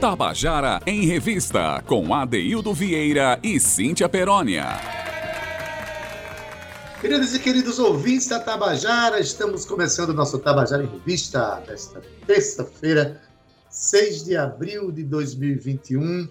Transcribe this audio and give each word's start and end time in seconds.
Tabajara 0.00 0.80
em 0.86 1.04
Revista, 1.04 1.84
com 1.86 2.14
Adeildo 2.14 2.72
Vieira 2.72 3.38
e 3.42 3.60
Cíntia 3.60 4.08
Perónia. 4.08 4.64
Queridos 7.02 7.34
e 7.34 7.38
queridos 7.38 7.78
ouvintes 7.78 8.26
da 8.26 8.40
Tabajara, 8.40 9.20
estamos 9.20 9.66
começando 9.66 10.08
o 10.08 10.14
nosso 10.14 10.38
Tabajara 10.38 10.84
em 10.84 10.86
Revista 10.86 11.62
desta 11.66 12.00
terça-feira, 12.26 13.20
6 13.68 14.24
de 14.24 14.38
abril 14.38 14.90
de 14.90 15.04
2021. 15.04 16.26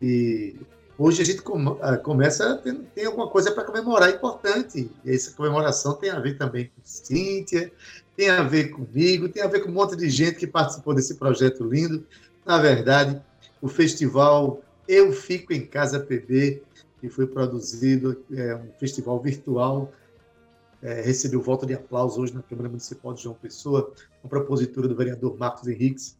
E 0.00 0.56
hoje 0.96 1.20
a 1.20 1.24
gente 1.26 1.42
ah, 1.82 1.98
começa, 1.98 2.56
tem, 2.64 2.76
tem 2.94 3.04
alguma 3.04 3.28
coisa 3.28 3.52
para 3.52 3.64
comemorar 3.64 4.08
importante. 4.08 4.90
E 5.04 5.14
essa 5.14 5.32
comemoração 5.32 5.92
tem 5.96 6.08
a 6.08 6.18
ver 6.18 6.38
também 6.38 6.70
com 6.74 6.80
Cíntia, 6.82 7.70
tem 8.16 8.30
a 8.30 8.42
ver 8.42 8.70
comigo, 8.70 9.28
tem 9.28 9.42
a 9.42 9.48
ver 9.48 9.60
com 9.60 9.68
um 9.68 9.74
monte 9.74 9.94
de 9.96 10.08
gente 10.08 10.38
que 10.38 10.46
participou 10.46 10.94
desse 10.94 11.16
projeto 11.16 11.62
lindo. 11.62 12.06
Na 12.50 12.58
verdade, 12.58 13.22
o 13.62 13.68
festival 13.68 14.60
Eu 14.88 15.12
Fico 15.12 15.52
em 15.52 15.64
Casa 15.64 16.00
PB, 16.00 16.60
que 17.00 17.08
foi 17.08 17.24
produzido, 17.24 18.24
é 18.32 18.56
um 18.56 18.72
festival 18.76 19.22
virtual, 19.22 19.92
é, 20.82 21.00
recebeu 21.00 21.40
voto 21.40 21.64
de 21.64 21.74
aplauso 21.74 22.20
hoje 22.20 22.34
na 22.34 22.42
Câmara 22.42 22.68
Municipal 22.68 23.14
de 23.14 23.22
João 23.22 23.36
Pessoa, 23.36 23.94
com 24.20 24.28
propositura 24.28 24.88
do 24.88 24.96
vereador 24.96 25.38
Marcos 25.38 25.68
Henriques. 25.68 26.18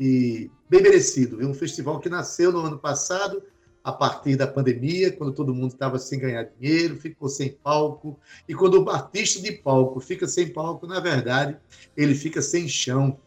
E 0.00 0.50
bem 0.66 0.80
merecido, 0.80 1.36
viu? 1.36 1.50
um 1.50 1.52
festival 1.52 2.00
que 2.00 2.08
nasceu 2.08 2.50
no 2.50 2.60
ano 2.60 2.78
passado, 2.78 3.42
a 3.84 3.92
partir 3.92 4.34
da 4.34 4.46
pandemia, 4.46 5.12
quando 5.12 5.34
todo 5.34 5.54
mundo 5.54 5.72
estava 5.72 5.98
sem 5.98 6.18
ganhar 6.18 6.44
dinheiro, 6.58 6.96
ficou 6.96 7.28
sem 7.28 7.50
palco. 7.50 8.18
E 8.48 8.54
quando 8.54 8.82
o 8.82 8.88
artista 8.88 9.42
de 9.42 9.52
palco 9.52 10.00
fica 10.00 10.26
sem 10.26 10.48
palco, 10.48 10.86
na 10.86 11.00
verdade, 11.00 11.58
ele 11.94 12.14
fica 12.14 12.40
sem 12.40 12.66
chão 12.66 13.20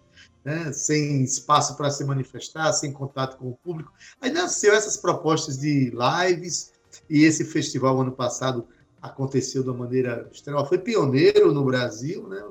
né, 0.44 0.72
sem 0.74 1.24
espaço 1.24 1.76
para 1.78 1.90
se 1.92 2.04
manifestar, 2.04 2.74
sem 2.74 2.92
contato 2.92 3.38
com 3.38 3.50
o 3.50 3.58
público. 3.58 3.92
Aí 4.20 4.32
nasceu 4.32 4.74
essas 4.74 4.98
propostas 4.98 5.58
de 5.58 5.92
lives, 5.92 6.72
e 7.10 7.24
esse 7.24 7.46
festival, 7.46 8.00
ano 8.02 8.12
passado, 8.12 8.68
aconteceu 9.02 9.64
de 9.64 9.70
uma 9.70 9.86
maneira 9.86 10.30
extraordinária. 10.32 10.68
Foi 10.68 10.78
pioneiro 10.78 11.54
no 11.54 11.64
Brasil, 11.64 12.28
né? 12.28 12.44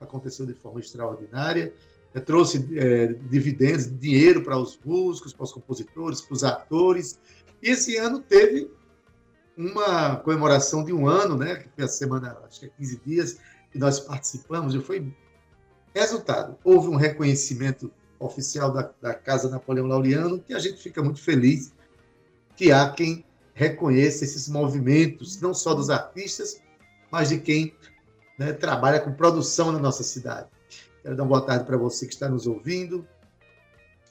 aconteceu 0.00 0.44
de 0.46 0.54
forma 0.54 0.80
extraordinária. 0.80 1.72
É, 2.14 2.20
trouxe 2.20 2.66
é, 2.76 3.08
dividendos, 3.28 3.86
dinheiro 3.98 4.42
para 4.42 4.58
os 4.58 4.78
músicos, 4.84 5.32
para 5.32 5.44
os 5.44 5.52
compositores, 5.52 6.20
para 6.20 6.34
os 6.34 6.44
atores. 6.44 7.18
E 7.62 7.70
esse 7.70 7.96
ano 7.96 8.20
teve 8.20 8.70
uma 9.56 10.16
comemoração 10.16 10.84
de 10.84 10.92
um 10.92 11.06
ano, 11.08 11.36
né? 11.36 11.56
que 11.56 11.68
foi 11.74 11.84
a 11.84 11.88
semana, 11.88 12.38
acho 12.46 12.60
que 12.60 12.66
é 12.66 12.70
15 12.76 13.00
dias, 13.04 13.38
que 13.70 13.78
nós 13.78 14.00
participamos, 14.00 14.74
e 14.74 14.80
foi 14.80 15.14
Resultado: 15.96 16.58
houve 16.62 16.88
um 16.88 16.96
reconhecimento 16.96 17.90
oficial 18.18 18.70
da, 18.70 18.90
da 19.00 19.14
Casa 19.14 19.48
Napoleão 19.48 19.86
Laureano, 19.86 20.38
que 20.38 20.52
a 20.52 20.58
gente 20.58 20.82
fica 20.82 21.02
muito 21.02 21.22
feliz 21.22 21.72
que 22.54 22.70
há 22.70 22.90
quem 22.90 23.24
reconheça 23.54 24.22
esses 24.22 24.46
movimentos, 24.46 25.40
não 25.40 25.54
só 25.54 25.72
dos 25.72 25.88
artistas, 25.88 26.60
mas 27.10 27.30
de 27.30 27.38
quem 27.38 27.74
né, 28.38 28.52
trabalha 28.52 29.00
com 29.00 29.10
produção 29.10 29.72
na 29.72 29.78
nossa 29.78 30.02
cidade. 30.02 30.48
Quero 31.02 31.16
dar 31.16 31.22
uma 31.22 31.28
boa 31.30 31.40
tarde 31.40 31.64
para 31.64 31.78
você 31.78 32.06
que 32.06 32.12
está 32.12 32.28
nos 32.28 32.46
ouvindo, 32.46 33.06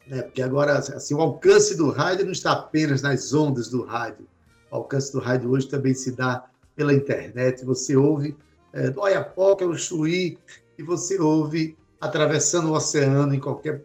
né, 0.07 0.23
porque 0.23 0.41
agora 0.41 0.79
assim, 0.79 1.13
o 1.13 1.21
alcance 1.21 1.77
do 1.77 1.91
rádio 1.91 2.25
não 2.25 2.31
está 2.31 2.53
apenas 2.53 3.03
nas 3.03 3.31
ondas 3.31 3.69
do 3.69 3.83
rádio. 3.83 4.27
O 4.71 4.77
alcance 4.77 5.11
do 5.11 5.19
rádio 5.19 5.51
hoje 5.51 5.67
também 5.67 5.93
se 5.93 6.11
dá 6.11 6.45
pela 6.75 6.93
internet. 6.93 7.63
Você 7.63 7.95
ouve 7.95 8.35
é, 8.73 8.89
do 8.89 9.01
Oiapoque 9.01 9.63
ao 9.63 9.75
Chuí, 9.75 10.39
e 10.77 10.83
você 10.83 11.19
ouve 11.19 11.77
atravessando 11.99 12.69
o 12.69 12.73
oceano 12.73 13.33
em 13.33 13.39
qualquer 13.39 13.83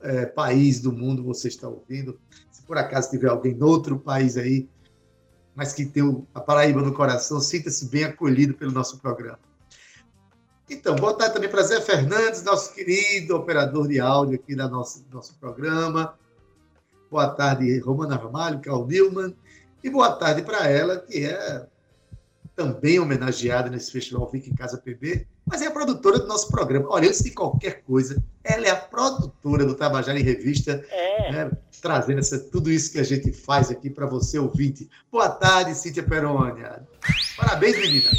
é, 0.00 0.26
país 0.26 0.80
do 0.80 0.92
mundo 0.92 1.24
você 1.24 1.48
está 1.48 1.68
ouvindo. 1.68 2.18
Se 2.50 2.62
por 2.62 2.78
acaso 2.78 3.10
tiver 3.10 3.28
alguém 3.28 3.52
em 3.52 3.62
outro 3.62 3.98
país 3.98 4.36
aí, 4.36 4.68
mas 5.54 5.72
que 5.72 5.86
tem 5.86 6.26
a 6.34 6.40
Paraíba 6.40 6.82
no 6.82 6.92
coração, 6.92 7.40
sinta-se 7.40 7.86
bem 7.88 8.04
acolhido 8.04 8.54
pelo 8.54 8.72
nosso 8.72 8.98
programa. 8.98 9.38
Então, 10.68 10.96
boa 10.96 11.14
tarde 11.14 11.34
também 11.34 11.48
para 11.48 11.62
Zé 11.62 11.80
Fernandes, 11.80 12.42
nosso 12.42 12.74
querido 12.74 13.36
operador 13.36 13.86
de 13.86 14.00
áudio 14.00 14.34
aqui 14.34 14.54
do 14.54 14.68
nosso, 14.68 15.06
nosso 15.12 15.38
programa. 15.38 16.18
Boa 17.10 17.28
tarde, 17.28 17.78
Romana 17.78 18.16
Ramalho, 18.16 18.60
Carl 18.60 18.84
Newman. 18.84 19.34
E 19.82 19.88
boa 19.88 20.12
tarde 20.16 20.42
para 20.42 20.68
ela, 20.68 20.98
que 20.98 21.24
é 21.24 21.66
também 22.56 22.98
homenageada 22.98 23.70
nesse 23.70 23.92
festival 23.92 24.28
Fica 24.28 24.50
em 24.50 24.54
Casa 24.54 24.76
PB, 24.76 25.26
mas 25.46 25.62
é 25.62 25.66
a 25.66 25.70
produtora 25.70 26.18
do 26.18 26.26
nosso 26.26 26.48
programa. 26.48 26.88
Olha, 26.90 27.08
antes 27.08 27.22
de 27.22 27.30
qualquer 27.30 27.82
coisa, 27.82 28.22
ela 28.42 28.66
é 28.66 28.70
a 28.70 28.76
produtora 28.76 29.64
do 29.64 29.74
Tabajara 29.74 30.18
em 30.18 30.22
Revista, 30.22 30.84
é. 30.90 31.32
né, 31.32 31.50
trazendo 31.80 32.18
essa, 32.18 32.38
tudo 32.38 32.70
isso 32.70 32.90
que 32.90 32.98
a 32.98 33.04
gente 33.04 33.32
faz 33.32 33.70
aqui 33.70 33.88
para 33.88 34.06
você, 34.06 34.38
ouvinte. 34.38 34.90
Boa 35.10 35.28
tarde, 35.28 35.74
Cíntia 35.74 36.02
Perônia. 36.02 36.82
Parabéns, 37.36 37.78
menina. 37.78 38.10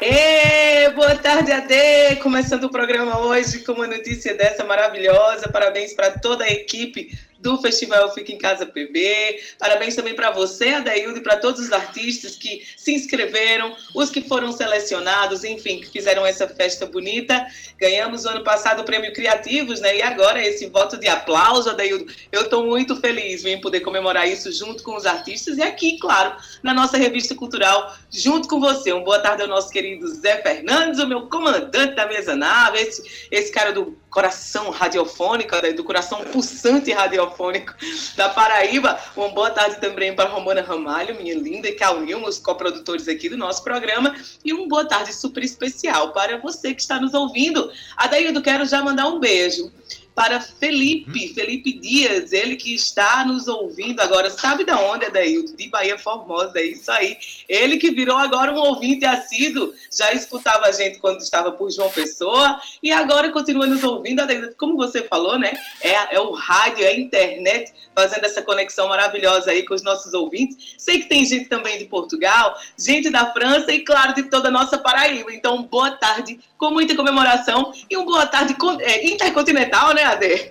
E 0.00 0.81
boa 0.94 1.14
tarde, 1.16 1.50
Ade! 1.50 2.16
Começando 2.22 2.64
o 2.64 2.70
programa 2.70 3.18
hoje 3.20 3.60
com 3.60 3.72
uma 3.72 3.86
notícia 3.86 4.34
dessa 4.34 4.62
maravilhosa. 4.62 5.48
Parabéns 5.48 5.94
para 5.94 6.10
toda 6.18 6.44
a 6.44 6.50
equipe 6.50 7.18
do 7.42 7.60
Festival 7.60 8.14
Fica 8.14 8.32
em 8.32 8.38
Casa 8.38 8.64
PB. 8.64 9.40
Parabéns 9.58 9.96
também 9.96 10.14
para 10.14 10.30
você, 10.30 10.68
Adaildo, 10.68 11.18
e 11.18 11.22
para 11.22 11.36
todos 11.36 11.60
os 11.60 11.72
artistas 11.72 12.36
que 12.36 12.64
se 12.76 12.94
inscreveram, 12.94 13.74
os 13.94 14.08
que 14.10 14.22
foram 14.22 14.52
selecionados, 14.52 15.42
enfim, 15.42 15.80
que 15.80 15.90
fizeram 15.90 16.24
essa 16.24 16.46
festa 16.46 16.86
bonita. 16.86 17.44
Ganhamos 17.78 18.24
no 18.24 18.30
ano 18.30 18.44
passado 18.44 18.80
o 18.80 18.84
Prêmio 18.84 19.12
Criativos, 19.12 19.80
né? 19.80 19.96
E 19.96 20.02
agora 20.02 20.40
esse 20.40 20.66
voto 20.68 20.96
de 20.96 21.08
aplauso, 21.08 21.68
Adaildo. 21.68 22.06
Eu 22.30 22.42
estou 22.42 22.64
muito 22.64 22.94
feliz 22.96 23.44
em 23.44 23.60
poder 23.60 23.80
comemorar 23.80 24.28
isso 24.28 24.52
junto 24.52 24.82
com 24.84 24.94
os 24.94 25.04
artistas 25.04 25.58
e 25.58 25.62
aqui, 25.62 25.98
claro, 25.98 26.36
na 26.62 26.72
nossa 26.72 26.96
revista 26.96 27.34
cultural, 27.34 27.96
junto 28.10 28.46
com 28.46 28.60
você. 28.60 28.92
Um 28.92 29.02
boa 29.02 29.18
tarde 29.18 29.42
ao 29.42 29.48
nosso 29.48 29.70
querido 29.70 30.06
Zé 30.14 30.40
Fernandes, 30.42 30.81
o 30.90 31.06
meu 31.06 31.28
comandante 31.28 31.94
da 31.94 32.06
mesa 32.06 32.34
nave, 32.34 32.78
esse, 32.78 33.28
esse 33.30 33.52
cara 33.52 33.72
do 33.72 33.96
coração 34.10 34.70
radiofônico, 34.70 35.54
né, 35.62 35.72
do 35.72 35.84
coração 35.84 36.22
pulsante 36.24 36.92
radiofônico 36.92 37.74
da 38.16 38.28
Paraíba. 38.28 38.98
Uma 39.16 39.28
boa 39.30 39.50
tarde 39.50 39.80
também 39.80 40.14
para 40.14 40.28
Romana 40.28 40.60
Ramalho, 40.60 41.14
minha 41.14 41.34
linda, 41.34 41.68
e 41.68 41.76
Nilma, 42.04 42.28
os 42.28 42.38
coprodutores 42.38 43.08
aqui 43.08 43.28
do 43.28 43.36
nosso 43.36 43.62
programa. 43.64 44.14
E 44.44 44.52
uma 44.52 44.68
boa 44.68 44.84
tarde 44.84 45.14
super 45.14 45.42
especial 45.42 46.12
para 46.12 46.38
você 46.38 46.74
que 46.74 46.80
está 46.80 47.00
nos 47.00 47.14
ouvindo. 47.14 47.70
Adaildo, 47.96 48.42
quero 48.42 48.64
já 48.66 48.82
mandar 48.82 49.06
um 49.06 49.18
beijo 49.18 49.72
para 50.14 50.40
Felipe, 50.40 51.30
hum. 51.30 51.34
Felipe 51.34 51.72
Dias, 51.72 52.32
ele 52.32 52.56
que 52.56 52.74
está 52.74 53.24
nos 53.24 53.48
ouvindo 53.48 54.00
agora, 54.00 54.30
sabe 54.30 54.64
da 54.64 54.78
onde, 54.78 55.06
Adaildo? 55.06 55.56
De 55.56 55.68
Bahia 55.68 55.98
Formosa, 55.98 56.58
é 56.58 56.66
isso 56.66 56.90
aí. 56.90 57.16
Ele 57.48 57.78
que 57.78 57.90
virou 57.90 58.16
agora 58.16 58.52
um 58.52 58.58
ouvinte 58.58 59.04
assíduo, 59.04 59.72
já 59.94 60.12
escutava 60.12 60.66
a 60.66 60.72
gente 60.72 60.98
quando 60.98 61.20
estava 61.20 61.52
por 61.52 61.70
João 61.70 61.90
Pessoa 61.90 62.60
e 62.82 62.92
agora 62.92 63.30
continua 63.30 63.66
nos 63.66 63.82
ouvindo, 63.82 64.20
Adaildo. 64.20 64.54
Como 64.56 64.76
você 64.76 65.02
falou, 65.02 65.38
né? 65.38 65.52
É, 65.80 66.16
é 66.16 66.20
o 66.20 66.32
rádio, 66.32 66.84
é 66.84 66.88
a 66.88 66.98
internet 66.98 67.72
fazendo 67.94 68.24
essa 68.24 68.42
conexão 68.42 68.88
maravilhosa 68.88 69.50
aí 69.50 69.64
com 69.64 69.74
os 69.74 69.82
nossos 69.82 70.12
ouvintes. 70.14 70.74
Sei 70.78 71.00
que 71.00 71.08
tem 71.08 71.24
gente 71.24 71.46
também 71.46 71.78
de 71.78 71.84
Portugal, 71.86 72.56
gente 72.78 73.10
da 73.10 73.32
França 73.32 73.72
e, 73.72 73.80
claro, 73.80 74.14
de 74.14 74.24
toda 74.24 74.48
a 74.48 74.50
nossa 74.50 74.78
Paraíba. 74.78 75.32
Então, 75.32 75.62
boa 75.62 75.90
tarde, 75.90 76.38
com 76.58 76.70
muita 76.70 76.94
comemoração 76.94 77.72
e 77.90 77.96
um 77.96 78.04
boa 78.04 78.26
tarde 78.26 78.56
é, 78.80 79.06
intercontinental, 79.06 79.94
né? 79.94 80.01
Né, 80.02 80.04
Ade? 80.04 80.50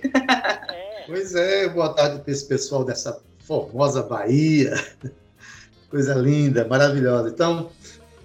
É. 0.72 1.04
Pois 1.06 1.34
é, 1.34 1.68
boa 1.68 1.92
tarde 1.92 2.20
para 2.20 2.32
esse 2.32 2.46
pessoal 2.46 2.84
dessa 2.84 3.20
formosa 3.40 4.02
Bahia. 4.02 4.72
Coisa 5.90 6.14
linda, 6.14 6.66
maravilhosa. 6.66 7.28
Então, 7.28 7.70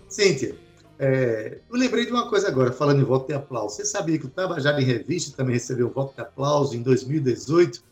Cíntia, 0.07 0.56
é, 0.98 1.57
eu 1.69 1.78
lembrei 1.78 2.06
de 2.06 2.12
uma 2.12 2.30
coisa 2.30 2.48
agora, 2.48 2.72
falando 2.72 3.02
em 3.02 3.04
voto 3.04 3.28
de 3.28 3.34
aplauso. 3.34 3.75
Você 3.75 3.86
sabia 3.86 4.18
que 4.18 4.25
o 4.25 4.30
Tabajara 4.30 4.80
em 4.81 4.86
Revista 4.86 5.36
também 5.36 5.56
recebeu 5.56 5.90
voto 5.90 6.16
de 6.16 6.22
aplauso 6.22 6.75
em 6.78 6.81
2018, 6.81 7.84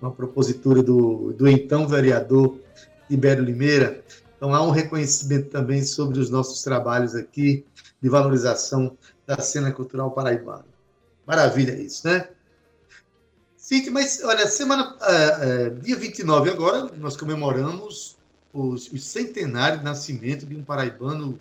uma 0.00 0.12
propositura 0.12 0.82
do, 0.82 1.32
do 1.32 1.48
então 1.48 1.88
vereador 1.88 2.56
Ibero 3.08 3.42
Limeira. 3.42 4.02
Então, 4.36 4.54
há 4.54 4.62
um 4.62 4.70
reconhecimento 4.70 5.50
também 5.50 5.82
sobre 5.82 6.20
os 6.20 6.30
nossos 6.30 6.62
trabalhos 6.62 7.14
aqui 7.14 7.66
de 8.00 8.08
valorização 8.08 8.96
da 9.26 9.38
cena 9.40 9.72
cultural 9.72 10.12
paraibana. 10.12 10.64
Maravilha 11.26 11.72
isso, 11.72 12.06
né? 12.06 12.28
Sim, 13.70 13.88
mas 13.90 14.20
olha, 14.24 14.48
semana, 14.48 14.96
é, 15.00 15.66
é, 15.66 15.70
dia 15.70 15.94
29 15.94 16.50
agora, 16.50 16.90
nós 16.96 17.16
comemoramos 17.16 18.16
os, 18.52 18.90
centenários 19.00 19.78
de 19.78 19.84
nascimento 19.84 20.44
de 20.44 20.56
um 20.56 20.64
paraibano 20.64 21.40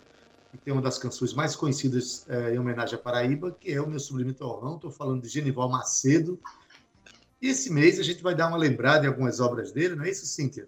que 0.51 0.57
tem 0.59 0.71
uma 0.71 0.79
das 0.79 0.99
canções 0.99 1.33
mais 1.33 1.55
conhecidas 1.55 2.27
é, 2.29 2.53
em 2.53 2.59
homenagem 2.59 2.93
à 2.93 3.01
Paraíba, 3.01 3.57
que 3.59 3.73
é 3.73 3.81
o 3.81 3.89
meu 3.89 3.99
sublime 3.99 4.31
torrão. 4.31 4.75
Estou 4.75 4.91
falando 4.91 5.23
de 5.23 5.27
Genival 5.27 5.69
Macedo. 5.69 6.39
E 7.41 7.47
esse 7.47 7.73
mês 7.73 7.99
a 7.99 8.03
gente 8.03 8.21
vai 8.21 8.35
dar 8.35 8.47
uma 8.49 8.57
lembrada 8.57 9.07
em 9.07 9.09
algumas 9.09 9.39
obras 9.39 9.71
dele, 9.71 9.95
não 9.95 10.03
é 10.03 10.11
isso, 10.11 10.27
Cíntia? 10.27 10.67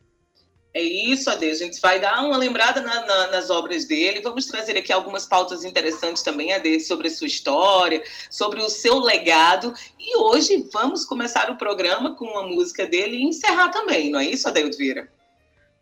É 0.74 0.82
isso, 0.82 1.30
Ade. 1.30 1.50
A 1.50 1.54
gente 1.54 1.82
vai 1.82 2.00
dar 2.00 2.24
uma 2.24 2.38
lembrada 2.38 2.82
na, 2.82 3.06
na, 3.06 3.28
nas 3.28 3.50
obras 3.50 3.86
dele. 3.86 4.22
Vamos 4.22 4.46
trazer 4.46 4.78
aqui 4.78 4.92
algumas 4.94 5.26
pautas 5.26 5.66
interessantes 5.66 6.24
também, 6.24 6.54
Ade, 6.54 6.80
sobre 6.80 7.08
a 7.08 7.12
sua 7.12 7.28
história, 7.28 8.02
sobre 8.30 8.62
o 8.62 8.70
seu 8.70 9.00
legado. 9.00 9.74
E 10.00 10.18
hoje 10.18 10.70
vamos 10.72 11.04
começar 11.04 11.50
o 11.50 11.58
programa 11.58 12.16
com 12.16 12.26
uma 12.26 12.48
música 12.48 12.88
dele 12.88 13.18
e 13.18 13.24
encerrar 13.24 13.70
também, 13.70 14.10
não 14.10 14.20
é 14.20 14.26
isso, 14.26 14.48
Ade 14.48 14.64
Vieira? 14.78 15.12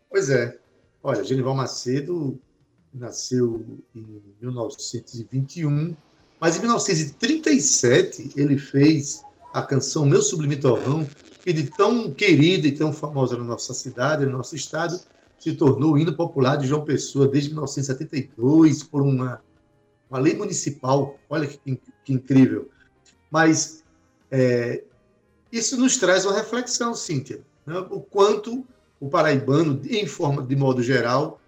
Pois 0.08 0.28
é. 0.28 0.58
Olha, 1.02 1.22
Genival 1.22 1.54
Macedo 1.54 2.38
nasceu 2.92 3.64
em 3.94 4.20
1921, 4.40 5.96
mas 6.40 6.56
em 6.56 6.60
1937 6.60 8.32
ele 8.36 8.58
fez 8.58 9.22
a 9.52 9.62
canção 9.62 10.06
Meu 10.06 10.22
Sublime 10.22 10.56
Torrão, 10.56 11.06
que 11.42 11.52
de 11.52 11.70
tão 11.70 12.10
querida 12.12 12.66
e 12.66 12.72
tão 12.72 12.92
famosa 12.92 13.36
na 13.36 13.44
nossa 13.44 13.74
cidade, 13.74 14.26
no 14.26 14.32
nosso 14.32 14.54
estado, 14.54 15.00
se 15.38 15.54
tornou 15.54 15.94
o 15.94 15.98
hino 15.98 16.14
popular 16.14 16.56
de 16.56 16.66
João 16.66 16.84
Pessoa 16.84 17.26
desde 17.26 17.50
1972 17.50 18.82
por 18.82 19.02
uma, 19.02 19.42
uma 20.08 20.20
lei 20.20 20.36
municipal. 20.36 21.18
Olha 21.28 21.46
que, 21.46 21.80
que 22.04 22.12
incrível. 22.12 22.68
Mas 23.30 23.82
é, 24.30 24.84
isso 25.50 25.76
nos 25.76 25.96
traz 25.96 26.24
uma 26.24 26.34
reflexão, 26.34 26.94
Cíntia, 26.94 27.42
né? 27.66 27.78
o 27.90 28.00
quanto 28.00 28.64
o 29.00 29.08
paraibano, 29.08 29.80
em 29.88 30.06
forma 30.06 30.42
de 30.42 30.54
modo 30.54 30.82
geral, 30.82 31.40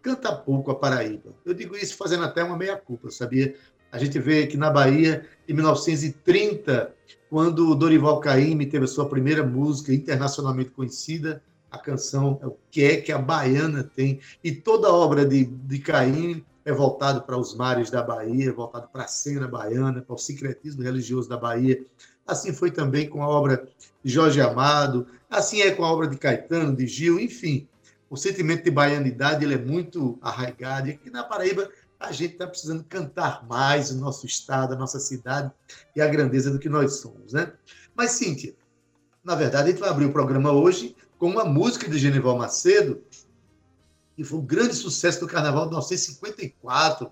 canta 0.00 0.34
pouco 0.34 0.70
a 0.70 0.74
Paraíba. 0.74 1.34
Eu 1.44 1.52
digo 1.52 1.76
isso 1.76 1.96
fazendo 1.96 2.24
até 2.24 2.42
uma 2.42 2.56
meia-culpa, 2.56 3.10
sabia? 3.10 3.54
A 3.90 3.98
gente 3.98 4.18
vê 4.18 4.46
que 4.46 4.56
na 4.56 4.70
Bahia, 4.70 5.26
em 5.48 5.54
1930, 5.54 6.92
quando 7.30 7.74
Dorival 7.74 8.20
Caymmi 8.20 8.66
teve 8.66 8.84
a 8.84 8.88
sua 8.88 9.08
primeira 9.08 9.44
música 9.44 9.92
internacionalmente 9.92 10.70
conhecida, 10.70 11.42
a 11.70 11.78
canção 11.78 12.38
é 12.42 12.46
o 12.46 12.56
que 12.70 12.84
é 12.84 12.96
que 12.96 13.12
a 13.12 13.18
baiana 13.18 13.82
tem, 13.82 14.20
e 14.42 14.52
toda 14.52 14.88
a 14.88 14.92
obra 14.92 15.24
de, 15.24 15.44
de 15.44 15.78
Caymmi 15.78 16.44
é 16.64 16.72
voltado 16.72 17.22
para 17.22 17.36
os 17.36 17.54
mares 17.54 17.90
da 17.90 18.02
Bahia, 18.02 18.52
voltado 18.52 18.88
para 18.88 19.04
a 19.04 19.08
cena 19.08 19.46
baiana, 19.46 20.02
para 20.02 20.14
o 20.14 20.18
secretismo 20.18 20.82
religioso 20.82 21.28
da 21.28 21.36
Bahia. 21.36 21.84
Assim 22.26 22.52
foi 22.52 22.72
também 22.72 23.08
com 23.08 23.22
a 23.22 23.28
obra 23.28 23.68
de 24.02 24.12
Jorge 24.12 24.40
Amado, 24.40 25.06
assim 25.30 25.60
é 25.60 25.70
com 25.70 25.84
a 25.84 25.92
obra 25.92 26.08
de 26.08 26.16
Caetano, 26.16 26.74
de 26.74 26.86
Gil, 26.86 27.20
enfim. 27.20 27.68
O 28.10 28.16
sentimento 28.16 28.64
de 28.64 28.70
baianidade 28.70 29.44
ele 29.44 29.54
é 29.54 29.58
muito 29.58 30.18
arraigado. 30.20 30.88
E 30.88 30.92
aqui 30.92 31.10
na 31.10 31.22
Paraíba 31.22 31.68
a 31.98 32.12
gente 32.12 32.32
está 32.32 32.46
precisando 32.46 32.84
cantar 32.84 33.46
mais 33.46 33.90
o 33.90 33.96
nosso 33.96 34.26
estado, 34.26 34.74
a 34.74 34.76
nossa 34.76 35.00
cidade 35.00 35.50
e 35.94 36.00
a 36.00 36.06
grandeza 36.06 36.50
do 36.50 36.58
que 36.58 36.68
nós 36.68 36.96
somos, 36.96 37.32
né? 37.32 37.52
Mas, 37.94 38.12
Cíntia, 38.12 38.54
na 39.24 39.34
verdade, 39.34 39.68
a 39.68 39.70
gente 39.72 39.80
vai 39.80 39.88
abrir 39.88 40.04
o 40.04 40.12
programa 40.12 40.52
hoje 40.52 40.94
com 41.18 41.28
uma 41.28 41.44
música 41.44 41.88
de 41.88 41.98
Genival 41.98 42.36
Macedo, 42.36 43.02
que 44.14 44.24
foi 44.24 44.38
um 44.38 44.46
grande 44.46 44.74
sucesso 44.74 45.20
do 45.20 45.26
Carnaval 45.26 45.64
de 45.64 45.70
1954, 45.70 47.10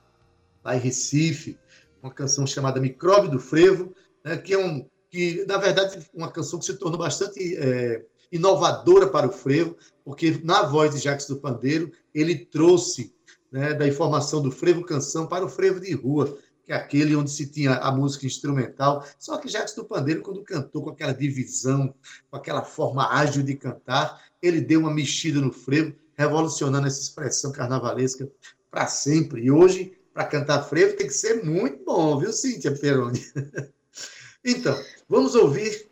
lá 0.63 0.77
em 0.77 0.81
Recife, 0.81 1.59
uma 2.03 2.13
canção 2.13 2.47
chamada 2.47 2.81
Micróbio 2.81 3.31
do 3.31 3.41
Frevo, 3.41 3.95
né, 4.23 4.37
que 4.37 4.55
é 4.55 4.59
um, 4.59 4.87
que, 5.11 5.45
na 5.47 5.59
verdade, 5.59 6.07
uma 6.13 6.31
canção 6.31 6.59
que 6.59 6.65
se 6.67 6.75
tornou 6.75 6.99
bastante 6.99 7.57
é, 7.57 8.05
inovadora 8.35 9.07
para 9.07 9.29
o 9.29 9.33
frevo, 9.33 9.77
porque 10.05 10.41
na 10.43 10.63
voz 10.63 10.93
de 10.93 11.01
Jacques 11.01 11.29
do 11.29 11.37
Pandeiro, 11.37 11.93
ele 12.13 12.35
trouxe 12.35 13.14
né, 13.55 13.73
da 13.73 13.87
informação 13.87 14.43
do 14.43 14.51
frevo 14.51 14.83
canção 14.83 15.29
para 15.29 15.45
o 15.45 15.49
frevo 15.49 15.79
de 15.79 15.93
rua, 15.93 16.37
que 16.65 16.73
é 16.73 16.75
aquele 16.75 17.15
onde 17.15 17.31
se 17.31 17.47
tinha 17.47 17.75
a 17.77 17.93
música 17.93 18.27
instrumental. 18.27 19.07
Só 19.17 19.39
que 19.39 19.49
Jacques 19.49 19.77
do 19.77 19.85
Pandeiro, 19.85 20.23
quando 20.23 20.43
cantou 20.43 20.83
com 20.83 20.91
aquela 20.91 21.15
divisão, 21.15 21.95
com 22.29 22.37
aquela 22.37 22.65
forma 22.65 23.09
ágil 23.15 23.45
de 23.45 23.55
cantar, 23.55 24.21
ele 24.43 24.61
deu 24.61 24.81
uma 24.81 24.93
mexida 24.93 25.41
no 25.41 25.53
frevo, 25.53 25.95
revolucionando 26.15 26.89
essa 26.89 27.01
expressão 27.01 27.53
carnavalesca 27.53 28.29
para 28.73 28.89
sempre. 28.89 29.45
E 29.45 29.53
hoje, 29.53 29.97
para 30.13 30.25
cantar 30.25 30.65
frevo, 30.65 30.97
tem 30.97 31.07
que 31.07 31.15
ser 31.15 31.45
muito 31.45 31.85
bom, 31.85 32.19
viu, 32.19 32.33
Cíntia 32.33 32.77
Peroni? 32.77 33.25
então, 34.45 34.77
vamos 35.09 35.37
ouvir 35.37 35.89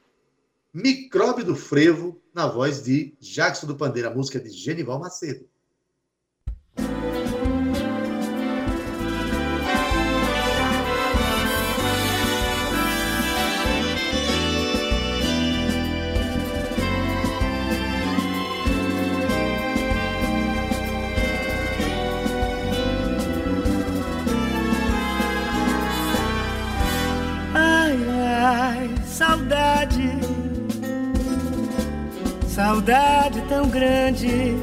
Micróbio 0.75 1.45
do 1.45 1.55
Frevo, 1.55 2.21
na 2.35 2.49
voz 2.49 2.83
de 2.83 3.15
Jackson 3.21 3.69
do 3.69 3.77
Pandeiro, 3.77 4.09
a 4.09 4.15
música 4.15 4.41
de 4.41 4.51
Genival 4.51 4.99
Macedo. 4.99 5.52
Saudade 32.55 33.41
tão 33.49 33.67
grande, 33.67 34.55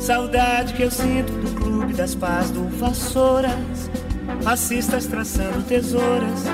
saudade 0.00 0.72
que 0.72 0.80
eu 0.80 0.90
sinto 0.90 1.30
do 1.30 1.54
clube 1.60 1.92
das 1.92 2.14
paz 2.14 2.50
do 2.50 2.66
Vassouras, 2.78 3.90
fascistas 4.42 5.04
traçando 5.04 5.62
tesouras 5.64 6.44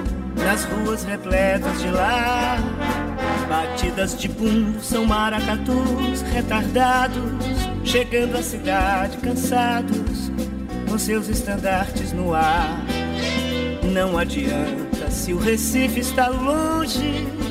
nas 0.45 0.65
ruas 0.65 1.05
repletas 1.05 1.81
de 1.81 1.89
lá. 1.91 2.57
Batidas 3.49 4.19
de 4.19 4.27
bumbo 4.27 4.83
são 4.83 5.07
maracatus 5.07 6.23
retardados, 6.33 7.45
chegando 7.85 8.39
à 8.39 8.43
cidade 8.43 9.19
cansados, 9.19 10.33
com 10.91 10.99
seus 10.99 11.29
estandartes 11.29 12.13
no 12.13 12.35
ar. 12.35 12.85
Não 13.93 14.19
adianta 14.19 15.13
se 15.13 15.33
o 15.33 15.39
Recife 15.39 16.01
está 16.01 16.27
longe 16.27 17.48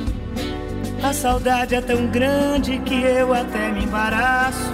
a 1.03 1.13
saudade 1.13 1.75
é 1.75 1.81
tão 1.81 2.07
grande 2.07 2.79
que 2.79 3.01
eu 3.01 3.33
até 3.33 3.71
me 3.71 3.83
embaraço. 3.83 4.73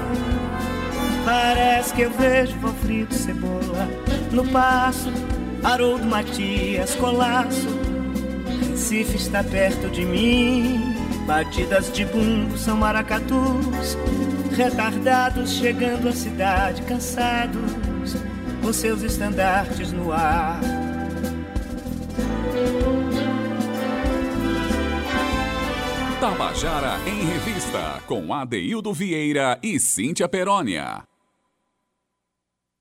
Parece 1.25 1.93
que 1.93 2.01
eu 2.01 2.11
vejo 2.11 2.57
Valfrito 2.59 3.13
Cebola 3.13 3.87
no 4.31 4.45
passo, 4.47 5.11
Haroldo 5.63 6.05
Matias 6.05 6.95
Colasso. 6.95 7.67
Recife 8.69 9.15
está 9.15 9.43
perto 9.43 9.89
de 9.89 10.05
mim, 10.05 10.95
batidas 11.25 11.91
de 11.91 12.03
bumbo 12.05 12.57
são 12.57 12.75
maracatus, 12.75 13.97
retardados 14.55 15.51
chegando 15.51 16.09
à 16.09 16.11
cidade 16.11 16.81
cansados, 16.81 17.71
com 18.61 18.73
seus 18.73 19.01
estandartes 19.03 19.91
no 19.91 20.11
ar. 20.11 20.59
Tabajara 26.23 26.97
em 27.05 27.25
Revista, 27.25 28.01
com 28.07 28.33
Adeildo 28.33 28.93
Vieira 28.93 29.59
e 29.61 29.77
Cíntia 29.77 30.25
Perónia. 30.29 31.05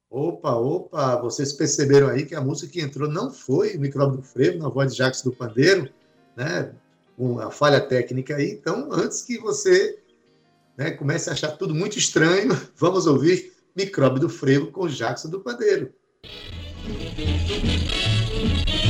Opa, 0.09 0.53
opa, 0.53 1.17
vocês 1.17 1.53
perceberam 1.53 2.07
aí 2.07 2.25
que 2.25 2.37
a 2.37 2.41
música 2.41 2.73
que 2.73 2.81
entrou 2.81 3.11
não 3.11 3.33
foi 3.33 3.77
o 3.77 3.81
micróbio 3.81 4.19
do 4.19 4.23
frevo, 4.23 4.59
na 4.59 4.69
voz 4.69 4.93
de 4.93 4.99
Jacques 4.99 5.23
do 5.23 5.33
Pandeiro, 5.33 5.91
né? 6.37 6.73
Uma 7.19 7.51
falha 7.51 7.81
técnica 7.81 8.37
aí. 8.37 8.53
Então, 8.53 8.87
antes 8.93 9.23
que 9.23 9.37
você 9.39 9.99
né, 10.77 10.93
comece 10.93 11.29
a 11.29 11.33
achar 11.33 11.51
tudo 11.57 11.75
muito 11.75 11.99
estranho, 11.99 12.57
vamos 12.79 13.09
ouvir 13.09 13.53
Micróbio 13.75 14.21
do 14.21 14.29
Frevo 14.29 14.71
com 14.71 14.89
Jacques 14.89 15.25
do 15.25 15.41
Pandeiro. 15.41 15.93
Eu 18.77 18.82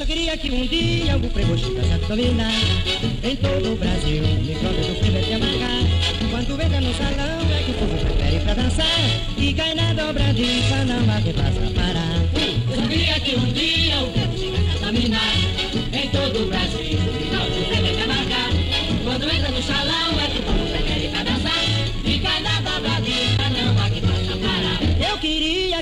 só 0.00 0.06
queria 0.06 0.34
que 0.34 0.50
um 0.50 0.66
dia 0.66 1.14
o 1.14 1.20
chegasse 1.58 1.92
a 1.92 1.98
dominar 2.08 2.54
Em 3.22 3.36
todo 3.36 3.74
o 3.74 3.76
Brasil, 3.76 4.22
o 4.24 4.42
micróbio 4.42 4.82
do 4.82 4.94
frevo 4.94 5.18
é 5.18 5.20
te 5.20 5.36
marcar. 5.36 6.30
Quando 6.30 6.62
entra 6.62 6.80
no 6.80 6.94
salão 6.94 7.40
é 7.52 7.62
que 7.62 7.70
o 7.70 7.74
povo 7.74 7.98
prefere 7.98 8.40
pra 8.40 8.54
dançar. 8.54 8.86
E 9.36 9.52
cai 9.52 9.74
na 9.74 9.92
dobradiça, 9.92 10.84
não 10.86 11.22
que 11.22 11.32
faça 11.34 11.60
parar. 11.74 12.16
Só 12.74 12.88
queria 12.88 13.20
que 13.20 13.36
um 13.36 13.52
dia 13.52 13.98
o 14.00 14.10
chegasse 14.38 14.82
a 14.82 14.86
dominar 14.86 15.34
Em 15.92 16.08
todo 16.08 16.44
o 16.44 16.46
Brasil, 16.46 16.69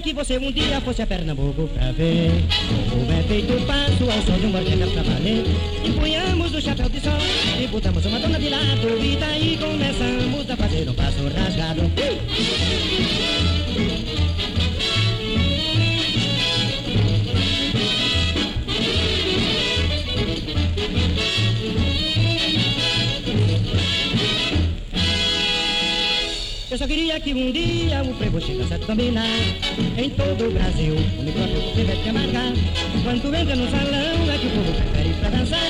que 0.09 0.15
você 0.15 0.38
um 0.38 0.50
dia 0.50 0.81
fosse 0.81 1.03
a 1.03 1.07
Pernambuco 1.07 1.69
pra 1.69 1.93
ver 1.93 2.31
Como 2.88 3.12
é 3.12 3.23
feito 3.25 3.53
o 3.53 3.67
passo 3.67 4.05
ao 4.05 4.23
som 4.23 4.38
de 4.41 4.47
um 4.47 4.57
orquestra 4.57 5.05
pra 5.05 5.19
Empunhamos 5.87 6.55
o 6.55 6.61
chapéu 6.62 6.88
de 6.88 6.99
sol 6.99 7.12
e 7.61 7.67
botamos 7.67 8.07
uma 8.07 8.19
dona 8.19 8.38
de 8.38 8.49
lado. 8.49 9.05
E 9.05 9.17
daí 9.17 9.59
começamos 9.59 10.50
a 10.50 10.57
fazer 10.57 10.88
um 10.88 10.95
passo 10.95 11.29
rasgado 11.29 11.83
queria 26.88 27.21
que 27.21 27.35
um 27.35 27.52
dia 27.52 28.02
o 28.02 28.14
frevo 28.14 28.40
chegasse 28.40 28.73
a 28.73 28.78
dominar 28.78 29.26
Em 29.99 30.09
todo 30.09 30.49
o 30.49 30.50
Brasil, 30.50 30.95
o 30.95 31.23
micróbio 31.23 31.61
você 31.61 31.85
vai 31.85 31.97
te 31.97 32.09
amargar. 32.09 32.52
Quando 33.04 33.35
entra 33.35 33.57
no 33.57 33.71
salão 33.71 34.33
é 34.33 34.38
que 34.38 34.47
o 34.47 34.50
povo 34.50 34.73
prefere 34.73 35.14
pra 35.21 35.28
dançar. 35.28 35.61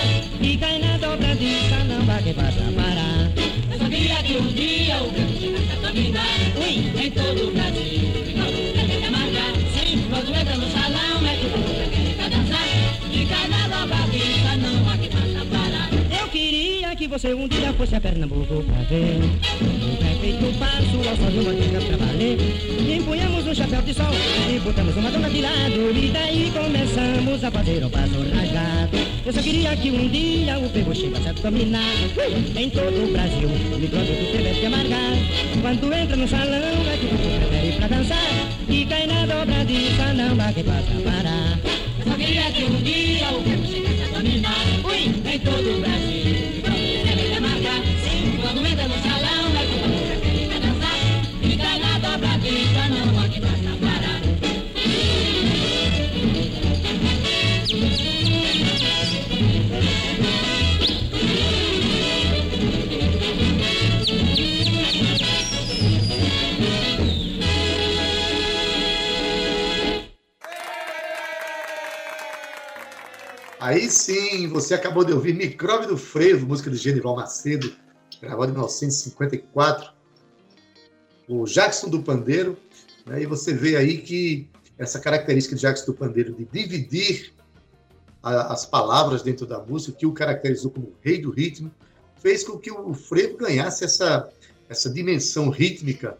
E 0.40 0.56
cai 0.56 0.78
na 0.78 0.96
dobradiça, 0.96 1.84
não 1.88 2.06
vai 2.06 2.22
que 2.22 2.32
passa 2.34 2.60
a 2.60 2.72
parar 2.72 3.32
Eu 3.80 3.90
queria 3.90 4.22
que 4.22 4.36
um 4.36 4.46
dia 4.46 5.02
o 5.02 5.10
frevo 5.10 5.40
chegasse 5.40 5.72
a 5.74 6.60
Ui, 6.60 7.04
em 7.04 7.10
todo 7.10 7.48
o 7.48 7.50
Brasil, 7.50 8.08
o 8.14 8.26
micróbio 8.26 8.62
você 8.62 8.86
vai 8.86 8.96
te 8.96 9.04
amargar. 9.04 9.52
Sim, 9.74 10.06
quando 10.08 10.34
entra 10.36 10.56
no 10.56 10.70
salão 10.70 11.26
é 11.26 11.36
que 11.36 11.46
o 11.46 11.50
povo 11.50 11.74
prefere 11.74 12.14
pra 12.14 12.28
dançar. 12.28 12.68
E 13.10 13.26
cai 13.26 13.48
na 13.48 13.66
dobradiça, 13.66 14.56
não 14.56 14.62
vai 14.62 14.67
você 17.08 17.32
um 17.32 17.48
dia 17.48 17.72
fosse 17.72 17.96
a 17.96 18.00
Pernambuco 18.00 18.62
pra 18.62 18.82
ver. 18.82 19.18
O 19.22 19.96
prefeito 19.96 20.58
passo 20.58 21.08
ao 21.08 21.16
sol 21.16 21.30
de 21.30 21.38
uma 21.38 21.54
dica 21.54 21.80
pra 21.80 21.96
valer. 21.96 22.38
E 22.86 22.96
empunhamos 22.96 23.46
um 23.46 23.54
chapéu 23.54 23.80
de 23.80 23.94
sol 23.94 24.12
e 24.54 24.58
botamos 24.60 24.94
uma 24.94 25.10
dona 25.10 25.30
de 25.30 25.40
lado. 25.40 25.96
E 25.96 26.10
daí 26.12 26.52
começamos 26.52 27.42
a 27.42 27.50
fazer 27.50 27.84
um 27.84 27.90
passo 27.90 28.14
rasgado. 28.34 28.98
Eu 29.24 29.32
só 29.32 29.40
queria 29.40 29.74
que 29.76 29.90
um 29.90 30.08
dia 30.08 30.58
o 30.58 30.68
pego 30.68 30.94
chegasse 30.94 31.28
a 31.28 31.32
dominar. 31.32 31.94
Em 32.54 32.70
todo 32.70 33.04
o 33.04 33.12
Brasil, 33.12 33.48
o 33.48 33.78
micróbio 33.78 34.14
do 34.14 34.32
TV 34.32 34.60
te 34.60 34.66
amargar. 34.66 35.12
Quando 35.62 35.92
entra 35.92 36.16
no 36.16 36.28
salão 36.28 36.58
é 36.92 36.96
que 36.98 37.06
o 37.06 37.18
prefere 37.18 37.72
pra 37.78 37.88
dançar. 37.88 38.18
E 38.68 38.84
cai 38.84 39.06
na 39.06 39.24
dobradiça, 39.24 40.12
não 40.12 40.36
vai 40.36 40.52
que 40.52 40.62
passa 40.62 40.92
parar. 41.04 41.58
Eu 41.98 42.12
só 42.12 42.18
queria 42.18 42.52
que 42.52 42.64
um 42.64 42.82
dia 42.82 43.30
o 43.30 43.42
pego 43.42 43.66
chegasse 43.66 44.02
a 44.02 44.18
dominar. 44.18 44.66
Em 45.32 45.38
todo 45.40 45.76
o 45.76 45.80
Brasil, 45.80 45.87
Aí 73.78 73.88
sim, 73.88 74.48
você 74.48 74.74
acabou 74.74 75.04
de 75.04 75.12
ouvir 75.12 75.32
Micróbio 75.36 75.86
do 75.90 75.96
Frevo, 75.96 76.44
música 76.44 76.68
de 76.68 76.76
Genival 76.76 77.14
Macedo, 77.14 77.72
gravada 78.20 78.50
em 78.50 78.54
1954. 78.54 79.92
O 81.28 81.44
Jackson 81.44 81.88
do 81.88 82.02
Pandeiro. 82.02 82.56
Né? 83.06 83.22
E 83.22 83.26
você 83.26 83.54
vê 83.54 83.76
aí 83.76 83.98
que 83.98 84.50
essa 84.76 84.98
característica 84.98 85.54
de 85.54 85.62
Jackson 85.62 85.86
do 85.86 85.94
Pandeiro 85.94 86.34
de 86.34 86.44
dividir 86.44 87.32
a- 88.20 88.52
as 88.52 88.66
palavras 88.66 89.22
dentro 89.22 89.46
da 89.46 89.60
música, 89.60 89.96
que 89.96 90.06
o 90.06 90.12
caracterizou 90.12 90.72
como 90.72 90.92
rei 91.00 91.20
do 91.20 91.30
ritmo, 91.30 91.70
fez 92.20 92.42
com 92.42 92.58
que 92.58 92.72
o 92.72 92.92
frevo 92.92 93.36
ganhasse 93.36 93.84
essa, 93.84 94.28
essa 94.68 94.90
dimensão 94.90 95.50
rítmica 95.50 96.18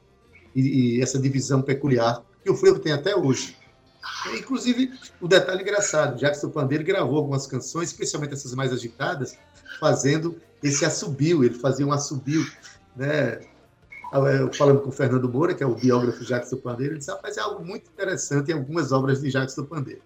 e, 0.54 0.98
e 0.98 1.02
essa 1.02 1.18
divisão 1.18 1.60
peculiar 1.60 2.24
que 2.44 2.48
o 2.48 2.54
frevo 2.54 2.78
tem 2.78 2.92
até 2.92 3.16
hoje. 3.16 3.56
Inclusive, 4.34 4.92
o 5.20 5.28
detalhe 5.28 5.62
engraçado, 5.62 6.18
Jackson 6.18 6.50
Pandeiro 6.50 6.84
gravou 6.84 7.18
algumas 7.18 7.46
canções, 7.46 7.90
especialmente 7.90 8.34
essas 8.34 8.54
mais 8.54 8.72
agitadas, 8.72 9.36
fazendo 9.78 10.40
esse 10.62 10.84
assobio, 10.84 11.44
ele 11.44 11.54
fazia 11.54 11.86
um 11.86 11.92
assobio, 11.92 12.44
né? 12.96 13.40
Eu 14.12 14.52
Falando 14.54 14.80
com 14.80 14.88
o 14.88 14.92
Fernando 14.92 15.28
Moura, 15.28 15.54
que 15.54 15.62
é 15.62 15.66
o 15.66 15.74
biógrafo 15.74 16.20
de 16.20 16.26
Jackson 16.26 16.56
Pandeiro, 16.56 16.94
ele 16.94 16.98
disse, 16.98 17.10
rapaz, 17.10 17.36
é 17.36 17.40
algo 17.40 17.64
muito 17.64 17.90
interessante 17.90 18.50
em 18.50 18.54
algumas 18.54 18.90
obras 18.90 19.20
de 19.20 19.30
Jackson 19.30 19.64
Pandeiro. 19.64 20.00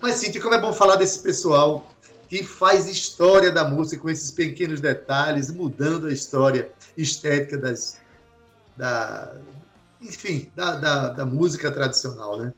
Mas, 0.00 0.16
Cíntia, 0.16 0.40
como 0.40 0.54
é 0.54 0.60
bom 0.60 0.72
falar 0.72 0.96
desse 0.96 1.20
pessoal 1.20 1.88
que 2.28 2.42
faz 2.42 2.86
história 2.86 3.50
da 3.50 3.64
música 3.64 4.02
com 4.02 4.10
esses 4.10 4.30
pequenos 4.30 4.80
detalhes, 4.80 5.50
mudando 5.50 6.08
a 6.08 6.12
história 6.12 6.70
estética 6.96 7.56
das, 7.56 7.98
da, 8.76 9.36
enfim, 10.00 10.50
da, 10.54 10.76
da, 10.76 11.08
da 11.10 11.26
música 11.26 11.70
tradicional, 11.70 12.38
né? 12.38 12.52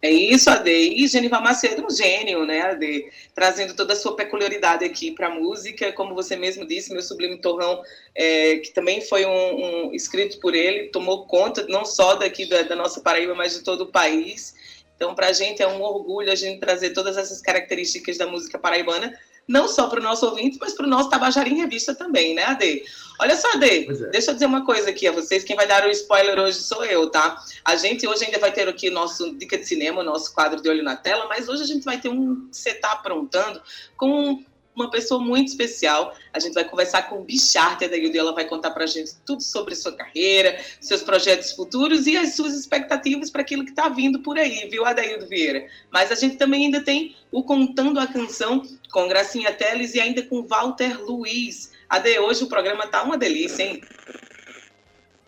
É 0.00 0.10
isso, 0.10 0.48
Ade. 0.48 0.70
E 0.70 1.08
Genival 1.08 1.42
Macedo, 1.42 1.84
um 1.84 1.90
gênio, 1.90 2.46
né, 2.46 2.60
Ade? 2.60 3.10
Trazendo 3.34 3.74
toda 3.74 3.94
a 3.94 3.96
sua 3.96 4.14
peculiaridade 4.14 4.84
aqui 4.84 5.10
para 5.10 5.26
a 5.26 5.34
música. 5.34 5.92
Como 5.92 6.14
você 6.14 6.36
mesmo 6.36 6.64
disse, 6.64 6.92
meu 6.92 7.02
sublime 7.02 7.40
torrão, 7.40 7.82
é, 8.14 8.58
que 8.58 8.70
também 8.70 9.00
foi 9.00 9.26
um, 9.26 9.88
um 9.88 9.94
escrito 9.94 10.38
por 10.38 10.54
ele, 10.54 10.88
tomou 10.90 11.26
conta 11.26 11.66
não 11.68 11.84
só 11.84 12.14
daqui 12.14 12.46
da, 12.46 12.62
da 12.62 12.76
nossa 12.76 13.00
Paraíba, 13.00 13.34
mas 13.34 13.54
de 13.54 13.64
todo 13.64 13.82
o 13.82 13.92
país. 13.92 14.54
Então, 14.94 15.14
para 15.14 15.28
a 15.28 15.32
gente 15.32 15.62
é 15.62 15.66
um 15.66 15.82
orgulho 15.82 16.30
a 16.30 16.36
gente 16.36 16.60
trazer 16.60 16.90
todas 16.90 17.16
essas 17.16 17.40
características 17.40 18.16
da 18.16 18.26
música 18.26 18.58
paraibana, 18.58 19.16
não 19.48 19.66
só 19.66 19.88
para 19.88 19.98
o 19.98 20.02
nosso 20.02 20.26
ouvinte, 20.26 20.58
mas 20.60 20.74
para 20.74 20.86
o 20.86 20.88
nosso 20.88 21.08
Tabajara 21.08 21.48
em 21.48 21.56
Revista 21.56 21.94
também, 21.94 22.34
né, 22.34 22.44
Ade? 22.44 22.84
Olha 23.18 23.34
só, 23.34 23.50
Ade, 23.54 23.90
é. 23.90 24.10
deixa 24.10 24.30
eu 24.30 24.34
dizer 24.34 24.46
uma 24.46 24.64
coisa 24.64 24.90
aqui 24.90 25.08
a 25.08 25.12
vocês. 25.12 25.42
Quem 25.42 25.56
vai 25.56 25.66
dar 25.66 25.86
o 25.86 25.90
spoiler 25.90 26.38
hoje 26.38 26.58
sou 26.58 26.84
eu, 26.84 27.08
tá? 27.10 27.42
A 27.64 27.74
gente 27.74 28.06
hoje 28.06 28.26
ainda 28.26 28.38
vai 28.38 28.52
ter 28.52 28.68
aqui 28.68 28.90
nosso 28.90 29.34
Dica 29.36 29.56
de 29.56 29.64
Cinema, 29.64 30.02
o 30.02 30.04
nosso 30.04 30.34
quadro 30.34 30.60
de 30.60 30.68
olho 30.68 30.84
na 30.84 30.96
tela, 30.96 31.26
mas 31.26 31.48
hoje 31.48 31.62
a 31.62 31.66
gente 31.66 31.84
vai 31.84 31.98
ter 31.98 32.10
um 32.10 32.46
que 32.50 32.56
você 32.56 32.70
está 32.70 32.92
aprontando 32.92 33.62
com 33.96 34.44
uma 34.78 34.90
pessoa 34.90 35.20
muito 35.20 35.48
especial. 35.48 36.14
A 36.32 36.38
gente 36.38 36.54
vai 36.54 36.64
conversar 36.64 37.02
com 37.08 37.20
o 37.20 37.24
Bicharte, 37.24 37.84
a 37.84 37.88
Daíldo, 37.88 38.16
e 38.16 38.18
ela 38.18 38.34
vai 38.34 38.46
contar 38.46 38.70
pra 38.70 38.86
gente 38.86 39.16
tudo 39.26 39.42
sobre 39.42 39.74
sua 39.74 39.92
carreira, 39.92 40.58
seus 40.80 41.02
projetos 41.02 41.52
futuros 41.52 42.06
e 42.06 42.16
as 42.16 42.34
suas 42.34 42.54
expectativas 42.54 43.30
para 43.30 43.42
aquilo 43.42 43.64
que 43.64 43.70
está 43.70 43.88
vindo 43.88 44.20
por 44.20 44.38
aí, 44.38 44.68
viu, 44.70 44.84
Adaildo 44.84 45.26
Vieira? 45.26 45.66
Mas 45.90 46.12
a 46.12 46.14
gente 46.14 46.36
também 46.36 46.66
ainda 46.66 46.82
tem 46.82 47.16
o 47.32 47.42
Contando 47.42 47.98
a 47.98 48.06
Canção 48.06 48.62
com 48.90 49.08
Gracinha 49.08 49.52
Teles 49.52 49.94
e 49.94 50.00
ainda 50.00 50.22
com 50.22 50.46
Walter 50.46 51.02
Luiz. 51.02 51.72
Ade, 51.88 52.18
hoje 52.18 52.44
o 52.44 52.48
programa 52.48 52.86
tá 52.86 53.02
uma 53.02 53.16
delícia, 53.16 53.62
hein? 53.62 53.82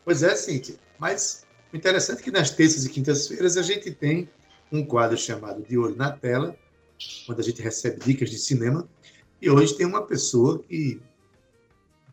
Pois 0.05 0.23
é, 0.23 0.35
Cíntia. 0.35 0.77
Mas 0.99 1.47
o 1.73 1.77
interessante 1.77 2.21
é 2.21 2.23
que 2.23 2.31
nas 2.31 2.51
terças 2.51 2.85
e 2.85 2.91
quintas-feiras 2.91 3.57
a 3.57 3.63
gente 3.63 3.91
tem 3.91 4.29
um 4.71 4.85
quadro 4.85 5.17
chamado 5.17 5.63
De 5.63 5.79
Olho 5.79 5.97
na 5.97 6.11
Tela, 6.11 6.57
onde 7.29 7.41
a 7.41 7.45
gente 7.45 7.63
recebe 7.63 7.99
dicas 8.05 8.31
de 8.31 8.39
cinema. 8.39 8.89
E 9.41 9.49
hoje 9.49 9.75
tem 9.75 9.87
uma 9.87 10.03
pessoa 10.03 10.59
que 10.59 11.01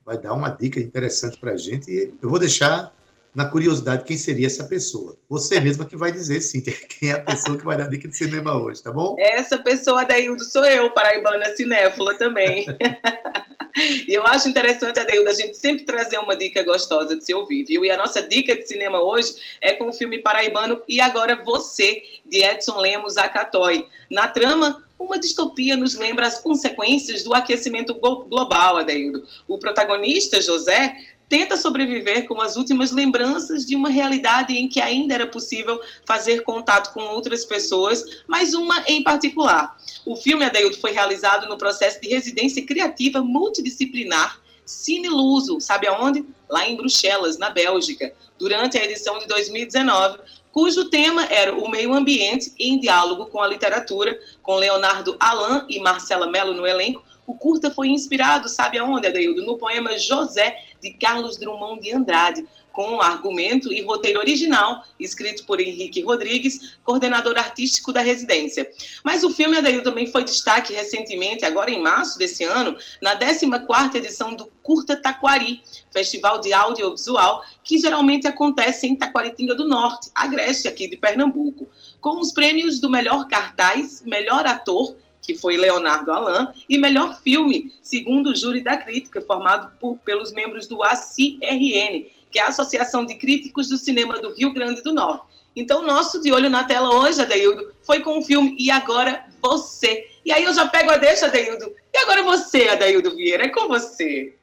vai 0.06 0.18
dar 0.18 0.34
uma 0.34 0.50
dica 0.50 0.80
interessante 0.80 1.38
para 1.38 1.52
a 1.52 1.58
gente. 1.58 1.92
E 1.92 2.14
eu 2.22 2.30
vou 2.30 2.40
deixar 2.40 2.96
na 3.36 3.46
curiosidade 3.46 4.06
quem 4.06 4.18
seria 4.18 4.48
essa 4.48 4.64
pessoa. 4.64 5.18
Você 5.30 5.60
mesma 5.62 5.86
que 5.86 5.98
vai 5.98 6.12
dizer, 6.12 6.42
Cíntia, 6.42 6.74
quem 6.88 7.12
é 7.12 7.14
a 7.14 7.22
pessoa 7.22 7.58
que 7.58 7.66
vai 7.66 7.78
dar 7.78 7.90
dica 7.90 8.08
de 8.08 8.16
cinema 8.16 8.58
hoje, 8.58 8.82
tá 8.82 8.92
bom? 8.92 9.16
Essa 9.20 9.58
pessoa, 9.58 10.02
Adaildo, 10.02 10.44
sou 10.46 10.66
eu, 10.66 10.90
paraibana 10.92 11.54
cinéfila 11.56 12.16
também. 12.16 12.66
e 14.08 14.14
eu 14.14 14.26
acho 14.26 14.48
interessante, 14.48 15.00
Adaildo, 15.00 15.30
a 15.30 15.34
gente 15.34 15.58
sempre 15.58 15.84
trazer 15.84 16.18
uma 16.20 16.38
dica 16.38 16.64
gostosa 16.64 17.18
de 17.18 17.26
se 17.26 17.34
ouvir, 17.34 17.66
viu? 17.66 17.84
E 17.84 17.92
a 17.92 17.98
nossa 17.98 18.22
dica 18.22 18.56
de 18.56 18.66
cinema 18.66 19.02
hoje 19.02 19.36
é 19.62 19.74
com 19.74 19.90
o 19.90 19.94
filme 19.94 20.20
paraibano 20.20 20.82
E 20.88 21.02
Agora 21.02 21.36
Você, 21.44 22.02
de 22.26 22.44
Edson 22.44 22.80
Lemos 22.80 23.18
Acatoy. 23.18 23.86
Na 24.10 24.30
trama, 24.30 24.87
uma 25.00 25.20
distopia 25.20 25.78
nos 25.78 25.96
lembra 25.96 26.28
as 26.28 26.40
consequências 26.40 27.24
do 27.24 27.34
aquecimento 27.34 27.94
glo- 27.96 28.26
global, 28.26 28.78
Adaildo. 28.78 29.26
O 29.48 29.58
protagonista, 29.58 30.42
José, 30.42 30.96
tenta 31.30 31.58
sobreviver 31.58 32.26
com 32.26 32.42
as 32.42 32.56
últimas 32.56 32.92
lembranças 32.92 33.66
de 33.66 33.76
uma 33.76 33.90
realidade 33.90 34.54
em 34.54 34.68
que 34.68 34.80
ainda 34.80 35.14
era 35.14 35.28
possível 35.28 35.80
fazer 36.06 36.42
contato 36.42 36.94
com 36.94 37.02
outras 37.02 37.44
pessoas, 37.46 38.04
mas 38.28 38.54
uma 38.54 38.84
em 38.88 39.04
particular. 39.04 39.78
O 40.06 40.16
filme, 40.16 40.46
Adaildo, 40.46 40.78
foi 40.78 40.92
realizado 40.92 41.48
no 41.48 41.58
processo 41.58 42.00
de 42.02 42.08
residência 42.08 42.66
criativa 42.66 43.22
multidisciplinar 43.22 44.40
Cine 44.66 45.08
Luso, 45.08 45.62
sabe 45.62 45.88
aonde? 45.88 46.26
Lá 46.50 46.68
em 46.68 46.76
Bruxelas, 46.76 47.38
na 47.38 47.50
Bélgica, 47.50 48.14
durante 48.38 48.78
a 48.78 48.84
edição 48.84 49.18
de 49.18 49.28
2019, 49.28 50.20
cujo 50.58 50.90
tema 50.90 51.24
era 51.26 51.56
o 51.56 51.70
meio 51.70 51.94
ambiente 51.94 52.52
em 52.58 52.80
diálogo 52.80 53.28
com 53.28 53.40
a 53.40 53.48
literatura, 53.48 54.20
com 54.42 54.56
Leonardo 54.56 55.16
Alain 55.20 55.64
e 55.70 55.80
Marcela 55.80 56.26
Mello 56.26 56.52
no 56.56 56.66
elenco. 56.66 57.04
O 57.28 57.36
curta 57.36 57.70
foi 57.70 57.90
inspirado, 57.90 58.50
sabe 58.50 58.80
aonde, 58.80 59.06
Adaildo? 59.06 59.46
No 59.46 59.60
poema 59.60 59.96
José, 60.00 60.58
de 60.82 60.94
Carlos 60.94 61.38
Drummond 61.38 61.80
de 61.84 61.94
Andrade, 61.94 62.44
com 62.78 63.02
argumento 63.02 63.74
e 63.74 63.82
roteiro 63.82 64.20
original, 64.20 64.84
escrito 65.00 65.44
por 65.46 65.60
Henrique 65.60 66.04
Rodrigues, 66.04 66.78
coordenador 66.84 67.36
artístico 67.36 67.92
da 67.92 68.02
residência. 68.02 68.70
Mas 69.04 69.24
o 69.24 69.32
filme, 69.32 69.58
Adaildo, 69.58 69.82
também 69.82 70.06
foi 70.06 70.24
destaque 70.24 70.74
recentemente, 70.74 71.44
agora 71.44 71.72
em 71.72 71.82
março 71.82 72.20
desse 72.20 72.44
ano, 72.44 72.78
na 73.02 73.18
14ª 73.18 73.96
edição 73.96 74.36
do 74.36 74.46
Curta 74.62 74.96
Taquari, 74.96 75.64
festival 75.92 76.40
de 76.40 76.54
audiovisual, 76.54 77.44
que 77.64 77.80
geralmente 77.80 78.28
acontece 78.28 78.86
em 78.86 78.96
Taquaritinga 78.96 79.56
do 79.56 79.68
Norte, 79.68 80.12
Agreste, 80.14 80.68
aqui 80.68 80.88
de 80.88 80.98
Pernambuco, 80.98 81.68
com 82.00 82.20
os 82.20 82.32
prêmios 82.32 82.80
do 82.80 82.92
melhor 82.92 83.28
cartaz, 83.28 84.04
melhor 84.06 84.46
ator, 84.46 84.96
que 85.28 85.36
foi 85.36 85.58
Leonardo 85.58 86.10
Alain, 86.10 86.48
e 86.70 86.78
melhor 86.78 87.22
filme, 87.22 87.74
segundo 87.82 88.32
o 88.32 88.36
júri 88.36 88.64
da 88.64 88.78
crítica, 88.78 89.22
formado 89.22 89.70
por, 89.78 89.98
pelos 89.98 90.32
membros 90.32 90.68
do 90.68 90.82
ACRN, 90.82 92.06
que 92.32 92.40
é 92.40 92.44
a 92.44 92.48
Associação 92.48 93.06
de 93.06 93.16
Críticos 93.16 93.68
do 93.68 93.78
Cinema 93.78 94.22
do 94.22 94.34
Rio 94.34 94.54
Grande 94.54 94.82
do 94.82 94.94
Norte. 94.94 95.26
Então, 95.54 95.86
nosso 95.86 96.22
de 96.22 96.32
olho 96.32 96.50
na 96.50 96.64
tela 96.64 96.96
hoje, 96.96 97.22
Adeildo, 97.22 97.74
foi 97.82 98.00
com 98.00 98.20
o 98.20 98.22
filme 98.22 98.56
E 98.58 98.72
Agora 98.72 99.26
Você. 99.42 100.08
E 100.24 100.32
aí 100.32 100.46
eu 100.46 100.54
já 100.54 100.66
pego 100.68 100.92
a 100.92 100.98
deixa, 100.98 101.26
Adeildo. 101.26 101.74
E 101.94 101.98
agora 101.98 102.24
você, 102.24 102.70
Adeildo 102.70 103.16
Vieira, 103.16 103.46
é 103.46 103.50
com 103.50 103.68
você. 103.68 104.34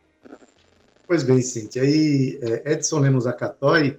Pois 1.06 1.22
bem, 1.22 1.40
Cintia. 1.40 1.82
Aí, 1.82 2.38
é, 2.42 2.72
Edson 2.72 2.98
Lemos 2.98 3.26
Acatoy, 3.26 3.96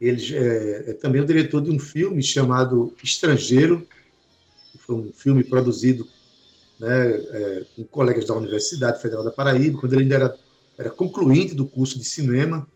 ele 0.00 0.36
é, 0.36 0.90
é, 0.90 0.92
também 0.92 1.20
o 1.20 1.24
diretor 1.24 1.60
de 1.60 1.70
um 1.70 1.78
filme 1.78 2.22
chamado 2.22 2.94
Estrangeiro, 3.02 3.86
um 4.88 5.12
filme 5.12 5.44
produzido 5.44 6.06
né, 6.78 7.10
é, 7.10 7.66
com 7.76 7.84
colegas 7.84 8.26
da 8.26 8.34
Universidade 8.34 9.02
Federal 9.02 9.24
da 9.24 9.30
Paraíba, 9.30 9.78
quando 9.78 9.92
ele 9.94 10.02
ainda 10.02 10.14
era, 10.14 10.38
era 10.78 10.90
concluinte 10.90 11.54
do 11.54 11.66
curso 11.66 11.98
de 11.98 12.04
cinema. 12.04 12.66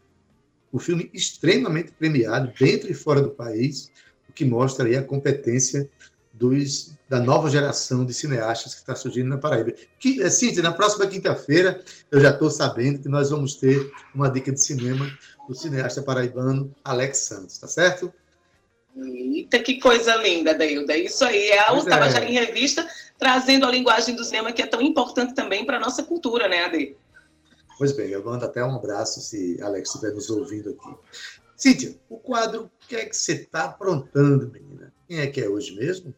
Um 0.72 0.78
filme 0.78 1.10
extremamente 1.12 1.92
premiado 1.92 2.52
dentro 2.58 2.90
e 2.90 2.94
fora 2.94 3.20
do 3.20 3.30
país, 3.30 3.90
o 4.28 4.32
que 4.32 4.44
mostra 4.44 4.86
aí 4.86 4.96
a 4.96 5.02
competência 5.02 5.88
dos, 6.32 6.94
da 7.08 7.20
nova 7.20 7.50
geração 7.50 8.04
de 8.04 8.14
cineastas 8.14 8.74
que 8.74 8.80
está 8.80 8.94
surgindo 8.94 9.28
na 9.28 9.38
Paraíba. 9.38 9.72
Que, 9.98 10.22
é, 10.22 10.30
Cíntia, 10.30 10.62
na 10.62 10.72
próxima 10.72 11.06
quinta-feira, 11.06 11.82
eu 12.10 12.20
já 12.20 12.30
estou 12.30 12.50
sabendo 12.50 13.00
que 13.00 13.08
nós 13.08 13.30
vamos 13.30 13.56
ter 13.56 13.90
uma 14.14 14.28
dica 14.28 14.50
de 14.50 14.64
cinema 14.64 15.10
do 15.46 15.54
cineasta 15.54 16.02
paraibano 16.02 16.74
Alex 16.82 17.18
Santos, 17.18 17.58
tá 17.58 17.68
certo? 17.68 18.12
Eita, 18.96 19.58
que 19.58 19.80
coisa 19.80 20.16
linda, 20.16 20.54
Deilda. 20.54 20.96
Isso 20.96 21.24
aí 21.24 21.48
é 21.48 21.60
a 21.60 21.82
Tabajara 21.82 22.24
é. 22.24 22.28
em 22.28 22.34
Revista, 22.34 22.86
trazendo 23.18 23.66
a 23.66 23.70
linguagem 23.70 24.14
do 24.14 24.24
cinema 24.24 24.52
que 24.52 24.62
é 24.62 24.66
tão 24.66 24.82
importante 24.82 25.34
também 25.34 25.64
para 25.64 25.78
a 25.78 25.80
nossa 25.80 26.02
cultura, 26.02 26.48
né, 26.48 26.64
Ade? 26.64 26.96
Pois 27.78 27.92
bem, 27.92 28.10
eu 28.10 28.22
mando 28.22 28.44
até 28.44 28.62
um 28.64 28.76
abraço 28.76 29.20
se 29.20 29.60
Alex 29.62 29.88
estiver 29.88 30.12
nos 30.12 30.28
ouvindo 30.28 30.70
aqui. 30.70 30.94
Cíntia, 31.56 31.96
o 32.08 32.18
quadro, 32.18 32.64
o 32.64 32.86
que 32.86 32.96
é 32.96 33.04
que 33.06 33.16
você 33.16 33.32
está 33.32 33.64
aprontando, 33.64 34.50
menina? 34.50 34.92
Quem 35.08 35.20
é 35.20 35.26
que 35.26 35.40
é 35.40 35.48
hoje 35.48 35.74
mesmo? 35.74 36.14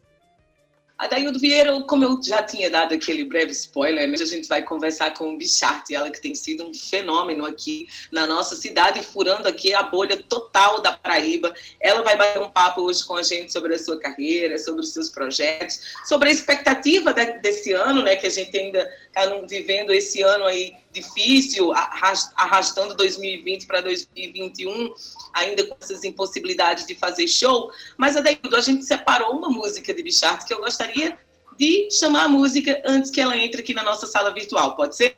Adaildo 0.97 1.37
Vieira, 1.37 1.81
como 1.81 2.05
eu 2.05 2.21
já 2.23 2.41
tinha 2.41 2.69
dado 2.69 2.93
aquele 2.93 3.25
breve 3.25 3.51
spoiler, 3.51 4.09
a 4.09 4.25
gente 4.25 4.47
vai 4.47 4.63
conversar 4.63 5.13
com 5.13 5.33
o 5.33 5.37
Bichart, 5.37 5.91
ela 5.91 6.09
que 6.09 6.21
tem 6.21 6.33
sido 6.33 6.65
um 6.65 6.73
fenômeno 6.73 7.45
aqui 7.45 7.87
na 8.11 8.25
nossa 8.25 8.55
cidade, 8.55 9.03
furando 9.03 9.45
aqui 9.45 9.73
a 9.73 9.83
bolha 9.83 10.15
total 10.23 10.81
da 10.81 10.93
Paraíba. 10.93 11.53
Ela 11.81 12.01
vai 12.01 12.15
bater 12.17 12.41
um 12.41 12.49
papo 12.49 12.81
hoje 12.81 13.03
com 13.03 13.17
a 13.17 13.23
gente 13.23 13.51
sobre 13.51 13.75
a 13.75 13.79
sua 13.79 13.99
carreira, 13.99 14.57
sobre 14.57 14.81
os 14.81 14.93
seus 14.93 15.09
projetos, 15.09 15.81
sobre 16.05 16.29
a 16.29 16.31
expectativa 16.31 17.13
desse 17.13 17.73
ano, 17.73 18.01
né, 18.01 18.15
que 18.15 18.27
a 18.27 18.31
gente 18.31 18.57
ainda 18.57 18.89
está 19.15 19.33
vivendo 19.47 19.91
esse 19.91 20.21
ano 20.21 20.43
aí 20.45 20.75
difícil, 20.91 21.71
arrastando 21.73 22.95
2020 22.95 23.65
para 23.65 23.81
2021, 23.81 24.93
ainda 25.33 25.65
com 25.65 25.75
essas 25.79 26.03
impossibilidades 26.03 26.85
de 26.85 26.95
fazer 26.95 27.27
show. 27.27 27.71
Mas, 27.97 28.17
Adaildo, 28.17 28.55
a 28.55 28.61
gente 28.61 28.83
separou 28.83 29.37
uma 29.37 29.49
música 29.49 29.93
de 29.93 30.03
Bichart 30.03 30.45
que 30.45 30.53
eu 30.53 30.59
gostaria 30.59 31.17
de 31.57 31.89
chamar 31.89 32.25
a 32.25 32.27
música 32.27 32.81
antes 32.85 33.09
que 33.09 33.21
ela 33.21 33.37
entre 33.37 33.61
aqui 33.61 33.73
na 33.73 33.83
nossa 33.83 34.05
sala 34.05 34.33
virtual. 34.33 34.75
Pode 34.75 34.95
ser? 34.95 35.15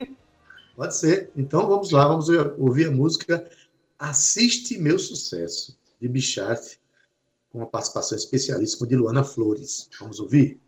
Pode 0.75 0.95
ser. 0.95 1.31
Então 1.35 1.67
vamos 1.67 1.89
lá, 1.89 2.07
vamos 2.07 2.29
ouvir 2.59 2.87
a 2.87 2.91
música 2.91 3.49
Assiste 3.97 4.77
Meu 4.77 4.99
Sucesso, 4.99 5.75
de 5.99 6.07
Bichart, 6.07 6.75
com 7.49 7.63
a 7.63 7.65
participação 7.65 8.15
especialíssima 8.15 8.85
de 8.85 8.95
Luana 8.95 9.23
Flores. 9.23 9.89
Vamos 9.99 10.19
ouvir? 10.19 10.59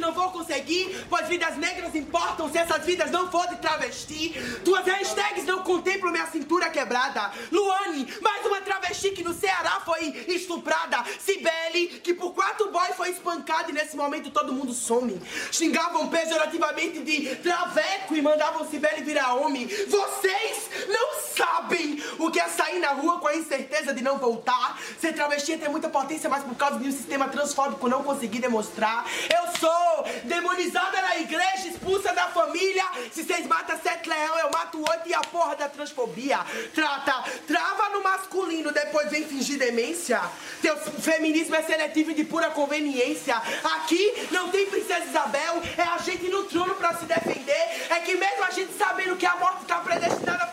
Não 0.00 0.12
vou 0.12 0.30
conseguir, 0.30 1.06
pois 1.08 1.28
vidas 1.28 1.56
negras 1.56 1.94
importam 1.94 2.50
se 2.50 2.58
essas 2.58 2.84
vidas 2.84 3.10
não 3.10 3.30
for 3.30 3.46
de 3.48 3.56
travesti. 3.56 4.34
Tuas 4.64 4.84
hashtags 4.86 5.44
não 5.44 5.62
contemplam 5.62 6.12
minha 6.12 6.26
cintura 6.26 6.70
quebrada. 6.70 7.30
Luane, 7.52 8.08
mais 8.20 8.44
uma 8.46 8.60
travesti 8.60 9.10
que 9.10 9.22
no 9.22 9.34
Ceará 9.34 9.80
foi 9.84 10.08
estuprada. 10.28 11.04
Cibele, 11.18 12.00
que 12.02 12.14
por 12.14 12.32
quatro 12.32 12.70
boys 12.70 12.96
foi 12.96 13.10
espancada 13.10 13.70
e 13.70 13.74
nesse 13.74 13.96
momento 13.96 14.30
todo 14.30 14.52
mundo 14.52 14.72
some. 14.72 15.20
Xingavam 15.52 16.08
pejorativamente 16.08 17.00
de 17.00 17.36
traveco 17.36 18.16
e 18.16 18.22
mandavam 18.22 18.68
Cibele 18.68 19.02
virar 19.02 19.34
homem. 19.34 19.66
Vocês 19.66 20.70
não 20.88 21.09
sabem 21.36 22.02
o 22.18 22.30
que 22.30 22.40
é 22.40 22.48
sair 22.48 22.78
na 22.78 22.90
rua 22.90 23.18
com 23.18 23.28
a 23.28 23.36
incerteza 23.36 23.92
de 23.92 24.02
não 24.02 24.18
voltar. 24.18 24.78
Ser 25.00 25.12
travesti 25.12 25.56
ter 25.56 25.68
muita 25.68 25.88
potência, 25.88 26.28
mas 26.28 26.44
por 26.44 26.54
causa 26.56 26.78
de 26.78 26.88
um 26.88 26.92
sistema 26.92 27.28
transfóbico 27.28 27.88
não 27.88 28.02
consegui 28.02 28.38
demonstrar. 28.38 29.06
Eu 29.28 29.58
sou 29.58 30.04
demonizada 30.24 31.00
na 31.02 31.18
igreja, 31.18 31.68
expulsa 31.68 32.12
da 32.12 32.28
família. 32.28 32.84
Se 33.12 33.24
vocês 33.24 33.46
matam 33.46 33.78
sete 33.82 34.08
leão, 34.08 34.38
eu 34.38 34.50
mato 34.50 34.78
oito 34.78 35.08
e 35.08 35.14
a 35.14 35.20
porra 35.20 35.56
da 35.56 35.68
transfobia. 35.68 36.40
Trata, 36.74 37.24
trava 37.46 37.90
no 37.90 38.02
masculino, 38.02 38.72
depois 38.72 39.10
vem 39.10 39.24
fingir 39.24 39.58
demência. 39.58 40.20
Teu 40.62 40.76
feminismo 40.76 41.54
é 41.54 41.62
seletivo 41.62 42.10
e 42.10 42.14
de 42.14 42.24
pura 42.24 42.50
conveniência. 42.50 43.36
Aqui 43.36 44.28
não 44.30 44.48
tem 44.50 44.66
princesa 44.66 45.04
Isabel, 45.04 45.62
é 45.76 45.82
a 45.82 45.98
gente 45.98 46.28
no 46.28 46.44
trono 46.44 46.74
pra 46.74 46.94
se 46.94 47.04
defender. 47.04 47.86
É 47.90 48.00
que 48.00 48.14
mesmo 48.14 48.44
a 48.44 48.50
gente 48.50 48.72
sabendo 48.76 49.16
que 49.16 49.26
a 49.26 49.36
morte 49.36 49.64
tá 49.64 49.80
predestinada 49.80 50.46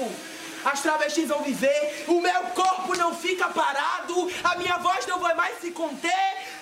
corpo. 0.00 0.30
As 0.62 0.82
travestis 0.82 1.28
vão 1.28 1.42
viver, 1.42 2.04
o 2.06 2.20
meu 2.20 2.42
corpo 2.54 2.94
não 2.94 3.14
fica 3.14 3.48
parado, 3.48 4.30
a 4.44 4.56
minha 4.56 4.76
voz 4.76 5.06
não 5.06 5.18
vai 5.18 5.34
mais 5.34 5.58
se 5.60 5.70
conter. 5.70 6.10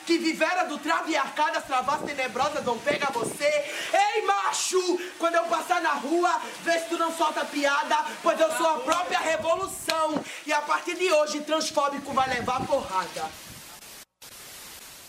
Que 0.06 0.16
vivera 0.16 0.64
do 0.64 0.78
trave 0.78 1.12
e 1.12 1.16
arcadas, 1.16 1.64
travas 1.64 2.00
tenebrosas 2.00 2.64
vão 2.64 2.78
pegar 2.78 3.10
você. 3.12 3.44
Ei, 3.92 4.22
macho! 4.24 4.80
Quando 5.18 5.34
eu 5.34 5.44
passar 5.44 5.82
na 5.82 5.92
rua, 5.94 6.40
vê 6.62 6.78
se 6.78 6.88
tu 6.88 6.96
não 6.96 7.12
solta 7.12 7.44
piada, 7.44 7.96
pois 8.22 8.40
eu 8.40 8.50
sou 8.52 8.66
a 8.68 8.78
própria 8.78 9.18
revolução. 9.18 10.18
E 10.46 10.52
a 10.52 10.62
partir 10.62 10.96
de 10.96 11.12
hoje, 11.12 11.40
transfóbico 11.40 12.14
vai 12.14 12.26
levar 12.30 12.64
porrada. 12.66 13.26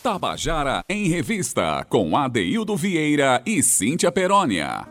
Tabajara 0.04 0.84
em 0.90 1.08
Revista, 1.08 1.86
com 1.88 2.18
Adeildo 2.18 2.76
Vieira 2.76 3.42
e 3.46 3.64
Cíntia 3.64 4.12
Perónia. 4.12 4.86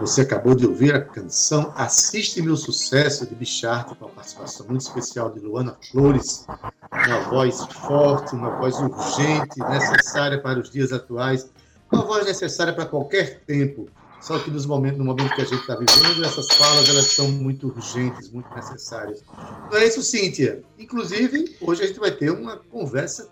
Você 0.00 0.20
acabou 0.20 0.54
de 0.54 0.64
ouvir 0.64 0.94
a 0.94 1.02
canção 1.02 1.72
Assiste 1.76 2.40
Meu 2.40 2.56
Sucesso 2.56 3.26
de 3.26 3.34
Bicharte, 3.34 3.96
com 3.96 4.06
a 4.06 4.08
participação 4.08 4.66
muito 4.66 4.82
especial 4.82 5.30
de 5.30 5.40
Luana 5.40 5.76
Flores, 5.90 6.46
uma 6.92 7.20
voz 7.28 7.64
forte, 7.64 8.34
uma 8.34 8.50
voz 8.58 8.76
urgente, 8.76 9.58
necessária 9.58 10.40
para 10.40 10.60
os 10.60 10.70
dias 10.70 10.92
atuais, 10.92 11.50
uma 11.90 12.04
voz 12.04 12.24
necessária 12.26 12.72
para 12.72 12.86
qualquer 12.86 13.40
tempo. 13.40 13.88
Só 14.20 14.38
que 14.38 14.50
nos 14.50 14.66
momentos, 14.66 14.98
no 14.98 15.04
momento 15.04 15.34
que 15.34 15.42
a 15.42 15.44
gente 15.44 15.60
está 15.60 15.74
vivendo, 15.74 16.24
essas 16.24 16.46
falas 16.48 16.88
elas 16.88 17.06
são 17.06 17.28
muito 17.28 17.68
urgentes, 17.68 18.30
muito 18.30 18.52
necessárias. 18.54 19.22
Não 19.70 19.78
é 19.78 19.86
isso, 19.86 20.02
Cíntia? 20.02 20.62
Inclusive, 20.78 21.56
hoje 21.60 21.82
a 21.82 21.86
gente 21.86 21.98
vai 21.98 22.12
ter 22.12 22.30
uma 22.30 22.56
conversa 22.56 23.30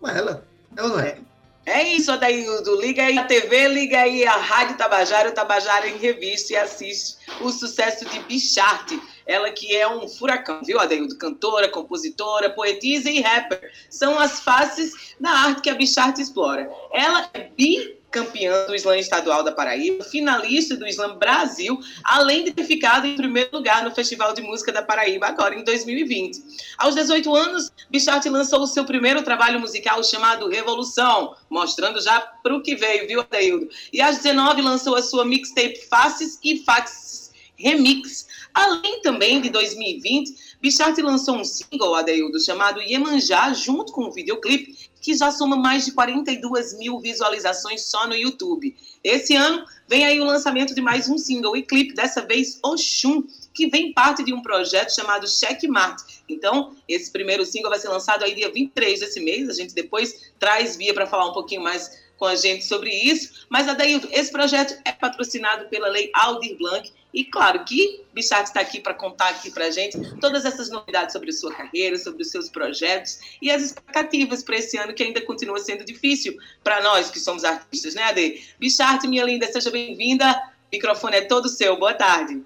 com 0.00 0.08
ela. 0.08 0.42
É 0.74 0.82
ou 0.82 0.88
não 0.90 1.00
é? 1.00 1.18
É 1.66 1.82
isso, 1.82 2.12
Adaildo. 2.12 2.80
Liga 2.80 3.02
aí 3.02 3.18
a 3.18 3.24
TV, 3.24 3.66
liga 3.66 4.00
aí 4.00 4.24
a 4.24 4.36
Rádio 4.36 4.76
Tabajara, 4.76 5.30
o 5.30 5.32
Tabajara 5.32 5.88
em 5.88 5.98
Revista 5.98 6.52
e 6.52 6.56
assiste 6.56 7.16
o 7.40 7.50
sucesso 7.50 8.04
de 8.04 8.20
Bicharte. 8.20 9.02
Ela 9.26 9.50
que 9.50 9.76
é 9.76 9.88
um 9.88 10.06
furacão, 10.06 10.60
viu, 10.64 10.78
Adaildo? 10.78 11.18
Cantora, 11.18 11.68
compositora, 11.68 12.50
poetisa 12.50 13.10
e 13.10 13.20
rapper. 13.20 13.72
São 13.90 14.16
as 14.16 14.38
faces 14.38 15.16
da 15.18 15.30
arte 15.30 15.62
que 15.62 15.68
a 15.68 15.74
Bicharte 15.74 16.22
explora. 16.22 16.70
Ela 16.92 17.28
é 17.34 17.50
bi 17.56 17.98
campeã 18.16 18.66
do 18.66 18.74
Slam 18.74 18.96
Estadual 18.96 19.42
da 19.42 19.52
Paraíba, 19.52 20.02
finalista 20.02 20.74
do 20.74 20.86
Slam 20.86 21.18
Brasil, 21.18 21.78
além 22.02 22.44
de 22.44 22.50
ter 22.50 22.64
ficado 22.64 23.06
em 23.06 23.14
primeiro 23.14 23.50
lugar 23.52 23.84
no 23.84 23.94
Festival 23.94 24.32
de 24.32 24.40
Música 24.40 24.72
da 24.72 24.82
Paraíba, 24.82 25.26
agora 25.26 25.54
em 25.54 25.62
2020. 25.62 26.42
Aos 26.78 26.94
18 26.94 27.36
anos, 27.36 27.70
Bichart 27.90 28.24
lançou 28.26 28.60
o 28.60 28.66
seu 28.66 28.86
primeiro 28.86 29.22
trabalho 29.22 29.60
musical 29.60 30.02
chamado 30.02 30.48
Revolução, 30.48 31.36
mostrando 31.50 32.00
já 32.00 32.18
para 32.20 32.56
o 32.56 32.62
que 32.62 32.74
veio, 32.74 33.06
viu, 33.06 33.20
Adeildo? 33.20 33.68
E 33.92 34.00
aos 34.00 34.16
19 34.16 34.62
lançou 34.62 34.96
a 34.96 35.02
sua 35.02 35.22
mixtape 35.22 35.86
Faces 35.90 36.38
e 36.42 36.64
Faxes 36.64 37.30
Remix. 37.58 38.26
Além 38.54 39.02
também 39.02 39.42
de 39.42 39.50
2020, 39.50 40.56
Bichart 40.62 40.96
lançou 40.98 41.36
um 41.36 41.44
single, 41.44 41.94
Adeildo, 41.94 42.40
chamado 42.40 42.80
Iemanjá, 42.80 43.52
junto 43.52 43.92
com 43.92 44.06
um 44.06 44.10
videoclipe 44.10 44.85
que 45.06 45.14
já 45.14 45.30
soma 45.30 45.54
mais 45.54 45.84
de 45.84 45.92
42 45.92 46.76
mil 46.76 46.98
visualizações 46.98 47.84
só 47.84 48.08
no 48.08 48.14
YouTube. 48.16 48.76
Esse 49.04 49.36
ano 49.36 49.64
vem 49.86 50.04
aí 50.04 50.18
o 50.18 50.24
lançamento 50.24 50.74
de 50.74 50.80
mais 50.80 51.08
um 51.08 51.16
single 51.16 51.56
e 51.56 51.62
clipe, 51.62 51.94
dessa 51.94 52.26
vez 52.26 52.58
Oxum, 52.60 53.22
que 53.54 53.68
vem 53.68 53.92
parte 53.92 54.24
de 54.24 54.34
um 54.34 54.42
projeto 54.42 54.92
chamado 54.92 55.28
Checkmate. 55.28 56.24
Então, 56.28 56.74
esse 56.88 57.12
primeiro 57.12 57.46
single 57.46 57.70
vai 57.70 57.78
ser 57.78 57.88
lançado 57.88 58.24
aí 58.24 58.34
dia 58.34 58.50
23 58.50 58.98
desse 58.98 59.20
mês. 59.20 59.48
A 59.48 59.52
gente 59.52 59.72
depois 59.72 60.32
traz 60.40 60.76
via 60.76 60.92
para 60.92 61.06
falar 61.06 61.30
um 61.30 61.32
pouquinho 61.32 61.62
mais 61.62 61.88
com 62.18 62.24
a 62.24 62.34
gente 62.34 62.64
sobre 62.64 62.90
isso. 62.90 63.46
Mas, 63.48 63.68
Adailton, 63.68 64.08
esse 64.10 64.32
projeto 64.32 64.76
é 64.84 64.90
patrocinado 64.90 65.68
pela 65.68 65.86
Lei 65.86 66.10
Aldir 66.14 66.58
Blanc 66.58 66.92
e 67.12 67.24
claro 67.24 67.64
que 67.64 68.04
Bichart 68.12 68.46
está 68.46 68.60
aqui 68.60 68.80
para 68.80 68.94
contar 68.94 69.28
aqui 69.30 69.50
para 69.50 69.66
a 69.66 69.70
gente 69.70 69.98
todas 70.20 70.44
essas 70.44 70.70
novidades 70.70 71.12
sobre 71.12 71.30
a 71.30 71.32
sua 71.32 71.54
carreira, 71.54 71.96
sobre 71.96 72.22
os 72.22 72.30
seus 72.30 72.48
projetos 72.48 73.18
e 73.40 73.50
as 73.50 73.62
expectativas 73.62 74.42
para 74.42 74.56
esse 74.56 74.76
ano 74.76 74.92
que 74.92 75.02
ainda 75.02 75.20
continua 75.24 75.58
sendo 75.58 75.84
difícil 75.84 76.36
para 76.62 76.82
nós 76.82 77.10
que 77.10 77.20
somos 77.20 77.44
artistas, 77.44 77.94
né, 77.94 78.02
Ade? 78.02 78.54
Bichart, 78.58 79.04
minha 79.04 79.24
linda, 79.24 79.46
seja 79.46 79.70
bem-vinda. 79.70 80.30
O 80.30 80.76
microfone 80.76 81.16
é 81.16 81.22
todo 81.22 81.48
seu. 81.48 81.78
Boa 81.78 81.94
tarde. 81.94 82.44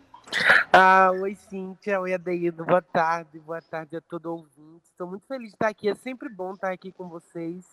Ah, 0.73 1.11
oi, 1.20 1.35
Cíntia. 1.35 2.01
Oi, 2.01 2.14
Adeildo. 2.14 2.64
Boa 2.64 2.83
tarde. 2.83 3.38
Boa 3.40 3.61
tarde 3.61 3.96
a 3.96 4.01
todo 4.01 4.27
ouvinte. 4.27 4.85
Estou 4.85 5.09
muito 5.09 5.27
feliz 5.27 5.49
de 5.49 5.55
estar 5.55 5.68
aqui. 5.68 5.88
É 5.88 5.94
sempre 5.94 6.29
bom 6.29 6.53
estar 6.53 6.70
aqui 6.70 6.92
com 6.92 7.09
vocês. 7.09 7.64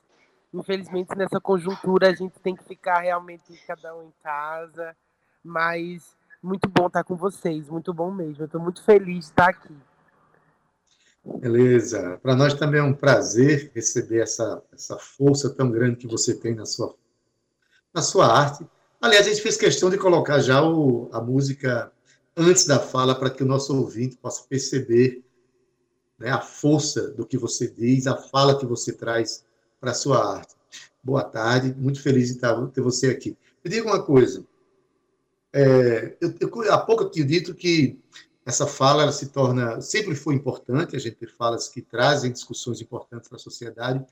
Infelizmente, 0.53 1.15
nessa 1.15 1.39
conjuntura, 1.39 2.09
a 2.09 2.15
gente 2.15 2.39
tem 2.39 2.55
que 2.55 2.63
ficar 2.63 2.99
realmente 2.99 3.53
cada 3.67 3.95
um 3.95 4.03
em 4.03 4.13
casa. 4.23 4.95
Mas 5.43 6.17
muito 6.41 6.69
bom 6.69 6.87
estar 6.87 7.03
com 7.03 7.15
vocês, 7.15 7.69
muito 7.69 7.93
bom 7.93 8.11
mesmo. 8.11 8.45
Estou 8.45 8.61
muito 8.61 8.83
feliz 8.83 9.25
de 9.25 9.31
estar 9.31 9.49
aqui. 9.49 9.75
Beleza. 11.39 12.19
Para 12.21 12.35
nós 12.35 12.53
também 12.53 12.79
é 12.79 12.83
um 12.83 12.93
prazer 12.93 13.71
receber 13.75 14.19
essa, 14.19 14.61
essa 14.71 14.97
força 14.97 15.49
tão 15.49 15.69
grande 15.69 15.97
que 15.97 16.07
você 16.07 16.33
tem 16.33 16.55
na 16.55 16.65
sua, 16.65 16.95
na 17.93 18.01
sua 18.01 18.27
arte. 18.27 18.65
Aliás, 19.01 19.27
a 19.27 19.29
gente 19.29 19.41
fez 19.41 19.57
questão 19.57 19.89
de 19.89 19.97
colocar 19.97 20.39
já 20.39 20.63
o, 20.63 21.09
a 21.11 21.19
música 21.19 21.91
antes 22.35 22.65
da 22.65 22.79
fala 22.79 23.13
para 23.13 23.29
que 23.29 23.43
o 23.43 23.47
nosso 23.47 23.75
ouvinte 23.75 24.15
possa 24.17 24.43
perceber 24.47 25.23
né, 26.17 26.29
a 26.29 26.39
força 26.39 27.09
do 27.09 27.25
que 27.25 27.37
você 27.37 27.67
diz, 27.67 28.07
a 28.07 28.15
fala 28.15 28.57
que 28.57 28.65
você 28.65 28.93
traz 28.93 29.45
para 29.79 29.91
a 29.91 29.95
sua 29.95 30.37
arte. 30.37 30.55
Boa 31.03 31.23
tarde, 31.23 31.73
muito 31.77 32.01
feliz 32.01 32.33
de 32.33 32.39
ter 32.73 32.81
você 32.81 33.07
aqui. 33.07 33.37
Me 33.63 33.69
diga 33.69 33.87
uma 33.87 34.01
coisa, 34.01 34.45
é, 35.53 36.17
eu, 36.21 36.33
eu, 36.39 36.73
há 36.73 36.77
pouco 36.77 37.03
eu 37.03 37.11
tinha 37.11 37.25
dito 37.25 37.55
que 37.55 37.99
essa 38.45 38.65
fala 38.65 39.03
ela 39.03 39.11
se 39.11 39.27
torna, 39.27 39.81
sempre 39.81 40.15
foi 40.15 40.35
importante, 40.35 40.95
a 40.95 40.99
gente 40.99 41.17
ter 41.17 41.29
falas 41.29 41.67
que 41.67 41.81
trazem 41.81 42.31
discussões 42.31 42.79
importantes 42.79 43.27
para 43.27 43.35
a 43.35 43.39
sociedade, 43.39 44.05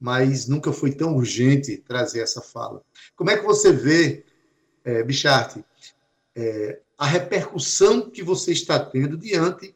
mas 0.00 0.48
nunca 0.48 0.72
foi 0.72 0.92
tão 0.92 1.14
urgente 1.14 1.76
trazer 1.76 2.20
essa 2.20 2.40
fala. 2.40 2.82
Como 3.16 3.30
é 3.30 3.36
que 3.36 3.44
você 3.44 3.72
vê, 3.72 4.24
é, 4.84 5.02
Bichart, 5.02 5.58
é, 6.34 6.80
a 6.96 7.06
repercussão 7.06 8.10
que 8.10 8.22
você 8.22 8.52
está 8.52 8.78
tendo 8.78 9.16
diante 9.16 9.74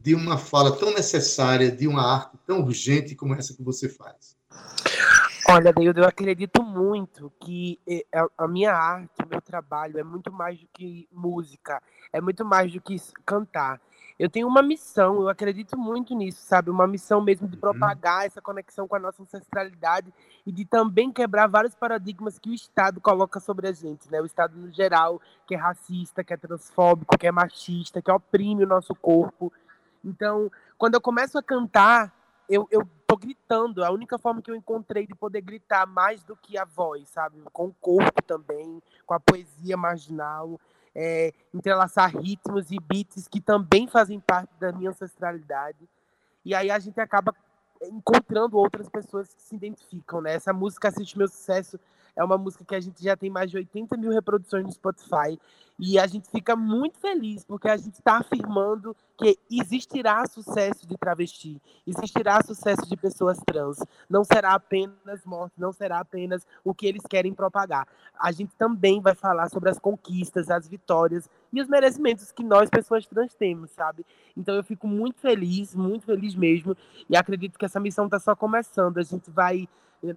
de 0.00 0.14
uma 0.14 0.38
fala 0.38 0.76
tão 0.76 0.92
necessária, 0.92 1.70
de 1.70 1.86
uma 1.86 2.02
arte 2.02 2.38
tão 2.46 2.62
urgente 2.62 3.14
como 3.14 3.34
essa 3.34 3.54
que 3.54 3.62
você 3.62 3.88
faz? 3.88 4.37
Olha, 5.50 5.72
Deildo, 5.72 6.00
eu 6.00 6.06
acredito 6.06 6.62
muito 6.62 7.32
que 7.40 7.80
eh, 7.88 8.04
a 8.36 8.46
minha 8.46 8.70
arte, 8.70 9.24
o 9.24 9.28
meu 9.30 9.40
trabalho 9.40 9.98
é 9.98 10.04
muito 10.04 10.30
mais 10.30 10.60
do 10.60 10.68
que 10.74 11.08
música, 11.10 11.82
é 12.12 12.20
muito 12.20 12.44
mais 12.44 12.70
do 12.70 12.78
que 12.82 12.94
cantar. 13.24 13.80
Eu 14.18 14.28
tenho 14.28 14.46
uma 14.46 14.60
missão, 14.62 15.22
eu 15.22 15.28
acredito 15.30 15.74
muito 15.74 16.14
nisso, 16.14 16.42
sabe? 16.42 16.68
Uma 16.68 16.86
missão 16.86 17.22
mesmo 17.22 17.48
de 17.48 17.54
uhum. 17.54 17.60
propagar 17.60 18.26
essa 18.26 18.42
conexão 18.42 18.86
com 18.86 18.96
a 18.96 18.98
nossa 18.98 19.22
ancestralidade 19.22 20.12
e 20.46 20.52
de 20.52 20.66
também 20.66 21.10
quebrar 21.10 21.46
vários 21.46 21.74
paradigmas 21.74 22.38
que 22.38 22.50
o 22.50 22.54
Estado 22.54 23.00
coloca 23.00 23.40
sobre 23.40 23.68
a 23.68 23.72
gente, 23.72 24.10
né? 24.10 24.20
O 24.20 24.26
Estado 24.26 24.54
no 24.54 24.70
geral, 24.70 25.18
que 25.46 25.54
é 25.54 25.58
racista, 25.58 26.22
que 26.22 26.34
é 26.34 26.36
transfóbico, 26.36 27.16
que 27.16 27.26
é 27.26 27.32
machista, 27.32 28.02
que 28.02 28.12
oprime 28.12 28.64
o 28.64 28.68
nosso 28.68 28.94
corpo. 28.94 29.50
Então, 30.04 30.52
quando 30.76 30.94
eu 30.94 31.00
começo 31.00 31.38
a 31.38 31.42
cantar, 31.42 32.12
eu, 32.48 32.66
eu 32.70 32.88
tô 33.06 33.16
gritando. 33.16 33.84
A 33.84 33.90
única 33.90 34.18
forma 34.18 34.40
que 34.40 34.50
eu 34.50 34.56
encontrei 34.56 35.06
de 35.06 35.14
poder 35.14 35.40
gritar 35.40 35.86
mais 35.86 36.22
do 36.24 36.36
que 36.36 36.56
a 36.56 36.64
voz, 36.64 37.08
sabe? 37.08 37.40
Com 37.52 37.66
o 37.66 37.74
corpo 37.74 38.22
também, 38.22 38.82
com 39.06 39.14
a 39.14 39.20
poesia 39.20 39.76
marginal, 39.76 40.58
é, 40.94 41.32
entrelaçar 41.52 42.16
ritmos 42.16 42.70
e 42.70 42.78
beats 42.80 43.28
que 43.28 43.40
também 43.40 43.86
fazem 43.86 44.18
parte 44.18 44.50
da 44.58 44.72
minha 44.72 44.90
ancestralidade. 44.90 45.88
E 46.44 46.54
aí 46.54 46.70
a 46.70 46.78
gente 46.78 47.00
acaba 47.00 47.34
encontrando 47.82 48.56
outras 48.56 48.88
pessoas 48.88 49.32
que 49.32 49.42
se 49.42 49.54
identificam, 49.54 50.20
né? 50.20 50.34
Essa 50.34 50.52
música 50.52 50.88
Assiste 50.88 51.16
Meu 51.16 51.28
Sucesso 51.28 51.78
é 52.18 52.24
uma 52.24 52.36
música 52.36 52.64
que 52.64 52.74
a 52.74 52.80
gente 52.80 53.02
já 53.02 53.16
tem 53.16 53.30
mais 53.30 53.48
de 53.48 53.56
80 53.56 53.96
mil 53.96 54.10
reproduções 54.10 54.64
no 54.64 54.72
Spotify. 54.72 55.38
E 55.78 55.96
a 55.96 56.04
gente 56.08 56.28
fica 56.28 56.56
muito 56.56 56.98
feliz, 56.98 57.44
porque 57.44 57.68
a 57.68 57.76
gente 57.76 57.94
está 57.94 58.18
afirmando 58.18 58.96
que 59.16 59.38
existirá 59.48 60.26
sucesso 60.26 60.84
de 60.84 60.96
travesti, 60.98 61.62
existirá 61.86 62.40
sucesso 62.44 62.88
de 62.88 62.96
pessoas 62.96 63.38
trans. 63.46 63.78
Não 64.10 64.24
será 64.24 64.54
apenas 64.54 65.24
morte, 65.24 65.52
não 65.56 65.72
será 65.72 66.00
apenas 66.00 66.44
o 66.64 66.74
que 66.74 66.84
eles 66.84 67.02
querem 67.08 67.32
propagar. 67.32 67.86
A 68.18 68.32
gente 68.32 68.52
também 68.56 69.00
vai 69.00 69.14
falar 69.14 69.48
sobre 69.48 69.70
as 69.70 69.78
conquistas, 69.78 70.50
as 70.50 70.66
vitórias 70.66 71.30
e 71.52 71.60
os 71.60 71.68
merecimentos 71.68 72.32
que 72.32 72.42
nós, 72.42 72.68
pessoas 72.68 73.06
trans, 73.06 73.32
temos, 73.34 73.70
sabe? 73.70 74.04
Então 74.36 74.56
eu 74.56 74.64
fico 74.64 74.88
muito 74.88 75.20
feliz, 75.20 75.76
muito 75.76 76.06
feliz 76.06 76.34
mesmo. 76.34 76.76
E 77.08 77.16
acredito 77.16 77.56
que 77.56 77.64
essa 77.64 77.78
missão 77.78 78.06
está 78.06 78.18
só 78.18 78.34
começando. 78.34 78.98
A 78.98 79.02
gente 79.02 79.30
vai 79.30 79.68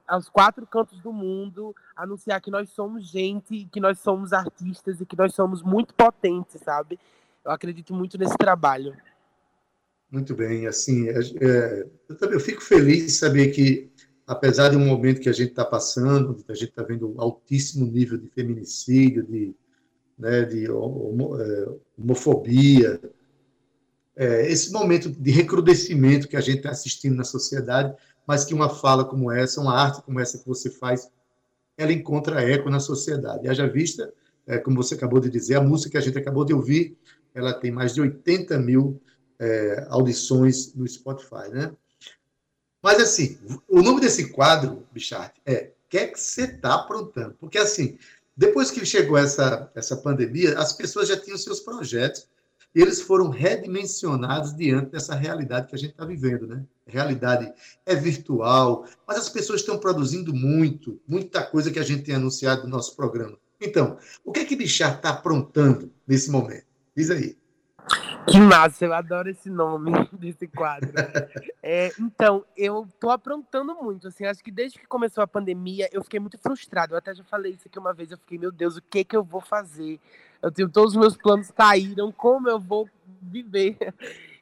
aos 0.08 0.30
quatro 0.30 0.66
cantos 0.68 1.00
do 1.00 1.12
mundo, 1.12 1.76
anunciar 1.96 2.42
que 2.42 2.52
nós 2.52 2.70
somos 2.70 3.08
gente, 3.08 3.68
que 3.72 3.80
nós 3.80 4.00
somos 4.00 4.34
artistas 4.34 5.02
e 5.02 5.06
que 5.06 5.16
nós 5.16 5.34
somos 5.34 5.62
muito 5.64 5.94
potentes, 5.94 6.62
sabe? 6.62 7.00
Eu 7.44 7.52
acredito 7.52 7.94
muito 7.94 8.18
nesse 8.18 8.38
trabalho. 8.38 8.96
Muito 10.12 10.36
bem, 10.36 10.68
assim, 10.68 11.08
é, 11.08 11.20
é 11.42 11.88
eu 12.10 12.32
eu 12.32 12.40
fico 12.40 12.62
feliz 12.62 13.06
de 13.06 13.12
saber 13.12 13.52
que, 13.52 13.90
apesar 14.28 14.70
de 14.70 14.76
um 14.76 14.86
momento 14.86 15.22
que 15.22 15.30
a 15.30 15.34
gente 15.34 15.52
está 15.52 15.64
passando, 15.64 16.44
a 16.50 16.54
gente 16.54 16.70
está 16.70 16.84
vendo 16.84 17.16
altíssimo 17.18 17.86
nível 17.86 18.18
de 18.18 18.28
feminicídio, 18.28 19.24
de, 19.24 19.56
né, 20.20 20.44
de 20.44 20.70
homo, 20.70 21.40
é, 21.42 21.70
homofobia, 21.98 23.00
é, 24.16 24.52
esse 24.52 24.72
momento 24.72 25.10
de 25.10 25.32
recrudescimento 25.32 26.28
que 26.28 26.36
a 26.36 26.42
gente 26.42 26.58
está 26.58 26.72
assistindo 26.72 27.16
na 27.16 27.24
sociedade, 27.24 27.96
mas 28.32 28.46
que 28.46 28.54
uma 28.54 28.70
fala 28.70 29.04
como 29.04 29.30
essa, 29.30 29.60
uma 29.60 29.78
arte 29.78 30.02
como 30.04 30.18
essa 30.18 30.38
que 30.38 30.48
você 30.48 30.70
faz, 30.70 31.12
ela 31.78 31.92
encontra 31.92 32.42
eco 32.42 32.70
na 32.70 32.80
sociedade. 32.80 33.50
Haja 33.50 33.68
vista, 33.68 34.10
é, 34.48 34.58
como 34.58 34.82
você 34.82 34.96
acabou 34.96 35.20
de 35.20 35.30
dizer, 35.30 35.56
a 35.56 35.62
música 35.62 35.92
que 35.92 35.98
a 35.98 36.02
gente 36.02 36.18
acabou 36.18 36.46
de 36.46 36.54
ouvir, 36.54 36.98
ela 37.36 37.52
tem 37.52 37.72
mais 37.72 37.94
de 37.94 38.00
80 38.00 38.58
mil 38.58 39.02
é, 39.38 39.86
audições 39.90 40.74
no 40.74 40.88
Spotify, 40.88 41.50
né? 41.52 41.74
Mas, 42.82 43.02
assim, 43.02 43.38
o 43.68 43.82
nome 43.82 44.00
desse 44.00 44.30
quadro, 44.30 44.88
Bichard, 44.94 45.34
é 45.46 45.74
O 45.86 45.90
que 45.90 45.98
é 45.98 46.08
que 46.08 46.18
você 46.18 46.44
está 46.44 46.76
aprontando? 46.76 47.36
Porque, 47.38 47.58
assim, 47.58 47.98
depois 48.38 48.72
que 48.72 48.86
chegou 48.86 49.18
essa, 49.18 49.70
essa 49.76 49.98
pandemia, 49.98 50.58
as 50.58 50.72
pessoas 50.72 51.10
já 51.10 51.20
tinham 51.20 51.38
seus 51.38 51.60
projetos, 51.60 52.30
eles 52.74 53.02
foram 53.02 53.30
redimensionados 53.30 54.56
diante 54.56 54.92
dessa 54.92 55.14
realidade 55.16 55.68
que 55.68 55.76
a 55.76 55.78
gente 55.78 55.92
está 55.92 56.06
vivendo, 56.06 56.48
né? 56.48 56.64
Realidade 56.88 57.52
é 57.86 57.96
virtual, 57.96 58.86
mas 59.08 59.18
as 59.18 59.30
pessoas 59.30 59.62
estão 59.62 59.78
produzindo 59.78 60.34
muito, 60.34 61.00
muita 61.08 61.44
coisa 61.44 61.72
que 61.72 61.80
a 61.80 61.84
gente 61.84 62.04
tem 62.04 62.16
anunciado 62.16 62.64
no 62.64 62.70
nosso 62.70 62.96
programa. 62.96 63.38
Então, 63.60 63.98
o 64.26 64.32
que 64.32 64.40
é 64.40 64.46
que 64.46 64.56
Bichar 64.56 64.96
está 64.96 65.10
aprontando 65.10 65.92
nesse 66.08 66.32
momento? 66.32 66.66
Diz 66.96 67.10
aí. 67.10 67.38
Que 68.28 68.40
massa, 68.40 68.86
eu 68.86 68.94
adoro 68.94 69.30
esse 69.30 69.50
nome 69.50 69.92
desse 70.14 70.48
quadro. 70.48 70.92
É, 71.62 71.92
então, 72.00 72.46
eu 72.56 72.88
tô 73.00 73.10
aprontando 73.10 73.76
muito, 73.76 74.08
assim, 74.08 74.26
acho 74.26 74.44
que 74.44 74.52
desde 74.52 74.80
que 74.80 74.88
começou 74.88 75.24
a 75.24 75.28
pandemia, 75.28 75.90
eu 75.92 76.04
fiquei 76.04 76.20
muito 76.20 76.38
frustrado. 76.38 76.94
Eu 76.94 76.98
até 76.98 77.14
já 77.14 77.24
falei 77.24 77.54
isso 77.54 77.68
aqui 77.68 77.80
uma 77.80 77.94
vez, 77.94 78.12
eu 78.12 78.18
fiquei, 78.18 78.38
meu 78.38 78.52
Deus, 78.52 78.78
o 78.78 78.82
que 78.82 79.04
que 79.04 79.16
eu 79.16 79.24
vou 79.24 79.42
fazer? 79.42 80.00
Eu 80.42 80.52
tenho 80.52 80.70
todos 80.70 80.94
os 80.94 81.00
meus 81.00 81.16
planos 81.16 81.52
caíram, 81.52 82.12
como 82.12 82.50
eu 82.50 82.60
vou 82.60 82.90
viver? 83.22 83.78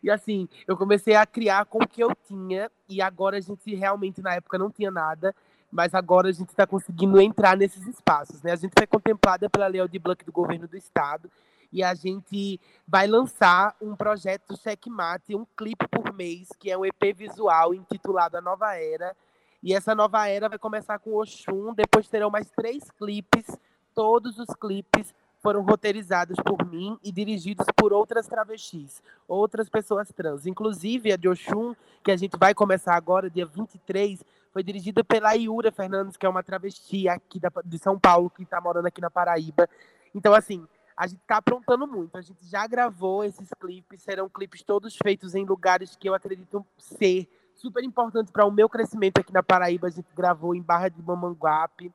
E 0.01 0.09
assim, 0.09 0.47
eu 0.65 0.77
comecei 0.77 1.13
a 1.15 1.25
criar 1.25 1.65
com 1.65 1.79
o 1.79 1.87
que 1.87 2.01
eu 2.01 2.15
tinha, 2.25 2.71
e 2.87 3.01
agora 3.01 3.37
a 3.37 3.41
gente 3.41 3.75
realmente, 3.75 4.21
na 4.21 4.35
época, 4.35 4.57
não 4.57 4.71
tinha 4.71 4.89
nada, 4.89 5.35
mas 5.69 5.93
agora 5.93 6.29
a 6.29 6.31
gente 6.31 6.49
está 6.49 6.65
conseguindo 6.65 7.19
entrar 7.19 7.57
nesses 7.57 7.85
espaços, 7.85 8.41
né? 8.41 8.53
A 8.53 8.55
gente 8.55 8.73
foi 8.77 8.87
contemplada 8.87 9.49
pela 9.49 9.67
Lei 9.67 9.85
de 9.87 9.99
Blanc 9.99 10.23
do 10.23 10.31
governo 10.31 10.67
do 10.67 10.77
estado, 10.77 11.29
e 11.71 11.83
a 11.83 11.93
gente 11.93 12.59
vai 12.87 13.05
lançar 13.05 13.75
um 13.81 13.95
projeto 13.95 14.57
Checkmate, 14.57 15.35
um 15.35 15.45
clipe 15.55 15.87
por 15.87 16.13
mês, 16.13 16.47
que 16.57 16.71
é 16.71 16.77
um 16.77 16.85
EP 16.85 17.15
visual 17.15 17.73
intitulado 17.73 18.37
A 18.37 18.41
Nova 18.41 18.73
Era. 18.73 19.15
E 19.61 19.73
essa 19.73 19.93
nova 19.93 20.25
era 20.27 20.47
vai 20.47 20.57
começar 20.57 20.97
com 20.99 21.15
Oxum, 21.15 21.73
depois 21.73 22.07
terão 22.07 22.29
mais 22.29 22.49
três 22.49 22.89
clipes, 22.91 23.45
todos 23.93 24.39
os 24.39 24.47
clipes 24.55 25.13
foram 25.41 25.61
roteirizados 25.61 26.37
por 26.45 26.65
mim 26.65 26.97
e 27.03 27.11
dirigidos 27.11 27.65
por 27.75 27.93
outras 27.93 28.27
travestis, 28.27 29.01
outras 29.27 29.69
pessoas 29.69 30.11
trans. 30.11 30.45
Inclusive, 30.45 31.11
a 31.11 31.17
de 31.17 31.29
Oxum, 31.29 31.73
que 32.03 32.11
a 32.11 32.17
gente 32.17 32.37
vai 32.37 32.53
começar 32.53 32.95
agora, 32.95 33.29
dia 33.29 33.45
23, 33.45 34.23
foi 34.51 34.63
dirigida 34.63 35.03
pela 35.03 35.35
Iura 35.35 35.71
Fernandes, 35.71 36.17
que 36.17 36.25
é 36.25 36.29
uma 36.29 36.43
travesti 36.43 37.07
aqui 37.07 37.39
da, 37.39 37.51
de 37.63 37.77
São 37.79 37.97
Paulo, 37.97 38.29
que 38.29 38.43
está 38.43 38.59
morando 38.59 38.87
aqui 38.87 38.99
na 38.99 39.09
Paraíba. 39.09 39.69
Então, 40.13 40.33
assim, 40.33 40.67
a 40.97 41.07
gente 41.07 41.21
está 41.21 41.37
aprontando 41.37 41.87
muito. 41.87 42.17
A 42.17 42.21
gente 42.21 42.45
já 42.45 42.67
gravou 42.67 43.23
esses 43.23 43.49
clipes, 43.59 44.01
serão 44.01 44.27
clipes 44.27 44.61
todos 44.63 44.97
feitos 45.01 45.35
em 45.35 45.45
lugares 45.45 45.95
que 45.95 46.09
eu 46.09 46.13
acredito 46.13 46.65
ser 46.77 47.27
super 47.55 47.83
importantes 47.83 48.31
para 48.31 48.45
o 48.45 48.51
meu 48.51 48.67
crescimento 48.67 49.19
aqui 49.19 49.31
na 49.31 49.43
Paraíba. 49.43 49.87
A 49.87 49.91
gente 49.91 50.13
gravou 50.13 50.53
em 50.53 50.61
Barra 50.61 50.89
de 50.89 51.01
Mamanguape 51.01 51.93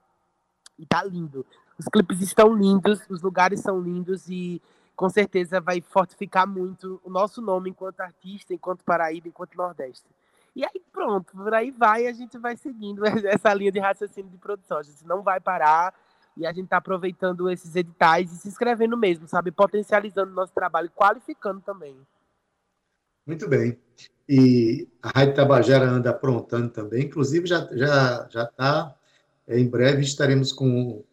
e 0.78 0.87
tá 0.87 1.04
lindo. 1.04 1.44
Os 1.78 1.87
clipes 1.87 2.20
estão 2.20 2.54
lindos, 2.54 3.00
os 3.08 3.20
lugares 3.22 3.60
são 3.60 3.80
lindos 3.80 4.28
e 4.28 4.62
com 4.94 5.08
certeza 5.08 5.60
vai 5.60 5.80
fortificar 5.80 6.46
muito 6.46 7.00
o 7.04 7.10
nosso 7.10 7.42
nome 7.42 7.70
enquanto 7.70 8.00
artista, 8.00 8.54
enquanto 8.54 8.84
Paraíba, 8.84 9.28
enquanto 9.28 9.56
Nordeste. 9.56 10.06
E 10.54 10.64
aí 10.64 10.80
pronto, 10.92 11.32
por 11.32 11.52
aí 11.52 11.72
vai, 11.72 12.06
a 12.06 12.12
gente 12.12 12.38
vai 12.38 12.56
seguindo 12.56 13.02
essa 13.26 13.52
linha 13.52 13.72
de 13.72 13.80
raciocínio 13.80 14.30
de 14.30 14.38
produção. 14.38 14.78
A 14.78 14.82
gente 14.82 15.04
não 15.04 15.22
vai 15.22 15.40
parar 15.40 15.92
e 16.37 16.46
a 16.46 16.52
gente 16.52 16.64
está 16.64 16.76
aproveitando 16.76 17.50
esses 17.50 17.74
editais 17.74 18.32
e 18.32 18.37
se 18.37 18.48
inscrevendo 18.48 18.96
mesmo, 18.96 19.26
sabe? 19.26 19.50
Potencializando 19.50 20.30
o 20.30 20.34
nosso 20.34 20.52
trabalho, 20.52 20.90
qualificando 20.94 21.60
também. 21.60 21.96
Muito 23.26 23.48
bem. 23.48 23.78
E 24.28 24.88
a 25.02 25.08
Rádio 25.08 25.34
Tabajara 25.34 25.87
anda 25.87 26.10
aprontando 26.10 26.68
também, 26.68 27.04
inclusive 27.04 27.46
já 27.46 27.66
já 27.72 28.28
já 28.30 28.44
está 28.44 28.94
em 29.48 29.68
breve 29.68 30.02
estaremos 30.02 30.52
com 30.52 31.04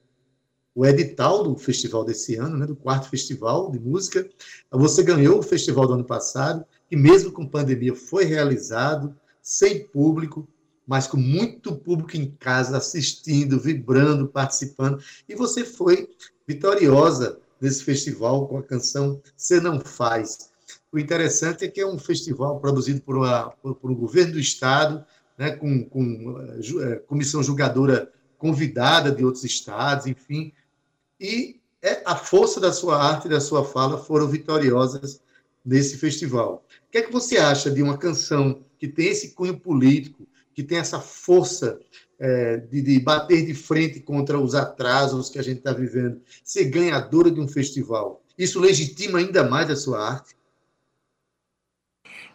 o 0.74 0.86
edital 0.86 1.44
do 1.44 1.56
festival 1.56 2.04
desse 2.04 2.36
ano, 2.36 2.58
né, 2.58 2.66
do 2.66 2.76
quarto 2.76 3.10
festival 3.10 3.70
de 3.70 3.80
música. 3.80 4.28
Você 4.72 5.04
ganhou 5.04 5.40
o 5.40 5.44
festival 5.44 5.88
do 5.88 5.94
ano 5.94 6.06
passado, 6.06 6.66
que 6.88 6.96
mesmo 6.96 7.32
com 7.32 7.48
pandemia 7.48 7.96
foi 7.96 8.24
realizado, 8.24 9.16
sem 9.42 9.86
público, 9.88 10.48
mas 10.88 11.08
com 11.08 11.18
muito 11.18 11.76
público 11.76 12.16
em 12.16 12.32
casa 12.40 12.78
assistindo, 12.78 13.60
vibrando, 13.60 14.28
participando. 14.28 15.02
E 15.28 15.36
você 15.36 15.66
foi 15.66 16.10
vitoriosa 16.48 17.40
nesse 17.60 17.84
festival 17.84 18.48
com 18.48 18.58
a 18.58 18.64
canção 18.64 19.22
Você 19.38 19.60
Não 19.60 19.80
Faz. 19.80 20.52
O 20.92 21.00
interessante 21.00 21.64
é 21.64 21.68
que 21.68 21.80
é 21.80 21.88
um 21.88 21.98
festival 21.98 22.60
produzido 22.60 23.02
por, 23.02 23.18
uma, 23.18 23.52
por, 23.62 23.76
por 23.76 23.92
um 23.92 23.96
governo 23.96 24.34
do 24.34 24.40
Estado, 24.40 25.06
né, 25.38 25.52
com, 25.52 25.84
com 25.86 26.36
uh, 26.36 27.00
comissão 27.08 27.42
julgadora 27.42 28.12
convidada 28.38 29.12
de 29.12 29.24
outros 29.24 29.44
estados, 29.44 30.08
enfim, 30.08 30.52
e 31.22 31.62
é, 31.84 32.02
a 32.04 32.16
força 32.16 32.60
da 32.60 32.74
sua 32.74 32.98
arte 32.98 33.28
e 33.28 33.30
da 33.30 33.40
sua 33.40 33.64
fala 33.64 34.00
foram 34.00 34.28
vitoriosas 34.28 35.22
nesse 35.64 35.98
festival. 35.98 36.66
O 36.88 36.92
que 36.92 36.98
é 36.98 37.02
que 37.04 37.12
você 37.12 37.38
acha 37.38 37.70
de 37.70 37.84
uma 37.84 37.98
canção 37.98 38.64
que 38.80 38.88
tem 38.88 39.10
esse 39.10 39.30
cunho 39.36 39.60
político, 39.60 40.28
que 40.54 40.64
tem 40.64 40.80
essa 40.80 41.00
força 41.00 41.80
é, 42.20 42.58
de, 42.58 42.82
de, 42.82 43.00
bater 43.00 43.46
de 43.46 43.54
frente 43.54 44.00
contra 44.00 44.40
os 44.40 44.56
atrasos 44.56 45.30
que 45.30 45.38
a 45.38 45.44
gente 45.44 45.60
está 45.60 45.72
vivendo, 45.72 46.20
ser 46.44 46.66
ganhadora 46.66 47.30
de 47.30 47.40
um 47.40 47.48
festival? 47.48 48.24
Isso 48.36 48.60
legitima 48.60 49.20
ainda 49.20 49.48
mais 49.48 49.70
a 49.70 49.76
sua 49.76 50.04
arte? 50.04 50.36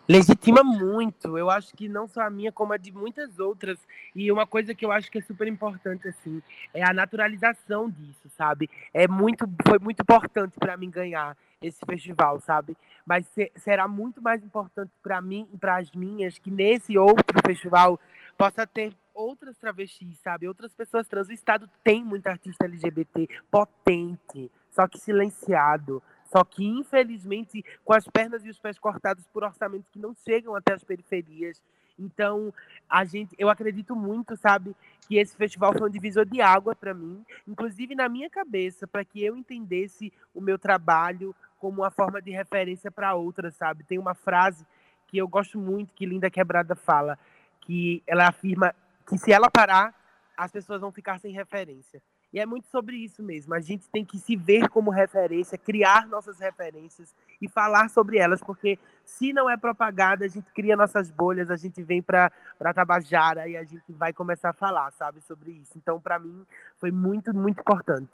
Legitima 0.08 0.62
muito. 0.62 1.36
Eu 1.36 1.50
acho 1.50 1.74
que 1.74 1.88
não 1.88 2.06
só 2.06 2.22
a 2.22 2.30
minha, 2.30 2.52
como 2.52 2.72
a 2.72 2.76
de 2.76 2.92
muitas 2.92 3.38
outras. 3.38 3.78
E 4.14 4.30
uma 4.30 4.46
coisa 4.46 4.74
que 4.74 4.84
eu 4.84 4.92
acho 4.92 5.10
que 5.10 5.18
é 5.18 5.22
super 5.22 5.48
importante, 5.48 6.06
assim, 6.06 6.40
é 6.72 6.84
a 6.84 6.92
naturalização 6.92 7.90
disso, 7.90 8.28
sabe? 8.36 8.70
É 8.94 9.08
muito, 9.08 9.48
foi 9.66 9.78
muito 9.78 10.02
importante 10.02 10.54
para 10.58 10.76
mim 10.76 10.90
ganhar 10.90 11.36
esse 11.60 11.84
festival, 11.84 12.40
sabe? 12.40 12.76
Mas 13.04 13.26
será 13.56 13.88
muito 13.88 14.22
mais 14.22 14.44
importante 14.44 14.92
para 15.02 15.20
mim 15.20 15.48
e 15.52 15.58
para 15.58 15.76
as 15.78 15.90
minhas 15.92 16.38
que 16.38 16.50
nesse 16.50 16.96
outro 16.96 17.40
festival 17.44 17.98
possa 18.36 18.66
ter 18.66 18.92
outras 19.14 19.56
travestis, 19.58 20.18
sabe? 20.18 20.46
Outras 20.46 20.74
pessoas 20.74 21.08
trans. 21.08 21.28
O 21.28 21.32
Estado 21.32 21.68
tem 21.82 22.04
muita 22.04 22.30
artista 22.30 22.66
LGBT 22.66 23.28
potente, 23.50 24.50
só 24.70 24.86
que 24.86 24.98
silenciado 24.98 26.02
só 26.26 26.44
que, 26.44 26.64
infelizmente, 26.64 27.64
com 27.84 27.92
as 27.92 28.06
pernas 28.06 28.44
e 28.44 28.50
os 28.50 28.58
pés 28.58 28.78
cortados 28.78 29.26
por 29.28 29.44
orçamentos 29.44 29.88
que 29.90 29.98
não 29.98 30.14
chegam 30.14 30.54
até 30.54 30.74
as 30.74 30.84
periferias. 30.84 31.62
Então, 31.98 32.52
a 32.88 33.04
gente, 33.04 33.34
eu 33.38 33.48
acredito 33.48 33.96
muito, 33.96 34.36
sabe, 34.36 34.76
que 35.08 35.16
esse 35.16 35.36
festival 35.36 35.72
foi 35.72 35.88
um 35.88 35.90
divisor 35.90 36.26
de 36.26 36.40
água 36.40 36.74
para 36.74 36.92
mim, 36.92 37.24
inclusive 37.48 37.94
na 37.94 38.08
minha 38.08 38.28
cabeça, 38.28 38.86
para 38.86 39.04
que 39.04 39.24
eu 39.24 39.36
entendesse 39.36 40.12
o 40.34 40.40
meu 40.40 40.58
trabalho 40.58 41.34
como 41.58 41.82
uma 41.82 41.90
forma 41.90 42.20
de 42.20 42.30
referência 42.30 42.90
para 42.90 43.14
outras, 43.14 43.54
sabe? 43.56 43.84
Tem 43.84 43.98
uma 43.98 44.14
frase 44.14 44.66
que 45.06 45.16
eu 45.16 45.26
gosto 45.26 45.58
muito 45.58 45.94
que 45.94 46.04
Linda 46.04 46.30
Quebrada 46.30 46.74
fala, 46.74 47.18
que 47.60 48.02
ela 48.06 48.28
afirma 48.28 48.74
que 49.08 49.16
se 49.16 49.32
ela 49.32 49.50
parar, 49.50 49.94
as 50.36 50.50
pessoas 50.50 50.80
vão 50.80 50.92
ficar 50.92 51.18
sem 51.18 51.32
referência. 51.32 52.02
E 52.36 52.38
é 52.38 52.44
muito 52.44 52.68
sobre 52.68 52.96
isso 52.96 53.22
mesmo. 53.22 53.54
A 53.54 53.60
gente 53.60 53.88
tem 53.88 54.04
que 54.04 54.18
se 54.18 54.36
ver 54.36 54.68
como 54.68 54.90
referência, 54.90 55.56
criar 55.56 56.06
nossas 56.06 56.38
referências 56.38 57.14
e 57.40 57.48
falar 57.48 57.88
sobre 57.88 58.18
elas, 58.18 58.42
porque 58.42 58.78
se 59.06 59.32
não 59.32 59.48
é 59.48 59.56
propagada, 59.56 60.26
a 60.26 60.28
gente 60.28 60.52
cria 60.52 60.76
nossas 60.76 61.10
bolhas, 61.10 61.50
a 61.50 61.56
gente 61.56 61.82
vem 61.82 62.02
para 62.02 62.30
Tabajara 62.74 63.48
e 63.48 63.56
a 63.56 63.64
gente 63.64 63.90
vai 63.90 64.12
começar 64.12 64.50
a 64.50 64.52
falar, 64.52 64.92
sabe, 64.92 65.22
sobre 65.22 65.50
isso. 65.52 65.72
Então, 65.76 65.98
para 65.98 66.18
mim, 66.18 66.44
foi 66.76 66.90
muito, 66.90 67.34
muito 67.34 67.60
importante. 67.60 68.12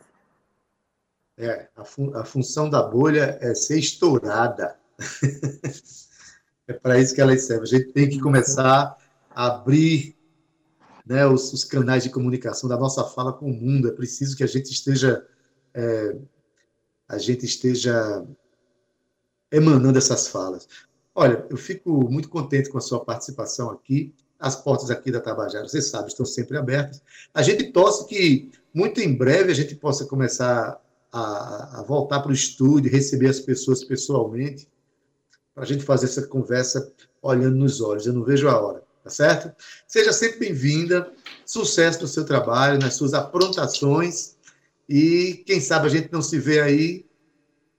É, 1.37 1.67
a, 1.77 1.85
fun 1.85 2.17
a 2.17 2.25
função 2.25 2.71
da 2.71 2.81
bolha 2.81 3.37
é 3.41 3.53
ser 3.57 3.81
estourada. 3.81 4.79
é 6.69 6.75
para 6.75 6.97
isso 7.01 7.13
que 7.13 7.21
ela 7.21 7.37
serve. 7.37 7.65
A 7.65 7.67
gente 7.67 7.93
tem 7.93 8.09
que 8.09 8.21
começar 8.21 8.97
a 9.35 9.47
abrir 9.47 10.17
né, 11.07 11.27
os, 11.27 11.53
os, 11.53 11.65
canais 11.65 12.03
de 12.03 12.11
comunicação 12.11 12.69
da 12.69 12.77
nossa 12.77 13.05
fala 13.05 13.33
com 13.33 13.51
o 13.51 13.55
mundo. 13.55 13.89
É 13.89 13.93
preciso 13.93 14.37
que 14.37 14.45
a 14.45 14.47
gente 14.47 14.71
esteja 14.71 15.27
é, 15.75 16.17
a 17.09 17.19
gente 17.19 17.45
esteja 17.45 18.27
emanando 19.51 19.99
essas 19.99 20.29
falas. 20.29 20.67
Olha, 21.15 21.47
eu 21.51 21.57
fico 21.57 22.11
muito 22.11 22.29
contente 22.29 22.71
com 22.71 22.79
a 22.79 22.81
sua 22.81 23.05
participação 23.05 23.71
aqui. 23.71 24.15
As 24.39 24.57
portas 24.57 24.91
aqui 24.91 25.13
da 25.13 25.21
Tabajara, 25.21 25.69
você 25.69 25.83
sabe, 25.83 26.09
estão 26.09 26.25
sempre 26.25 26.57
abertas. 26.57 27.03
A 27.33 27.43
gente 27.43 27.71
torce 27.71 28.07
que 28.07 28.51
muito 28.75 29.01
em 29.01 29.15
breve 29.15 29.53
a 29.53 29.55
gente 29.55 29.75
possa 29.77 30.07
começar 30.07 30.81
a, 31.13 31.81
a 31.81 31.83
voltar 31.83 32.21
para 32.21 32.31
o 32.31 32.35
estúdio, 32.35 32.91
receber 32.91 33.29
as 33.29 33.41
pessoas 33.41 33.85
pessoalmente, 33.85 34.67
para 35.55 35.65
a 35.65 35.67
gente 35.67 35.85
fazer 35.85 36.07
essa 36.07 36.27
conversa 36.27 36.93
olhando 37.21 37.57
nos 37.57 37.81
olhos. 37.81 38.07
Eu 38.07 38.15
não 38.15 38.25
vejo 38.25 38.49
a 38.49 38.59
hora 38.59 38.82
tá 39.03 39.11
certo? 39.11 39.53
Seja 39.87 40.13
sempre 40.13 40.39
bem-vinda, 40.41 41.13
sucesso 41.45 42.03
no 42.03 42.09
seu 42.09 42.25
trabalho, 42.25 42.79
nas 42.79 42.95
suas 42.95 43.15
aprontações 43.15 44.37
e 44.89 45.43
quem 45.47 45.61
sabe 45.61 45.87
a 45.87 45.91
gente 45.91 46.13
não 46.13 46.23
se 46.23 46.39
vê 46.39 46.61
aí 46.61 47.07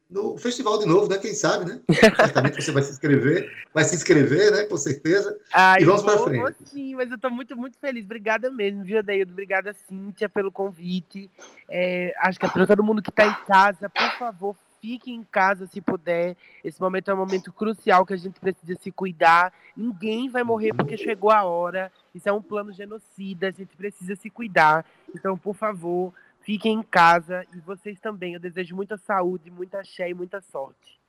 no 0.10 0.38
festival 0.38 0.78
de 0.78 0.86
novo, 0.86 1.10
né? 1.10 1.18
Quem 1.18 1.34
sabe, 1.34 1.66
né? 1.66 1.82
Certamente 2.16 2.62
você 2.62 2.72
vai 2.72 2.84
se 2.84 2.92
inscrever, 2.92 3.52
vai 3.74 3.84
se 3.84 3.96
inscrever, 3.96 4.52
né? 4.52 4.64
Com 4.66 4.78
certeza. 4.78 5.36
Ai, 5.52 5.82
e 5.82 5.86
vamos 5.86 6.04
para 6.04 6.20
frente. 6.20 6.56
Sim, 6.66 6.96
mas 6.96 7.10
eu 7.10 7.16
estou 7.16 7.32
muito, 7.32 7.58
muito 7.58 7.80
feliz. 7.80 8.06
Obrigada 8.06 8.52
mesmo, 8.52 8.84
viu, 8.84 9.02
Deildo? 9.02 9.32
Obrigada, 9.32 9.74
Cíntia, 9.74 10.30
pelo 10.30 10.52
convite. 10.52 11.32
É, 11.68 12.14
acho 12.20 12.40
que 12.40 12.46
é 12.46 12.50
para 12.50 12.68
todo 12.68 12.84
mundo 12.84 13.02
que 13.02 13.10
está 13.10 13.26
em 13.26 13.46
casa, 13.46 13.90
por 13.90 14.20
favor, 14.20 14.56
fique 14.84 15.14
em 15.14 15.24
casa 15.24 15.66
se 15.66 15.80
puder. 15.80 16.36
Esse 16.62 16.82
momento 16.82 17.10
é 17.10 17.14
um 17.14 17.18
momento 17.18 17.54
crucial 17.54 18.06
que 18.06 18.14
a 18.14 18.18
gente 18.18 18.38
precisa 18.38 18.78
se 18.82 18.92
cuidar. 18.92 19.54
Ninguém 19.78 20.30
vai 20.30 20.44
morrer 20.44 20.74
porque 20.74 20.98
chegou 20.98 21.32
a 21.32 21.46
hora. 21.46 21.90
Isso 22.14 22.28
é 22.28 22.34
um 22.34 22.42
plano 22.42 22.74
genocida, 22.74 23.48
a 23.48 23.52
gente 23.52 23.78
precisa 23.78 24.14
se 24.18 24.30
cuidar. 24.30 24.86
Então, 25.16 25.38
por 25.38 25.56
favor, 25.56 26.14
fiquem 26.42 26.74
em 26.80 26.84
casa 26.84 27.46
e 27.56 27.62
vocês 27.62 27.98
também. 27.98 28.34
Eu 28.34 28.42
desejo 28.42 28.76
muita 28.76 28.98
saúde, 28.98 29.50
muita 29.50 29.80
axé 29.80 30.10
e 30.10 30.14
muita 30.14 30.42
sorte. 30.42 31.00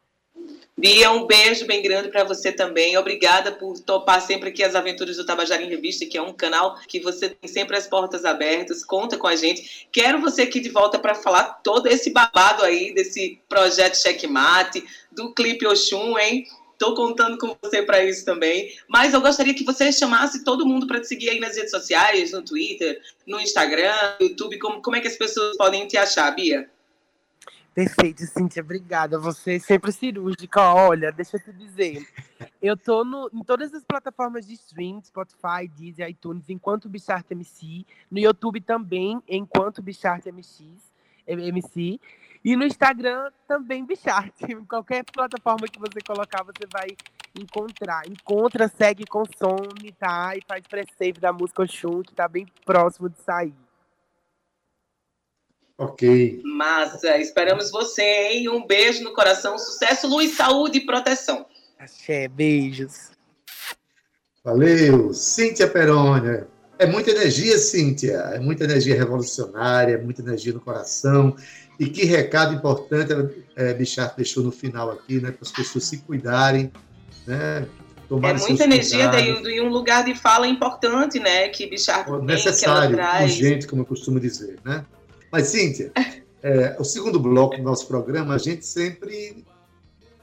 Bia, 0.77 1.13
um 1.13 1.25
beijo 1.25 1.65
bem 1.67 1.81
grande 1.81 2.09
para 2.09 2.25
você 2.25 2.51
também. 2.51 2.97
Obrigada 2.99 3.53
por 3.53 3.79
topar 3.79 4.21
sempre 4.21 4.49
aqui 4.49 4.63
as 4.63 4.75
aventuras 4.75 5.17
do 5.17 5.25
Tabajara 5.25 5.63
em 5.63 5.69
Revista, 5.69 6.05
que 6.05 6.19
é 6.19 6.23
um 6.23 6.33
canal 6.33 6.79
que 6.89 6.99
você 6.99 7.29
tem 7.29 7.49
sempre 7.49 7.77
as 7.77 7.87
portas 7.87 8.25
abertas. 8.25 8.85
Conta 8.85 9.17
com 9.17 9.29
a 9.29 9.37
gente. 9.37 9.89
Quero 9.93 10.21
você 10.21 10.43
aqui 10.43 10.59
de 10.59 10.69
volta 10.69 10.99
para 10.99 11.15
falar 11.15 11.61
todo 11.63 11.87
esse 11.87 12.11
babado 12.11 12.65
aí 12.65 12.93
desse 12.93 13.41
projeto 13.49 13.95
Checkmate, 13.95 14.85
do 15.13 15.33
clipe 15.33 15.65
Oxum, 15.65 16.19
hein? 16.19 16.45
Estou 16.73 16.97
contando 16.97 17.39
com 17.39 17.57
você 17.63 17.81
para 17.83 18.05
isso 18.05 18.25
também. 18.25 18.75
Mas 18.89 19.15
eu 19.15 19.21
gostaria 19.21 19.55
que 19.55 19.65
você 19.65 19.93
chamasse 19.93 20.43
todo 20.43 20.67
mundo 20.67 20.89
para 20.89 21.01
te 21.01 21.07
seguir 21.07 21.31
aí 21.31 21.39
nas 21.39 21.57
redes 21.57 21.71
sociais, 21.71 22.33
no 22.33 22.43
Twitter, 22.43 23.01
no 23.27 23.41
Instagram, 23.41 23.95
no 24.21 24.27
YouTube. 24.27 24.59
Como, 24.59 24.83
como 24.83 24.97
é 24.97 25.01
que 25.01 25.09
as 25.09 25.17
pessoas 25.17 25.57
podem 25.57 25.87
te 25.87 25.97
achar, 25.97 26.31
Bia? 26.33 26.69
Perfeito, 27.75 28.25
Cíntia, 28.25 28.63
obrigada. 28.63 29.19
Você 29.19 29.57
é 29.57 29.59
sempre 29.59 29.91
cirúrgica. 29.91 30.61
Olha, 30.61 31.11
deixa 31.11 31.37
eu 31.37 31.41
te 31.41 31.53
dizer. 31.53 32.07
Eu 32.63 32.77
tô 32.77 33.05
no, 33.05 33.29
em 33.35 33.43
todas 33.43 33.75
as 33.75 33.83
plataformas 33.83 34.47
de 34.47 34.55
stream, 34.55 35.03
Spotify, 35.03 35.67
Deezer, 35.77 36.09
iTunes, 36.09 36.49
enquanto 36.49 36.89
Bichart 36.89 37.29
MC. 37.33 37.85
No 38.09 38.21
YouTube 38.21 38.61
também, 38.61 39.21
enquanto 39.29 39.83
Bichart 39.83 40.25
MX, 40.27 40.63
MC. 41.27 42.01
E 42.45 42.55
no 42.55 42.65
Instagram 42.65 43.33
também 43.49 43.85
Bichart. 43.85 44.33
Qualquer 44.69 45.05
plataforma 45.05 45.67
que 45.67 45.81
você 45.81 46.01
colocar, 46.07 46.45
você 46.45 46.69
vai 46.73 46.87
encontrar. 47.37 48.07
Encontra, 48.07 48.69
segue, 48.69 49.05
consome, 49.05 49.91
tá? 49.99 50.37
E 50.37 50.43
faz 50.47 50.65
pré-save 50.65 51.19
da 51.19 51.33
música 51.33 51.65
Oxum, 51.65 52.03
que 52.03 52.15
tá 52.15 52.29
bem 52.29 52.47
próximo 52.65 53.09
de 53.09 53.19
sair. 53.19 53.64
Ok. 55.77 56.41
Massa. 56.45 57.19
Esperamos 57.19 57.71
você, 57.71 58.03
hein? 58.03 58.49
Um 58.49 58.67
beijo 58.67 59.03
no 59.03 59.13
coração, 59.13 59.59
sucesso, 59.59 60.07
luz, 60.07 60.37
saúde 60.37 60.79
e 60.79 60.87
proteção. 60.87 61.47
Axé, 61.79 62.29
beijos. 62.29 63.11
Valeu. 64.45 65.13
Cíntia 65.13 65.69
Perônia. 65.69 66.47
É 66.79 66.87
muita 66.87 67.11
energia, 67.11 67.59
Cíntia. 67.59 68.19
É 68.35 68.39
muita 68.39 68.65
energia 68.65 68.95
revolucionária, 68.95 69.95
é 69.95 69.99
muita 69.99 70.23
energia 70.23 70.53
no 70.53 70.61
coração. 70.61 71.37
E 71.79 71.87
que 71.87 72.05
recado 72.05 72.55
importante 72.55 73.13
é, 73.57 73.75
Bichar 73.75 74.15
deixou 74.17 74.45
no 74.45 74.53
final 74.53 74.91
aqui, 74.91 75.21
né? 75.21 75.33
Para 75.33 75.43
as 75.43 75.51
pessoas 75.51 75.85
se 75.85 75.99
cuidarem, 75.99 76.73
né? 77.27 77.67
é 78.11 78.33
muita 78.35 78.65
energia 78.65 79.09
daí, 79.09 79.31
e 79.31 79.61
um 79.61 79.69
lugar 79.69 80.05
de 80.05 80.15
fala 80.15 80.47
importante, 80.47 81.19
né? 81.19 81.49
Que 81.49 81.67
Bichar 81.67 82.05
tem, 82.05 82.23
necessário, 82.23 82.97
urgente, 83.23 83.67
como 83.67 83.83
eu 83.83 83.87
costumo 83.87 84.21
dizer, 84.21 84.59
né? 84.65 84.85
Mas, 85.35 85.49
Cíntia, 85.49 85.91
é, 86.41 86.77
o 86.79 86.85
segundo 86.85 87.19
bloco 87.19 87.57
do 87.57 87.63
nosso 87.65 87.89
programa, 87.89 88.37
a 88.37 88.39
gente 88.39 88.65
sempre 88.65 89.45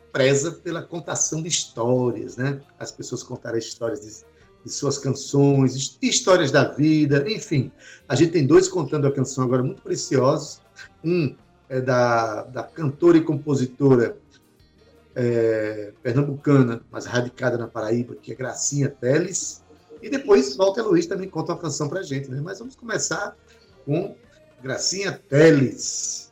preza 0.10 0.54
pela 0.54 0.82
contação 0.82 1.42
de 1.44 1.50
histórias, 1.50 2.38
né? 2.38 2.62
As 2.80 2.94
pessoas 2.94 3.22
contarem 3.22 3.60
histórias 3.60 4.00
de, 4.00 4.26
de 4.64 4.72
suas 4.72 4.98
canções, 4.98 5.98
histórias 6.02 6.50
da 6.50 6.64
vida, 6.64 7.30
enfim. 7.30 7.74
A 8.08 8.16
gente 8.16 8.32
tem 8.32 8.48
dois 8.48 8.70
contando 8.70 9.06
a 9.06 9.12
canção 9.12 9.44
agora 9.44 9.62
muito 9.62 9.82
preciosos. 9.82 10.62
Um 11.04 11.36
é 11.68 11.82
da, 11.82 12.44
da 12.44 12.64
cantora 12.64 13.18
e 13.18 13.22
compositora 13.22 14.16
é, 15.14 15.92
pernambucana, 16.02 16.86
mas 16.90 17.06
radicada 17.06 17.58
na 17.58 17.68
Paraíba, 17.68 18.16
que 18.16 18.32
é 18.32 18.36
Gracinha 18.36 18.88
Teles. 18.88 19.62
E 20.02 20.10
depois 20.10 20.56
Walter 20.56 20.84
Luiz 20.84 21.06
também 21.06 21.28
conta 21.28 21.52
uma 21.52 21.60
canção 21.60 21.90
para 21.90 22.00
a 22.00 22.04
gente, 22.04 22.32
né? 22.32 22.40
Mas 22.42 22.60
vamos 22.60 22.78
começar 22.78 23.36
com 23.84 24.16
Gracinha 24.62 25.20
Teles. 25.28 26.32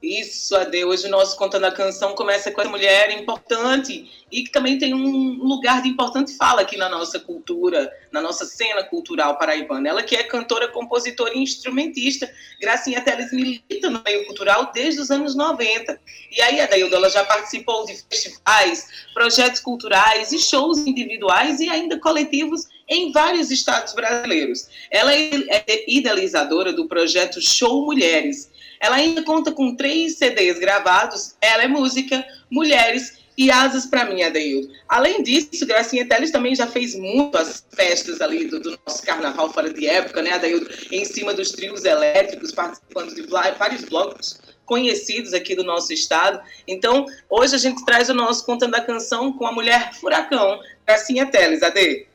Isso, 0.00 0.56
Ade. 0.56 0.84
Hoje 0.84 1.06
o 1.06 1.10
nosso 1.10 1.36
Contando 1.36 1.64
a 1.64 1.72
Canção 1.72 2.14
começa 2.14 2.52
com 2.52 2.60
essa 2.60 2.70
mulher 2.70 3.10
importante 3.10 4.08
e 4.30 4.44
que 4.44 4.50
também 4.50 4.78
tem 4.78 4.94
um 4.94 5.42
lugar 5.42 5.82
de 5.82 5.88
importante 5.88 6.36
fala 6.36 6.62
aqui 6.62 6.76
na 6.76 6.88
nossa 6.88 7.18
cultura, 7.18 7.92
na 8.12 8.20
nossa 8.20 8.46
cena 8.46 8.84
cultural 8.84 9.36
paraibana. 9.36 9.88
Ela 9.88 10.02
que 10.04 10.14
é 10.14 10.22
cantora, 10.22 10.68
compositora 10.68 11.34
e 11.34 11.42
instrumentista. 11.42 12.32
Gracinha 12.60 13.02
Teles 13.02 13.32
milita 13.32 13.90
no 13.90 14.00
meio 14.04 14.24
cultural 14.26 14.70
desde 14.72 15.00
os 15.00 15.10
anos 15.10 15.34
90. 15.34 16.00
E 16.30 16.40
aí, 16.40 16.60
Adaildo, 16.60 16.94
ela 16.94 17.10
já 17.10 17.24
participou 17.24 17.84
de 17.84 17.96
festivais, 18.08 18.86
projetos 19.12 19.60
culturais 19.60 20.30
e 20.30 20.38
shows 20.38 20.78
individuais 20.78 21.58
e 21.58 21.68
ainda 21.68 21.98
coletivos 21.98 22.68
em 22.88 23.12
vários 23.12 23.50
estados 23.50 23.92
brasileiros. 23.94 24.68
Ela 24.90 25.14
é 25.14 25.84
idealizadora 25.86 26.72
do 26.72 26.88
projeto 26.88 27.40
Show 27.40 27.84
Mulheres. 27.84 28.50
Ela 28.80 28.96
ainda 28.96 29.22
conta 29.22 29.52
com 29.52 29.74
três 29.74 30.16
CDs 30.16 30.58
gravados. 30.58 31.34
Ela 31.40 31.64
é 31.64 31.68
música, 31.68 32.24
mulheres 32.50 33.18
e 33.38 33.52
asas 33.52 33.86
para 33.86 34.04
mim, 34.04 34.22
Adeildo. 34.22 34.68
Além 34.88 35.22
disso, 35.22 35.64
Gracinha 35.64 36.04
Teles 36.04 36.32
também 36.32 36.56
já 36.56 36.66
fez 36.66 36.96
muitas 36.96 37.64
festas 37.70 38.20
ali 38.20 38.46
do, 38.46 38.58
do, 38.58 38.76
nosso 38.84 39.00
carnaval 39.04 39.52
fora 39.52 39.72
de 39.72 39.86
época, 39.86 40.20
né, 40.22 40.32
Adeildo? 40.32 40.68
Em 40.90 41.04
cima 41.04 41.32
dos 41.32 41.52
trios 41.52 41.84
elétricos, 41.84 42.50
participando 42.50 43.14
de 43.14 43.22
vários 43.22 43.84
blocos 43.84 44.40
conhecidos 44.66 45.32
aqui 45.32 45.54
do 45.54 45.62
nosso 45.62 45.92
estado. 45.92 46.40
Então, 46.66 47.06
hoje 47.30 47.54
a 47.54 47.58
gente 47.58 47.84
traz 47.84 48.10
o 48.10 48.14
nosso 48.14 48.44
Contando 48.44 48.74
a 48.74 48.80
Canção 48.80 49.32
com 49.32 49.46
a 49.46 49.52
mulher 49.52 49.94
furacão, 49.94 50.60
Gracinha 50.84 51.24
Teles. 51.24 51.62
Ade. 51.62 52.08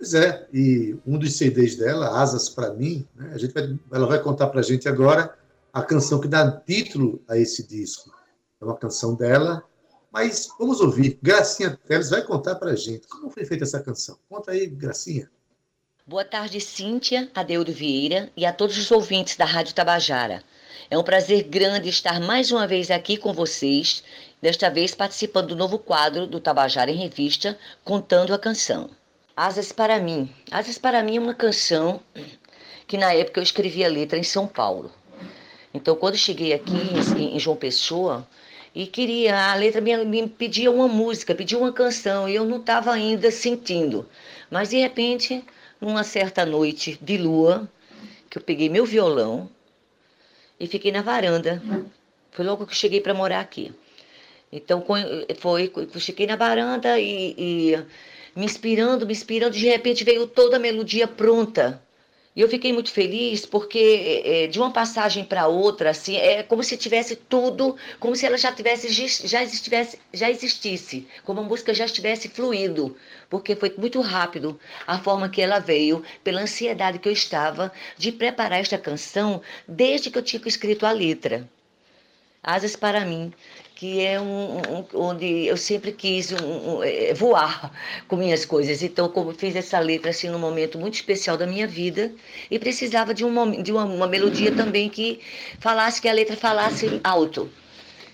Pois 0.00 0.14
é, 0.14 0.48
e 0.50 0.96
um 1.06 1.18
dos 1.18 1.36
CDs 1.36 1.76
dela, 1.76 2.22
Asas 2.22 2.48
para 2.48 2.72
mim, 2.72 3.06
né, 3.14 3.32
a 3.34 3.36
gente 3.36 3.52
vai, 3.52 3.78
ela 3.92 4.06
vai 4.06 4.18
contar 4.18 4.46
para 4.46 4.60
a 4.60 4.62
gente 4.62 4.88
agora 4.88 5.36
a 5.70 5.82
canção 5.82 6.18
que 6.18 6.26
dá 6.26 6.50
título 6.50 7.22
a 7.28 7.36
esse 7.36 7.68
disco. 7.68 8.10
É 8.58 8.64
uma 8.64 8.78
canção 8.78 9.14
dela, 9.14 9.62
mas 10.10 10.48
vamos 10.58 10.80
ouvir. 10.80 11.18
Gracinha 11.20 11.78
Teles 11.86 12.08
vai 12.08 12.22
contar 12.22 12.54
para 12.54 12.70
a 12.70 12.76
gente 12.76 13.06
como 13.08 13.28
foi 13.28 13.44
feita 13.44 13.64
essa 13.64 13.78
canção. 13.78 14.16
Conta 14.26 14.52
aí, 14.52 14.66
Gracinha. 14.66 15.30
Boa 16.06 16.24
tarde, 16.24 16.62
Cíntia, 16.62 17.30
Adeudo 17.34 17.70
Vieira 17.70 18.32
e 18.34 18.46
a 18.46 18.54
todos 18.54 18.78
os 18.78 18.90
ouvintes 18.90 19.36
da 19.36 19.44
Rádio 19.44 19.74
Tabajara. 19.74 20.42
É 20.90 20.96
um 20.96 21.04
prazer 21.04 21.42
grande 21.42 21.90
estar 21.90 22.18
mais 22.20 22.50
uma 22.50 22.66
vez 22.66 22.90
aqui 22.90 23.18
com 23.18 23.34
vocês, 23.34 24.02
desta 24.40 24.70
vez 24.70 24.94
participando 24.94 25.48
do 25.48 25.56
novo 25.56 25.78
quadro 25.78 26.26
do 26.26 26.40
Tabajara 26.40 26.90
em 26.90 26.96
Revista, 26.96 27.58
Contando 27.84 28.32
a 28.32 28.38
Canção. 28.38 28.88
Asas 29.40 29.72
para 29.72 29.98
mim. 29.98 30.28
Asas 30.50 30.76
para 30.76 31.02
mim 31.02 31.16
é 31.16 31.18
uma 31.18 31.32
canção 31.32 32.02
que 32.86 32.98
na 32.98 33.14
época 33.14 33.40
eu 33.40 33.42
escrevi 33.42 33.82
a 33.82 33.88
letra 33.88 34.18
em 34.18 34.22
São 34.22 34.46
Paulo. 34.46 34.92
Então, 35.72 35.96
quando 35.96 36.18
cheguei 36.18 36.52
aqui 36.52 36.74
em, 37.16 37.36
em 37.36 37.38
João 37.38 37.56
Pessoa 37.56 38.28
e 38.74 38.86
queria, 38.86 39.50
a 39.50 39.54
letra 39.54 39.80
me, 39.80 39.96
me 40.04 40.28
pedia 40.28 40.70
uma 40.70 40.86
música, 40.86 41.34
pedia 41.34 41.56
uma 41.56 41.72
canção, 41.72 42.28
e 42.28 42.34
eu 42.34 42.44
não 42.44 42.58
estava 42.58 42.92
ainda 42.92 43.30
sentindo. 43.30 44.06
Mas 44.50 44.68
de 44.68 44.76
repente, 44.76 45.42
numa 45.80 46.04
certa 46.04 46.44
noite 46.44 46.98
de 47.00 47.16
lua, 47.16 47.66
que 48.28 48.36
eu 48.36 48.42
peguei 48.42 48.68
meu 48.68 48.84
violão 48.84 49.48
e 50.60 50.66
fiquei 50.66 50.92
na 50.92 51.00
varanda. 51.00 51.62
Foi 52.30 52.44
logo 52.44 52.66
que 52.66 52.72
eu 52.72 52.76
cheguei 52.76 53.00
para 53.00 53.14
morar 53.14 53.40
aqui. 53.40 53.72
Então 54.52 54.84
foi, 55.38 55.72
eu 55.74 55.98
cheguei 55.98 56.26
na 56.26 56.36
varanda 56.36 57.00
e, 57.00 57.34
e 57.38 57.84
me 58.40 58.46
inspirando, 58.46 59.06
me 59.06 59.12
inspirando, 59.12 59.54
de 59.54 59.68
repente 59.68 60.02
veio 60.02 60.26
toda 60.26 60.56
a 60.56 60.58
melodia 60.58 61.06
pronta. 61.06 61.82
E 62.34 62.40
eu 62.40 62.48
fiquei 62.48 62.72
muito 62.72 62.90
feliz 62.90 63.44
porque 63.44 64.22
é, 64.24 64.46
de 64.46 64.58
uma 64.58 64.72
passagem 64.72 65.24
para 65.24 65.46
outra, 65.46 65.90
assim, 65.90 66.16
é 66.16 66.42
como 66.42 66.62
se 66.62 66.76
tivesse 66.76 67.16
tudo, 67.16 67.76
como 67.98 68.16
se 68.16 68.24
ela 68.24 68.38
já 68.38 68.50
tivesse 68.50 68.88
já 69.28 69.42
estivesse, 69.42 69.98
já 70.14 70.30
existisse, 70.30 71.06
como 71.24 71.40
a 71.40 71.42
música 71.42 71.74
já 71.74 71.84
estivesse 71.84 72.28
fluindo, 72.28 72.96
porque 73.28 73.54
foi 73.54 73.74
muito 73.76 74.00
rápido 74.00 74.58
a 74.86 74.98
forma 74.98 75.28
que 75.28 75.42
ela 75.42 75.58
veio, 75.58 76.02
pela 76.24 76.40
ansiedade 76.40 76.98
que 76.98 77.08
eu 77.08 77.12
estava 77.12 77.70
de 77.98 78.10
preparar 78.10 78.60
esta 78.60 78.78
canção 78.78 79.42
desde 79.68 80.08
que 80.10 80.16
eu 80.16 80.22
tinha 80.22 80.40
escrito 80.46 80.86
a 80.86 80.92
letra. 80.92 81.46
Asas 82.42 82.74
para 82.74 83.04
mim 83.04 83.34
que 83.80 84.04
é 84.04 84.20
um, 84.20 84.58
um, 84.58 84.84
onde 84.92 85.46
eu 85.46 85.56
sempre 85.56 85.90
quis 85.90 86.32
um, 86.32 86.82
é, 86.82 87.14
voar 87.14 87.72
com 88.06 88.14
minhas 88.14 88.44
coisas. 88.44 88.82
Então, 88.82 89.08
como 89.08 89.32
fiz 89.32 89.56
essa 89.56 89.78
letra 89.78 90.10
assim 90.10 90.28
num 90.28 90.38
momento 90.38 90.78
muito 90.78 90.96
especial 90.96 91.38
da 91.38 91.46
minha 91.46 91.66
vida 91.66 92.12
e 92.50 92.58
precisava 92.58 93.14
de, 93.14 93.24
um, 93.24 93.62
de 93.62 93.72
uma, 93.72 93.84
uma 93.86 94.06
melodia 94.06 94.52
também 94.54 94.90
que 94.90 95.20
falasse 95.58 95.98
que 95.98 96.10
a 96.10 96.12
letra 96.12 96.36
falasse 96.36 97.00
alto. 97.02 97.48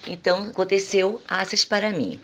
Então, 0.06 0.44
aconteceu 0.50 1.20
Asas 1.26 1.64
para 1.64 1.90
mim. 1.90 2.20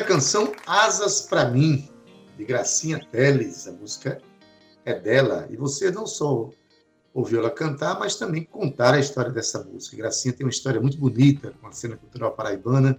A 0.00 0.04
canção 0.04 0.52
Asas 0.66 1.20
para 1.20 1.50
mim, 1.50 1.86
de 2.38 2.44
Gracinha 2.44 3.06
Teles. 3.12 3.68
A 3.68 3.72
música 3.72 4.18
é 4.84 4.94
dela. 4.98 5.46
E 5.50 5.56
você 5.56 5.90
não 5.90 6.06
só 6.06 6.48
ouviu 7.12 7.40
ela 7.40 7.50
cantar, 7.50 7.98
mas 7.98 8.16
também 8.16 8.42
contar 8.42 8.94
a 8.94 8.98
história 8.98 9.30
dessa 9.30 9.62
música. 9.62 9.98
Gracinha 9.98 10.32
tem 10.32 10.46
uma 10.46 10.50
história 10.50 10.80
muito 10.80 10.96
bonita 10.96 11.52
com 11.60 11.66
a 11.66 11.72
cena 11.72 11.96
cultural 11.96 12.32
paraibana. 12.32 12.96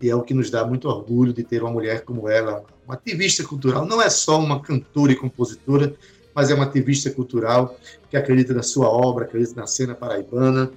E 0.00 0.08
é 0.08 0.14
o 0.14 0.22
que 0.22 0.32
nos 0.32 0.50
dá 0.50 0.64
muito 0.64 0.88
orgulho 0.88 1.32
de 1.32 1.42
ter 1.42 1.62
uma 1.62 1.72
mulher 1.72 2.04
como 2.04 2.28
ela, 2.28 2.64
uma 2.86 2.94
ativista 2.94 3.42
cultural. 3.42 3.84
Não 3.84 4.00
é 4.00 4.08
só 4.08 4.38
uma 4.38 4.62
cantora 4.62 5.10
e 5.10 5.16
compositora, 5.16 5.96
mas 6.32 6.48
é 6.48 6.54
uma 6.54 6.64
ativista 6.64 7.10
cultural 7.10 7.76
que 8.08 8.16
acredita 8.16 8.54
na 8.54 8.62
sua 8.62 8.88
obra, 8.88 9.24
acredita 9.24 9.60
na 9.60 9.66
cena 9.66 9.96
paraibana, 9.96 10.70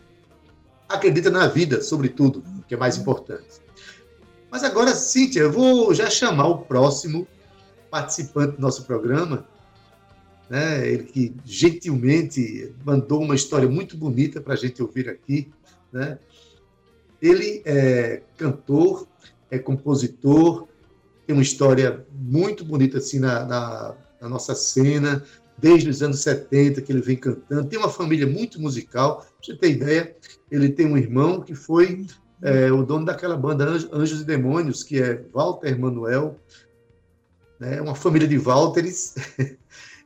acredita 0.90 1.30
na 1.30 1.46
vida, 1.46 1.84
sobretudo, 1.84 2.44
que 2.68 2.74
é 2.74 2.78
mais 2.78 2.98
importante. 2.98 3.62
Mas 4.52 4.66
agora, 4.66 4.94
Cíntia, 4.94 5.40
eu 5.40 5.52
vou 5.52 5.94
já 5.94 6.10
chamar 6.10 6.48
o 6.48 6.58
próximo 6.58 7.26
participante 7.90 8.58
do 8.58 8.62
nosso 8.62 8.84
programa, 8.84 9.48
né? 10.50 10.86
ele 10.86 11.04
que 11.06 11.34
gentilmente 11.46 12.76
mandou 12.84 13.22
uma 13.22 13.34
história 13.34 13.70
muito 13.70 13.96
bonita 13.96 14.42
para 14.42 14.54
a 14.54 14.58
gente 14.58 14.82
ouvir 14.82 15.08
aqui. 15.08 15.50
Né? 15.90 16.20
Ele 17.22 17.62
é 17.64 18.24
cantor, 18.38 19.08
é 19.50 19.58
compositor, 19.58 20.68
tem 21.26 21.34
uma 21.34 21.44
história 21.44 22.06
muito 22.12 22.66
bonita 22.66 22.98
assim 22.98 23.20
na, 23.20 23.46
na, 23.46 23.96
na 24.20 24.28
nossa 24.28 24.54
cena, 24.54 25.24
desde 25.58 25.90
os 25.90 26.04
anos 26.04 26.20
70 26.20 26.82
que 26.82 26.92
ele 26.92 27.02
vem 27.02 27.16
cantando. 27.16 27.70
Tem 27.70 27.80
uma 27.80 27.90
família 27.90 28.28
muito 28.28 28.60
musical. 28.60 29.20
Pra 29.20 29.28
você 29.42 29.56
ter 29.56 29.72
ideia, 29.72 30.14
ele 30.52 30.68
tem 30.68 30.88
um 30.88 30.98
irmão 30.98 31.40
que 31.40 31.56
foi 31.56 32.06
é, 32.42 32.72
o 32.72 32.84
dono 32.84 33.06
daquela 33.06 33.38
banda 33.38 33.66
Anjos 33.92 34.22
e 34.22 34.26
Demônios, 34.26 34.84
que 34.84 35.02
é 35.02 35.24
Walter 35.34 35.80
Manuel, 35.80 36.40
né, 37.60 37.80
uma 37.80 37.96
família 37.96 38.28
de 38.28 38.38
Walteres. 38.38 39.16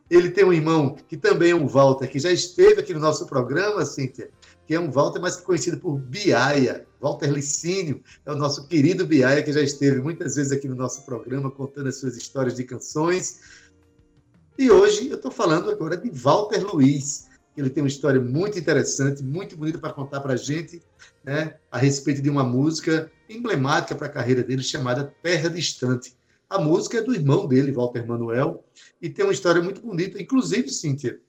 Ele 0.10 0.30
tem 0.30 0.46
um 0.46 0.54
irmão 0.54 0.96
que 1.08 1.18
também 1.18 1.52
é 1.52 1.56
um 1.56 1.68
Walter, 1.68 2.08
que 2.08 2.20
já 2.20 2.32
esteve 2.32 2.82
aqui 2.82 2.94
no 2.94 3.00
nosso 3.00 3.26
programa, 3.26 3.84
Cíntia, 3.86 4.30
que 4.68 4.76
é 4.76 4.80
um 4.80 4.92
Walter, 4.92 5.20
mas 5.20 5.38
conhecido 5.38 5.78
por 5.78 5.98
Biaia. 5.98 6.86
Walter 7.02 7.32
Licínio 7.32 8.02
é 8.26 8.32
o 8.32 8.36
nosso 8.36 8.68
querido 8.68 9.06
Biaia, 9.06 9.42
que 9.42 9.52
já 9.52 9.62
esteve 9.62 10.02
muitas 10.02 10.36
vezes 10.36 10.52
aqui 10.52 10.68
no 10.68 10.76
nosso 10.76 11.04
programa, 11.06 11.50
contando 11.50 11.88
as 11.88 11.98
suas 11.98 12.18
histórias 12.18 12.56
de 12.56 12.64
canções. 12.64 13.40
E 14.58 14.70
hoje 14.70 15.10
eu 15.10 15.16
estou 15.16 15.32
falando 15.32 15.70
agora 15.72 15.98
de 15.98 16.10
Walter 16.10 16.64
Luiz, 16.64 17.28
ele 17.58 17.70
tem 17.70 17.84
uma 17.84 17.88
história 17.88 18.20
muito 18.20 18.60
interessante, 18.60 19.24
muito 19.24 19.56
bonita 19.56 19.78
para 19.78 19.94
contar 19.94 20.20
para 20.22 20.34
a 20.34 20.38
gente, 20.38 20.82
né, 21.24 21.56
a 21.72 21.78
respeito 21.78 22.22
de 22.22 22.30
uma 22.30 22.44
música 22.44 23.12
emblemática 23.30 23.96
para 23.96 24.08
a 24.08 24.12
carreira 24.12 24.44
dele, 24.44 24.62
chamada 24.62 25.14
Terra 25.22 25.50
Distante. 25.50 26.16
A 26.50 26.60
música 26.60 26.98
é 26.98 27.02
do 27.02 27.14
irmão 27.14 27.48
dele, 27.48 27.72
Walter 27.72 28.06
Manuel, 28.06 28.64
e 29.02 29.10
tem 29.10 29.26
uma 29.26 29.34
história 29.34 29.62
muito 29.62 29.82
bonita. 29.82 30.22
Inclusive, 30.22 30.70
Cíntia, 30.70 31.20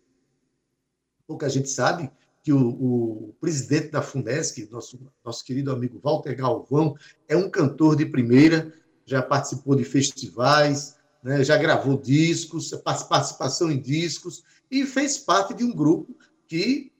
pouca 1.27 1.49
gente 1.49 1.71
sabe 1.71 2.11
que 2.43 2.53
o, 2.53 2.69
o, 2.69 3.35
presidente 3.41 3.91
da 3.91 4.03
FUNESC, 4.03 4.69
nosso, 4.71 5.01
nosso 5.25 5.45
querido 5.45 5.73
amigo 5.73 5.99
Walter 6.03 6.35
Galvão, 6.37 6.95
é 7.27 7.37
um 7.37 7.51
cantor 7.51 7.97
de 7.97 8.07
primeira, 8.07 8.73
já 9.05 9.21
participou 9.23 9.75
de 9.75 9.85
festivais, 9.85 10.97
né, 11.23 11.43
já 11.43 11.57
gravou 11.57 12.01
discos, 12.01 12.71
participação 12.85 13.69
em 13.69 13.81
discos, 13.81 14.45
e 14.71 14.85
fez 14.85 15.19
parte 15.19 15.55
de 15.55 15.65
um 15.65 15.75
grupo 15.75 16.17
que 16.47 16.93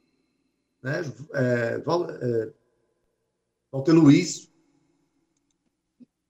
né, 0.83 1.03
é, 1.35 1.83
é, 1.85 2.53
Walter 3.73 3.93
Luiz 3.93 4.51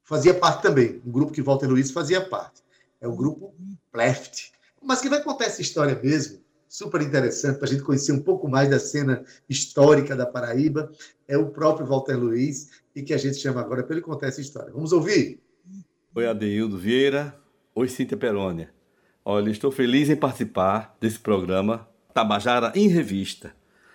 fazia 0.03 0.35
parte 0.35 0.63
também, 0.63 1.03
um 1.05 1.11
grupo 1.11 1.33
que 1.33 1.43
Walter 1.43 1.67
Luiz 1.67 1.91
fazia 1.91 2.21
parte. 2.21 2.63
É 3.01 3.09
o 3.09 3.15
grupo 3.15 3.55
Pleft. 3.93 4.53
Mas 4.83 5.01
que 5.01 5.09
vai 5.09 5.23
contar 5.23 5.47
essa 5.47 5.61
história 5.61 6.01
mesmo, 6.01 6.41
super 6.69 7.03
interessante, 7.03 7.59
para 7.59 7.69
a 7.69 7.71
gente 7.71 7.83
conhecer 7.83 8.13
um 8.13 8.23
pouco 8.23 8.49
mais 8.49 8.71
da 8.71 8.79
cena 8.79 9.25
histórica 9.49 10.15
da 10.15 10.27
Paraíba, 10.27 10.93
é 11.27 11.37
o 11.37 11.51
próprio 11.51 11.87
Walter 11.87 12.17
Luiz, 12.17 12.71
e 12.95 13.03
que 13.03 13.13
a 13.13 13.19
gente 13.19 13.37
chama 13.37 13.61
agora 13.61 13.83
para 13.83 13.95
ele 13.95 14.03
contar 14.03 14.29
essa 14.29 14.41
história. 14.41 14.73
Vamos 14.73 14.93
ouvir? 14.93 15.41
Oi, 16.15 16.27
Adeildo 16.27 16.79
Vieira. 16.79 17.39
Oi, 17.75 17.89
Cíntia 17.89 18.17
Perônia. 18.17 18.76
Olha, 19.29 19.51
estou 19.51 19.73
feliz 19.73 20.09
em 20.09 20.15
participar 20.15 20.97
desse 21.01 21.19
programa 21.19 21.89
Tabajara 22.15 22.71
em 22.77 22.87
Revista. 22.87 23.53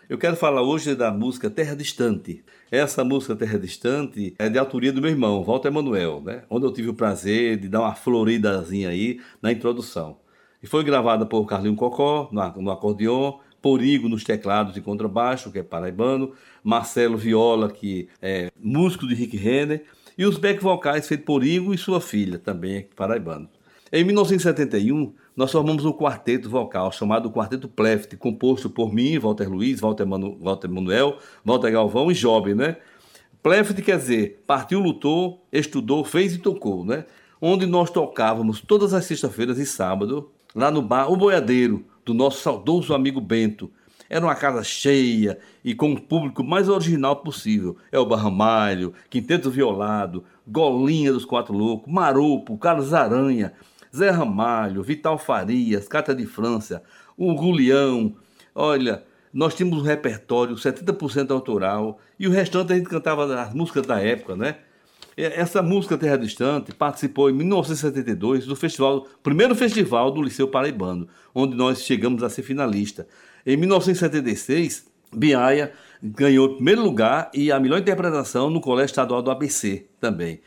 Eu 0.09 0.17
quero 0.17 0.35
falar 0.35 0.61
hoje 0.61 0.93
da 0.93 1.09
música 1.09 1.49
Terra 1.49 1.73
Distante. 1.73 2.43
Essa 2.69 3.01
música 3.05 3.33
Terra 3.33 3.57
Distante 3.57 4.35
é 4.37 4.49
de 4.49 4.59
autoria 4.59 4.91
do 4.91 4.99
meu 4.99 5.09
irmão, 5.09 5.41
Walter 5.41 5.69
Emanuel, 5.69 6.21
né? 6.21 6.43
onde 6.49 6.65
eu 6.65 6.73
tive 6.73 6.89
o 6.89 6.93
prazer 6.93 7.55
de 7.55 7.69
dar 7.69 7.79
uma 7.79 7.95
floridazinha 7.95 8.89
aí 8.89 9.21
na 9.41 9.53
introdução. 9.53 10.17
E 10.61 10.67
foi 10.67 10.83
gravada 10.83 11.25
por 11.25 11.45
Carlinho 11.45 11.77
Cocó 11.77 12.29
no 12.29 12.69
acordeon, 12.69 13.39
Porigo 13.61 14.09
nos 14.09 14.25
teclados 14.25 14.75
e 14.75 14.81
contrabaixo, 14.81 15.49
que 15.49 15.59
é 15.59 15.63
paraibano, 15.63 16.33
Marcelo 16.61 17.17
Viola, 17.17 17.71
que 17.71 18.09
é 18.21 18.51
músico 18.61 19.07
de 19.07 19.15
Rick 19.15 19.37
Renner, 19.37 19.85
e 20.17 20.25
os 20.25 20.37
back 20.37 20.61
vocais 20.61 21.07
feitos 21.07 21.25
por 21.25 21.41
Igo 21.41 21.73
e 21.73 21.77
sua 21.77 22.01
filha, 22.01 22.37
também 22.37 22.89
paraibano. 22.97 23.47
Em 23.93 24.05
1971, 24.05 25.13
nós 25.35 25.51
formamos 25.51 25.85
um 25.85 25.93
quarteto 25.93 26.49
vocal 26.49 26.91
chamado 26.91 27.31
Quarteto 27.31 27.67
Pleft, 27.67 28.17
composto 28.17 28.69
por 28.69 28.93
mim, 28.93 29.17
Walter 29.17 29.49
Luiz, 29.49 29.79
Walter, 29.79 30.05
Manu, 30.05 30.37
Walter 30.41 30.67
Manuel, 30.67 31.17
Walter 31.43 31.71
Galvão 31.71 32.11
e 32.11 32.13
Job, 32.13 32.53
né? 32.53 32.77
Pleft 33.41 33.81
quer 33.81 33.97
dizer, 33.97 34.43
partiu, 34.45 34.79
lutou, 34.79 35.45
estudou, 35.51 36.03
fez 36.03 36.35
e 36.35 36.37
tocou, 36.37 36.85
né? 36.85 37.05
Onde 37.41 37.65
nós 37.65 37.89
tocávamos 37.89 38.61
todas 38.61 38.93
as 38.93 39.05
sextas-feiras 39.05 39.57
e 39.57 39.65
sábado, 39.65 40.29
lá 40.53 40.69
no 40.69 40.81
bar 40.81 41.11
O 41.11 41.15
Boiadeiro, 41.15 41.85
do 42.05 42.13
nosso 42.13 42.41
saudoso 42.41 42.93
amigo 42.93 43.21
Bento. 43.21 43.71
Era 44.09 44.25
uma 44.25 44.35
casa 44.35 44.61
cheia 44.63 45.39
e 45.63 45.73
com 45.73 45.93
o 45.93 46.01
público 46.01 46.43
mais 46.43 46.67
original 46.67 47.15
possível. 47.15 47.77
É 47.89 47.97
o 47.97 48.05
Barramalho, 48.05 48.93
Quinteto 49.09 49.49
Violado, 49.49 50.25
Golinha 50.45 51.13
dos 51.13 51.23
Quatro 51.23 51.53
Loucos, 51.53 51.91
Maropo, 51.91 52.57
Carlos 52.57 52.93
Aranha, 52.93 53.53
Zé 53.95 54.09
Ramalho, 54.09 54.83
Vital 54.83 55.17
Farias, 55.17 55.87
Cata 55.87 56.15
de 56.15 56.25
França, 56.25 56.83
o 57.17 57.33
Gulião. 57.35 58.15
Olha, 58.55 59.03
nós 59.33 59.53
tínhamos 59.55 59.79
um 59.79 59.85
repertório 59.85 60.55
70% 60.55 61.31
autoral 61.31 61.99
e 62.19 62.27
o 62.27 62.31
restante 62.31 62.73
a 62.73 62.75
gente 62.75 62.89
cantava 62.89 63.41
as 63.41 63.53
músicas 63.53 63.85
da 63.85 63.99
época, 63.99 64.35
né? 64.35 64.57
Essa 65.17 65.61
música 65.61 65.97
Terra 65.97 66.17
Distante 66.17 66.73
participou 66.73 67.29
em 67.29 67.33
1972 67.33 68.45
do 68.45 68.55
festival, 68.55 69.05
primeiro 69.21 69.53
festival 69.53 70.09
do 70.09 70.21
Liceu 70.21 70.47
Paraibano, 70.47 71.07
onde 71.35 71.55
nós 71.55 71.81
chegamos 71.83 72.23
a 72.23 72.29
ser 72.29 72.43
finalista. 72.43 73.05
Em 73.45 73.57
1976, 73.57 74.87
Biaia 75.13 75.73
ganhou 76.01 76.47
o 76.47 76.55
primeiro 76.55 76.81
lugar 76.81 77.29
e 77.33 77.51
a 77.51 77.59
melhor 77.59 77.79
interpretação 77.79 78.49
no 78.49 78.61
Colégio 78.61 78.91
Estadual 78.91 79.21
do 79.21 79.29
ABC 79.29 79.85
também. 79.99 80.39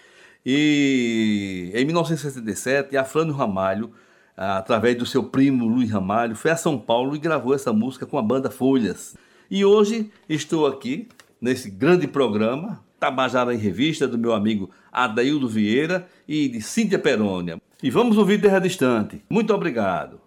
E 0.45 1.70
em 1.74 1.84
1967, 1.84 2.97
Afrânio 2.97 3.34
Ramalho, 3.34 3.90
através 4.36 4.97
do 4.97 5.07
seu 5.07 5.24
primo 5.24 5.66
Luiz 5.66 5.90
Ramalho, 5.90 6.36
foi 6.36 6.51
a 6.51 6.57
São 6.57 6.78
Paulo 6.78 7.16
e 7.16 7.18
gravou 7.18 7.55
essa 7.55 7.72
música 7.72 8.05
com 8.05 8.18
a 8.18 8.22
banda 8.22 8.51
Folhas. 8.51 9.16
E 9.51 9.64
hoje 9.64 10.11
estou 10.28 10.66
aqui 10.66 11.09
nesse 11.40 11.70
grande 11.70 12.07
programa, 12.07 12.82
Tabajara 12.99 13.55
em 13.55 13.59
Revista, 13.59 14.09
do 14.09 14.18
meu 14.18 14.32
amigo 14.32 14.70
Adaildo 14.92 15.49
Vieira 15.49 16.07
e 16.26 16.49
de 16.49 16.61
Cíntia 16.61 16.99
Perônia. 16.99 17.61
E 17.82 17.90
vamos 17.90 18.16
ouvir 18.16 18.40
Terra 18.40 18.59
Distante. 18.59 19.22
Muito 19.28 19.53
obrigado. 19.53 20.23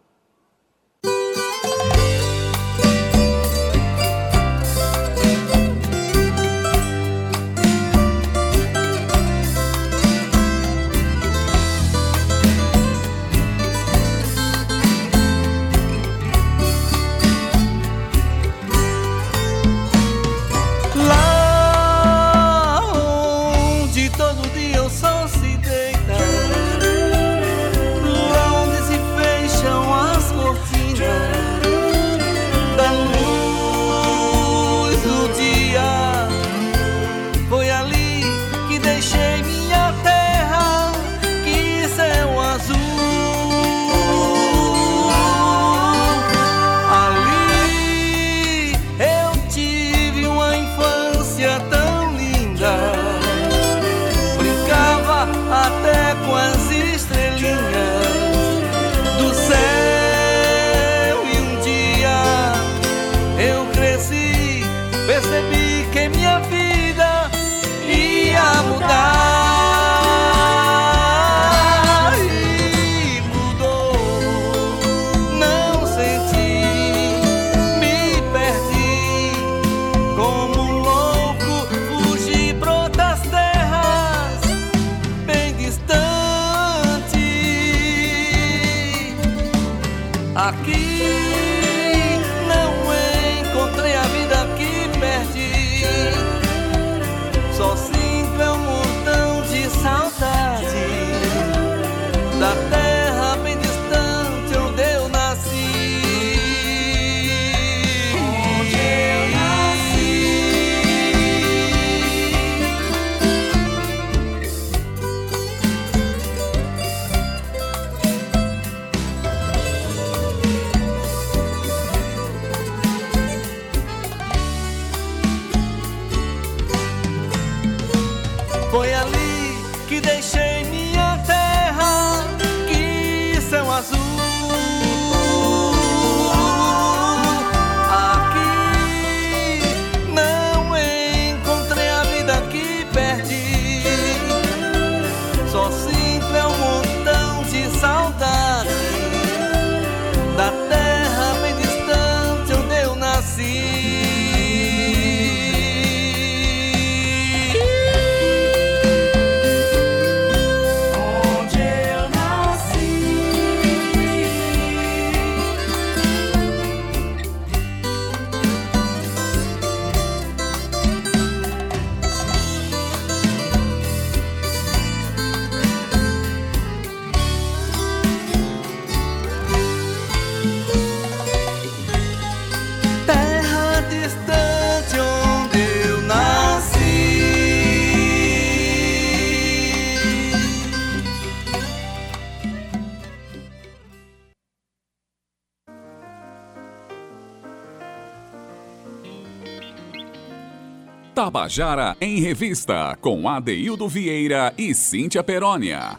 Tabajara 201.48 201.96
em 202.02 202.20
Revista, 202.20 202.98
com 203.00 203.30
Adeildo 203.30 203.88
Vieira 203.88 204.54
e 204.58 204.76
Cíntia 204.76 205.24
Perónia. 205.24 205.96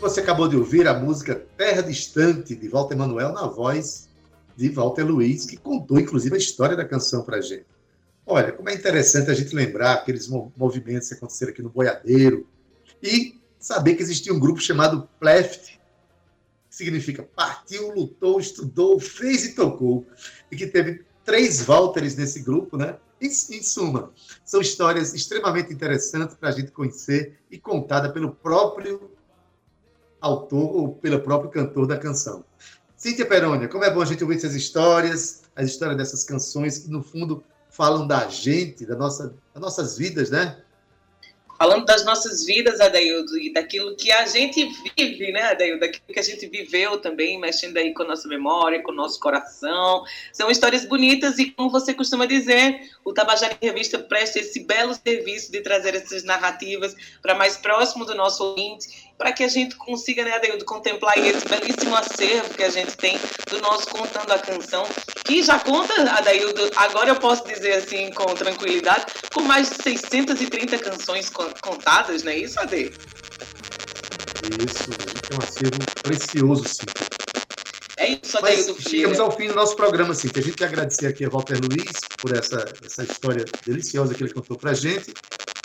Você 0.00 0.20
acabou 0.20 0.48
de 0.48 0.56
ouvir 0.56 0.88
a 0.88 0.98
música 0.98 1.34
Terra 1.54 1.82
Distante, 1.82 2.56
de 2.56 2.66
Walter 2.66 2.94
Emanuel, 2.94 3.34
na 3.34 3.46
voz 3.46 4.08
de 4.56 4.70
Walter 4.70 5.02
Luiz, 5.02 5.44
que 5.44 5.58
contou, 5.58 6.00
inclusive, 6.00 6.34
a 6.34 6.38
história 6.38 6.74
da 6.74 6.86
canção 6.86 7.24
para 7.24 7.42
gente. 7.42 7.66
Olha, 8.24 8.52
como 8.52 8.70
é 8.70 8.74
interessante 8.74 9.30
a 9.30 9.34
gente 9.34 9.54
lembrar 9.54 9.92
aqueles 9.92 10.28
mo- 10.28 10.50
movimentos 10.56 11.08
que 11.08 11.14
aconteceram 11.14 11.52
aqui 11.52 11.60
no 11.60 11.68
Boiadeiro 11.68 12.48
e 13.02 13.38
saber 13.58 13.96
que 13.96 14.02
existia 14.02 14.32
um 14.32 14.40
grupo 14.40 14.62
chamado 14.62 15.06
Pleft, 15.20 15.78
que 16.70 16.74
significa 16.74 17.22
partiu, 17.22 17.92
lutou, 17.94 18.40
estudou, 18.40 18.98
fez 18.98 19.44
e 19.44 19.54
tocou, 19.54 20.06
e 20.50 20.56
que 20.56 20.66
teve 20.66 21.04
três 21.22 21.68
Walters 21.68 22.16
nesse 22.16 22.40
grupo, 22.40 22.78
né? 22.78 22.96
Em, 23.20 23.26
em 23.28 23.62
suma, 23.62 24.12
são 24.44 24.60
histórias 24.60 25.14
extremamente 25.14 25.72
interessantes 25.72 26.36
para 26.36 26.50
a 26.50 26.52
gente 26.52 26.70
conhecer 26.70 27.38
e 27.50 27.58
contada 27.58 28.12
pelo 28.12 28.30
próprio 28.30 29.10
autor 30.20 30.76
ou 30.76 30.94
pelo 30.94 31.20
próprio 31.20 31.50
cantor 31.50 31.86
da 31.86 31.96
canção. 31.96 32.44
Cíntia 32.96 33.26
Perônia, 33.26 33.68
como 33.68 33.84
é 33.84 33.90
bom 33.90 34.00
a 34.00 34.04
gente 34.04 34.22
ouvir 34.22 34.36
essas 34.36 34.54
histórias, 34.54 35.42
as 35.54 35.66
histórias 35.66 35.96
dessas 35.96 36.24
canções 36.24 36.78
que, 36.78 36.90
no 36.90 37.02
fundo, 37.02 37.44
falam 37.70 38.06
da 38.06 38.26
gente, 38.28 38.86
da 38.86 38.96
nossa, 38.96 39.34
das 39.52 39.62
nossas 39.62 39.96
vidas, 39.96 40.30
né? 40.30 40.62
Falando 41.58 41.84
das 41.84 42.04
nossas 42.04 42.44
vidas, 42.44 42.80
Adaildo, 42.80 43.38
e 43.38 43.52
daquilo 43.52 43.96
que 43.96 44.12
a 44.12 44.26
gente 44.26 44.68
vive, 44.96 45.32
né, 45.32 45.42
Adaildo? 45.42 45.80
Daquilo 45.80 46.04
que 46.06 46.18
a 46.18 46.22
gente 46.22 46.46
viveu 46.46 46.98
também, 46.98 47.40
mexendo 47.40 47.76
aí 47.76 47.94
com 47.94 48.02
a 48.02 48.06
nossa 48.06 48.28
memória, 48.28 48.82
com 48.82 48.92
o 48.92 48.94
nosso 48.94 49.18
coração. 49.18 50.04
São 50.32 50.50
histórias 50.50 50.84
bonitas 50.84 51.38
e, 51.38 51.50
como 51.50 51.70
você 51.70 51.94
costuma 51.94 52.26
dizer, 52.26 52.90
o 53.04 53.12
Tabajara 53.12 53.56
Revista 53.60 53.98
presta 53.98 54.38
esse 54.38 54.60
belo 54.60 54.94
serviço 54.94 55.50
de 55.50 55.60
trazer 55.62 55.94
essas 55.94 56.24
narrativas 56.24 56.94
para 57.22 57.34
mais 57.34 57.56
próximo 57.56 58.04
do 58.04 58.14
nosso 58.14 58.44
ouvinte, 58.44 59.05
para 59.18 59.32
que 59.32 59.42
a 59.44 59.48
gente 59.48 59.76
consiga, 59.76 60.24
né, 60.24 60.32
Adaildo, 60.36 60.64
contemplar 60.64 61.16
esse 61.18 61.46
belíssimo 61.48 61.94
acervo 61.96 62.50
que 62.54 62.62
a 62.62 62.70
gente 62.70 62.96
tem 62.96 63.18
do 63.50 63.60
nosso 63.60 63.86
Contando 63.88 64.30
a 64.32 64.38
Canção, 64.38 64.84
que 65.24 65.42
já 65.42 65.58
conta, 65.58 65.92
Adaildo, 66.12 66.70
agora 66.76 67.10
eu 67.10 67.16
posso 67.16 67.44
dizer 67.46 67.72
assim 67.74 68.10
com 68.12 68.26
tranquilidade, 68.34 69.06
com 69.32 69.40
mais 69.42 69.70
de 69.70 69.82
630 69.82 70.78
canções 70.78 71.30
con- 71.30 71.50
contadas, 71.62 72.22
não 72.22 72.32
é 72.32 72.38
isso, 72.38 72.60
Ade? 72.60 72.92
Isso, 74.44 74.90
tem 75.28 75.36
um 75.36 75.40
acervo 75.42 75.78
precioso, 76.02 76.64
sim. 76.68 76.86
É 77.98 78.08
isso, 78.10 78.38
Mas 78.42 78.60
Adaildo 78.60 78.82
chegamos 78.82 79.18
ao 79.18 79.30
fim 79.30 79.48
do 79.48 79.54
nosso 79.54 79.74
programa, 79.74 80.14
sim. 80.14 80.28
A 80.36 80.40
gente 80.40 80.56
quer 80.56 80.66
agradecer 80.66 81.06
aqui 81.06 81.24
a 81.24 81.28
Walter 81.30 81.58
Luiz 81.58 81.98
por 82.18 82.36
essa, 82.36 82.64
essa 82.84 83.02
história 83.02 83.44
deliciosa 83.64 84.14
que 84.14 84.22
ele 84.22 84.32
contou 84.34 84.56
pra 84.58 84.74
gente. 84.74 85.14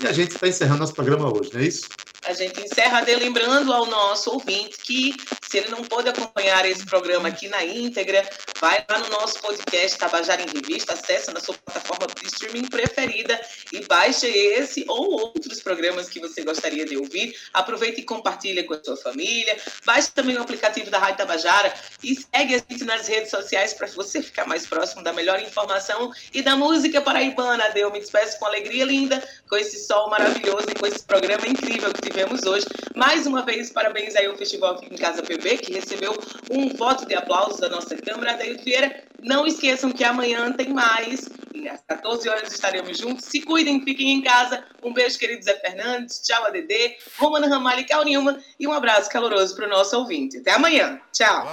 E 0.01 0.07
a 0.07 0.13
gente 0.13 0.31
está 0.31 0.47
encerrando 0.47 0.79
nosso 0.79 0.93
programa 0.93 1.29
hoje, 1.31 1.51
não 1.53 1.59
é 1.59 1.65
isso? 1.65 1.87
A 2.27 2.33
gente 2.33 2.61
encerra 2.61 3.01
lembrando 3.01 3.73
ao 3.73 3.87
nosso 3.87 4.31
ouvinte 4.31 4.77
que, 4.77 5.15
se 5.41 5.57
ele 5.57 5.69
não 5.69 5.83
pôde 5.83 6.07
acompanhar 6.07 6.63
esse 6.65 6.85
programa 6.85 7.29
aqui 7.29 7.47
na 7.47 7.65
íntegra, 7.65 8.23
vai 8.59 8.85
lá 8.87 8.99
no 8.99 9.09
nosso 9.09 9.39
podcast 9.39 9.97
Tabajara 9.97 10.43
em 10.43 10.45
Revista, 10.45 10.93
acessa 10.93 11.31
na 11.31 11.39
sua 11.39 11.55
plataforma 11.55 12.07
de 12.07 12.27
streaming 12.27 12.67
preferida 12.67 13.41
e 13.73 13.83
baixe 13.85 14.27
esse 14.27 14.85
ou 14.87 15.11
outros 15.13 15.61
programas 15.61 16.09
que 16.09 16.19
você 16.19 16.43
gostaria 16.43 16.85
de 16.85 16.95
ouvir. 16.95 17.35
Aproveite 17.53 18.01
e 18.01 18.03
compartilhe 18.03 18.63
com 18.63 18.75
a 18.75 18.83
sua 18.83 18.97
família. 18.97 19.57
Baixe 19.83 20.11
também 20.11 20.37
o 20.37 20.41
aplicativo 20.41 20.91
da 20.91 20.99
Rádio 20.99 21.17
Tabajara 21.17 21.73
e 22.03 22.15
segue 22.15 22.55
a 22.55 22.57
gente 22.59 22.83
nas 22.83 23.07
redes 23.07 23.31
sociais 23.31 23.73
para 23.73 23.87
você 23.87 24.21
ficar 24.21 24.45
mais 24.45 24.67
próximo 24.67 25.03
da 25.03 25.11
melhor 25.11 25.41
informação 25.41 26.11
e 26.31 26.43
da 26.43 26.55
música 26.55 27.01
paraibana. 27.01 27.63
Eu 27.75 27.91
me 27.91 27.99
despeço 27.99 28.37
com 28.37 28.45
alegria 28.45 28.85
linda, 28.85 29.27
com 29.49 29.57
esse 29.57 29.83
sol 29.85 30.07
maravilhoso 30.09 30.67
e 30.69 30.75
com 30.75 30.85
esse 30.85 31.03
programa 31.03 31.47
incrível 31.47 31.91
que 31.91 32.10
tivemos 32.11 32.43
hoje. 32.43 32.65
Mais 32.95 33.25
uma 33.25 33.41
vez, 33.41 33.71
parabéns 33.71 34.15
aí 34.15 34.25
ao 34.25 34.35
Festival 34.35 34.77
Fica 34.77 34.93
em 34.93 34.97
Casa 34.97 35.23
PB, 35.23 35.57
que 35.57 35.73
recebeu 35.73 36.13
um 36.51 36.69
voto 36.75 37.05
de 37.05 37.15
aplausos 37.15 37.59
da 37.59 37.69
nossa 37.69 37.95
Câmara. 37.95 38.33
Adaildo 38.33 38.63
Vieira, 38.63 39.03
não 39.23 39.47
esqueçam 39.47 39.91
que 39.91 40.03
amanhã 40.03 40.51
tem 40.51 40.73
mais. 40.73 41.29
E 41.53 41.69
às 41.69 41.81
14 41.87 42.27
horas 42.27 42.51
estaremos 42.51 42.97
juntos. 42.97 43.25
Se 43.25 43.41
cuidem, 43.41 43.83
fiquem 43.83 44.11
em 44.11 44.21
casa. 44.21 44.63
Um 44.83 44.93
beijo, 44.93 45.17
querido 45.17 45.43
Zé 45.43 45.57
Fernandes. 45.59 46.21
Tchau, 46.21 46.45
ADD. 46.45 46.97
Romana 47.17 47.47
Ramalho 47.47 47.81
e 47.81 47.85
Cal 47.85 48.03
Nilma. 48.03 48.39
E 48.59 48.67
um 48.67 48.73
abraço 48.73 49.09
caloroso 49.09 49.55
para 49.55 49.67
o 49.67 49.69
nosso 49.69 49.97
ouvinte. 49.97 50.37
Até 50.37 50.51
amanhã. 50.51 50.99
Tchau. 51.13 51.47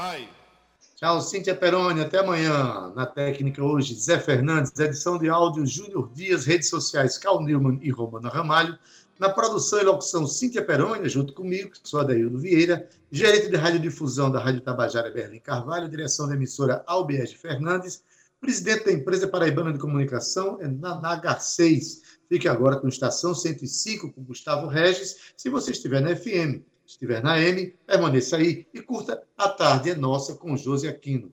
Tchau, 0.96 1.20
Cíntia 1.20 1.54
Peroni. 1.54 2.00
Até 2.00 2.18
amanhã. 2.18 2.92
Na 2.96 3.06
técnica 3.06 3.62
hoje, 3.62 3.94
Zé 3.94 4.18
Fernandes, 4.18 4.76
edição 4.76 5.18
de 5.18 5.28
áudio, 5.28 5.64
Júnior 5.64 6.10
Dias, 6.12 6.44
redes 6.44 6.68
sociais, 6.68 7.16
Cal 7.16 7.40
Newman 7.42 7.78
e 7.80 7.90
Romana 7.90 8.28
Ramalho. 8.28 8.76
Na 9.18 9.28
produção 9.28 9.80
e 9.80 9.82
locução, 9.82 10.28
Cíntia 10.28 10.64
Peroni, 10.64 11.08
junto 11.08 11.32
comigo, 11.32 11.70
que 11.70 11.80
sou 11.82 11.98
Adaildo 11.98 12.38
Vieira, 12.38 12.88
gerente 13.10 13.48
de 13.48 13.56
radiodifusão 13.56 14.30
da 14.30 14.38
Rádio 14.38 14.60
Tabajara 14.60 15.10
Berlim 15.10 15.40
Carvalho, 15.40 15.88
direção 15.88 16.28
da 16.28 16.34
emissora 16.34 16.84
Albiege 16.86 17.36
Fernandes, 17.36 18.04
presidente 18.40 18.84
da 18.84 18.92
empresa 18.92 19.26
Paraibana 19.26 19.72
de 19.72 19.80
Comunicação, 19.80 20.58
é 20.60 20.68
na 20.68 21.00
NH6. 21.00 22.00
Fique 22.28 22.46
agora 22.46 22.76
com 22.76 22.86
Estação 22.86 23.34
105, 23.34 24.12
com 24.12 24.22
Gustavo 24.22 24.68
Regis. 24.68 25.32
Se 25.36 25.48
você 25.48 25.72
estiver 25.72 26.00
na 26.00 26.14
FM, 26.14 26.62
estiver 26.86 27.20
na 27.20 27.40
M, 27.40 27.74
permaneça 27.84 28.36
aí 28.36 28.68
e 28.72 28.80
curta 28.80 29.20
A 29.36 29.48
Tarde 29.48 29.90
é 29.90 29.94
Nossa 29.96 30.36
com 30.36 30.56
Josi 30.56 30.86
Aquino. 30.86 31.32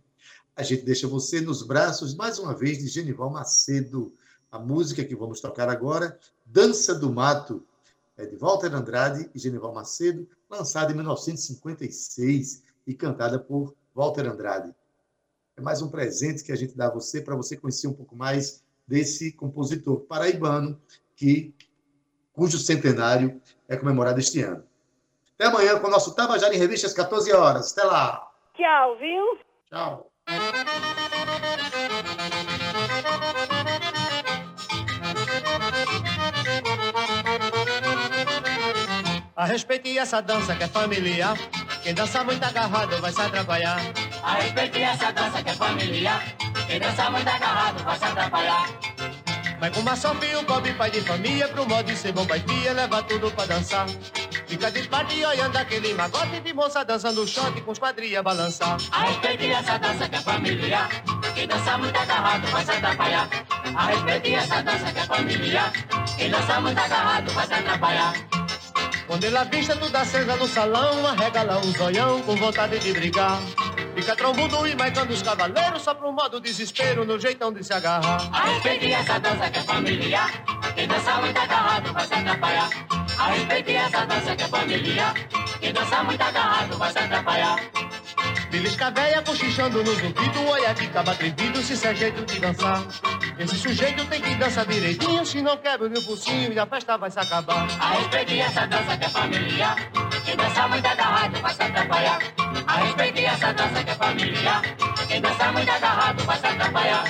A 0.56 0.64
gente 0.64 0.84
deixa 0.84 1.08
você 1.08 1.40
nos 1.40 1.62
braços, 1.62 2.16
mais 2.16 2.40
uma 2.40 2.56
vez, 2.56 2.80
de 2.80 2.88
Genival 2.88 3.30
Macedo. 3.30 4.12
A 4.52 4.58
música 4.58 5.04
que 5.04 5.16
vamos 5.16 5.40
tocar 5.40 5.70
agora, 5.70 6.18
Dança 6.44 6.96
do 6.96 7.12
Mato, 7.12 7.64
é 8.18 8.26
de 8.26 8.36
Walter 8.36 8.74
Andrade 8.74 9.30
e 9.34 9.40
Genival 9.40 9.74
Macedo, 9.74 10.28
lançada 10.50 10.92
em 10.92 10.96
1956. 10.96 12.64
e 12.88 12.94
cantada 12.94 13.40
por 13.40 13.76
Walter 13.94 14.28
Andrade. 14.28 14.74
É 15.58 15.62
mais 15.62 15.82
um 15.82 15.90
presente 15.90 16.44
que 16.44 16.52
a 16.52 16.56
gente 16.56 16.76
dá 16.76 16.88
a 16.88 16.94
você 16.94 17.22
para 17.22 17.36
você 17.36 17.58
conhecer 17.58 17.88
um 17.88 17.94
pouco 17.94 18.16
mais 18.16 18.64
desse 18.88 19.32
compositor 19.32 20.02
paraibano 20.02 20.80
que 21.16 21.56
cujo 22.34 22.58
centenário 22.60 23.42
é 23.68 23.76
comemorado 23.76 24.20
este 24.20 24.42
ano. 24.42 24.64
Até 25.34 25.48
amanhã 25.48 25.80
com 25.80 25.88
o 25.88 25.92
nosso 25.92 26.14
Tabajara 26.14 26.54
em 26.54 26.60
Revista 26.60 26.88
às 26.88 26.94
14 26.94 27.32
horas. 27.34 27.72
Até 27.72 27.84
lá. 27.84 28.32
Tchau, 28.54 28.98
viu? 28.98 29.40
Tchau. 29.70 30.12
A 39.38 39.44
respeite 39.44 39.98
essa 39.98 40.22
dança 40.22 40.56
que 40.56 40.64
é 40.64 40.68
familiar. 40.68 41.38
Quem 41.84 41.94
dança 41.94 42.24
muito 42.24 42.42
agarrado 42.42 43.02
vai 43.02 43.12
se 43.12 43.20
atrapalhar. 43.22 43.82
A 44.24 44.36
respeite 44.36 44.82
essa 44.82 45.12
dança 45.12 45.44
que 45.44 45.50
é 45.50 45.54
familiar. 45.54 46.24
Quem 46.66 46.80
dança 46.80 47.12
muito 47.12 47.28
agarrado 47.28 47.84
vai 47.84 48.00
se 48.00 48.06
atrapalhar. 48.06 48.70
Vai 49.60 49.72
com 49.72 49.82
uma 49.82 49.94
e 49.94 50.36
o 50.38 50.44
pobre 50.46 50.74
pai 50.76 50.90
de 50.90 51.02
família 51.02 51.50
pro 51.50 51.68
modo 51.68 51.84
de 51.84 51.98
ser 51.98 52.14
bom 52.14 52.26
pai 52.26 52.40
tia, 52.40 52.72
leva 52.72 53.04
tudo 53.04 53.30
pra 53.32 53.46
dançar. 53.46 53.86
Fica 54.48 54.72
de 54.72 54.80
espalha 54.80 55.28
olhando 55.28 55.58
aquele 55.58 55.94
magote 55.94 56.40
de 56.40 56.54
moça 56.54 56.86
dançando 56.86 57.28
shot 57.28 57.60
com 57.60 57.72
os 57.72 57.80
quadrilha 57.80 58.24
balançar. 58.24 58.78
A 58.90 59.04
respeite 59.04 59.52
essa 59.52 59.78
dança 59.78 60.08
que 60.08 60.16
é 60.16 60.22
familiar. 60.22 60.90
Quem 61.34 61.46
dança 61.46 61.78
muito 61.78 61.98
agarrado 61.98 62.48
vai 62.48 62.64
se 62.64 62.72
atrapalhar. 62.72 63.28
A 63.76 63.86
respeite 63.88 64.34
essa 64.34 64.64
dança 64.64 64.94
que 64.94 65.00
é 65.00 65.04
familiar. 65.04 65.74
Quem 66.18 66.32
dança 66.32 66.62
muito 66.62 66.80
agarrado 66.80 67.34
vai 67.34 67.48
se 67.48 67.54
atrapalhar. 67.54 68.45
Quando 69.08 69.24
ele 69.24 69.38
avista 69.38 69.76
tudo 69.76 69.96
acesa 69.96 70.36
no 70.36 70.48
salão, 70.48 71.06
arregala 71.06 71.60
um 71.60 71.72
zoião 71.72 72.22
com 72.24 72.36
vontade 72.36 72.80
de 72.80 72.92
brigar. 72.92 73.40
Fica 73.96 74.16
trombudo 74.16 74.68
e 74.68 74.76
maicando 74.76 75.14
os 75.14 75.22
cavaleiros 75.22 75.82
só 75.84 75.94
pro 75.94 76.12
modo 76.12 76.40
desespero 76.40 77.06
no 77.06 77.20
jeitão 77.20 77.54
de 77.54 77.64
se 77.64 77.72
agarrar. 77.72 78.28
A 78.32 78.46
respeite 78.48 78.92
essa 78.92 79.20
dança 79.20 79.50
que 79.50 79.60
é 79.60 79.62
familiar. 79.62 80.32
Quem 80.76 80.88
dança 80.88 81.16
muito 81.22 81.38
agarrado 81.38 81.94
vai 81.94 82.08
se 82.08 82.14
atrapalhar. 82.14 82.70
A 83.18 83.28
respeite 83.28 83.76
essa 83.76 84.06
dança 84.06 84.36
que 84.36 84.44
é 84.44 84.48
familiar. 84.48 85.14
Quem 85.60 85.72
dança 85.72 86.04
muito 86.04 86.22
agarrado 86.22 86.78
vai 86.78 86.92
se 86.92 87.00
atrapalhar. 87.00 87.56
Belisca 88.50 88.92
véia 88.92 89.22
cochichando 89.22 89.84
nos 89.84 90.02
ouvidos, 90.02 90.50
olha 90.50 90.74
que 90.74 90.88
caba 90.88 91.12
atrevido 91.12 91.62
se 91.62 91.74
isso 91.74 91.88
é 91.88 91.96
jeito 91.96 92.26
de 92.26 92.40
dançar. 92.40 92.84
Esse 93.38 93.58
sujeito 93.58 94.06
tem 94.06 94.22
que 94.22 94.36
dançar 94.36 94.66
direitinho, 94.66 95.26
se 95.26 95.42
não 95.42 95.58
quebra 95.58 95.88
o 95.88 95.90
meu 95.90 96.02
focinho 96.02 96.54
e 96.54 96.60
a 96.60 96.66
festa 96.66 96.98
vai 96.98 97.12
se 97.12 97.20
acabar. 97.20 97.68
A 97.80 97.94
respeite 97.94 98.40
essa 98.40 98.66
dança 98.66 98.98
que 98.98 99.06
é 99.06 99.10
familiar. 99.10 99.76
Quem 100.26 100.36
dança 100.36 100.68
muito 100.68 100.86
agarrado 100.86 101.42
vai 101.42 101.54
se 101.54 101.64
atrapalhar. 101.64 102.20
A 102.68 102.78
respeite 102.78 103.26
essa 103.26 103.54
dança 103.54 103.84
que 103.84 103.90
é 103.90 103.96
familiar. 103.96 104.62
Quem 105.08 105.22
dança 105.22 105.52
muito 105.52 105.70
agarrado 105.70 106.24
vai 106.24 106.38
se 106.38 106.46
atrapalhar. 106.48 107.04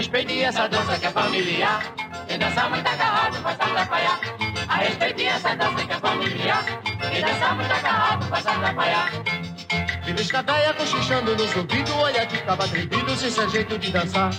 Respeite 0.00 0.40
essa 0.40 0.66
dança 0.66 0.98
que 0.98 1.04
é 1.04 1.10
familiar. 1.10 1.94
Quem 2.26 2.38
dança 2.38 2.70
muito 2.70 2.88
agarrado 2.88 3.42
vai 3.42 3.54
se 3.54 3.62
atrapalhar. 3.62 4.49
A 4.80 4.82
respeite 4.82 5.26
essa 5.26 5.54
dança 5.54 5.84
que 5.84 5.92
é 5.92 5.98
familiar. 5.98 6.64
Quem 7.12 7.20
dança 7.20 7.54
muito 7.54 7.70
agarrado 7.70 8.26
vai 8.30 8.40
se 8.40 8.48
atrapalhar. 8.48 9.10
Belisca 10.06 10.42
véia 10.42 10.72
cochichando 10.72 11.36
nos 11.36 11.54
ouvidos, 11.54 11.94
olha 11.96 12.24
que 12.24 12.38
caba 12.38 12.64
atrevido 12.64 13.14
se 13.14 13.26
isso 13.26 13.42
é 13.42 13.48
jeito 13.50 13.78
de 13.78 13.92
dançar. 13.92 14.30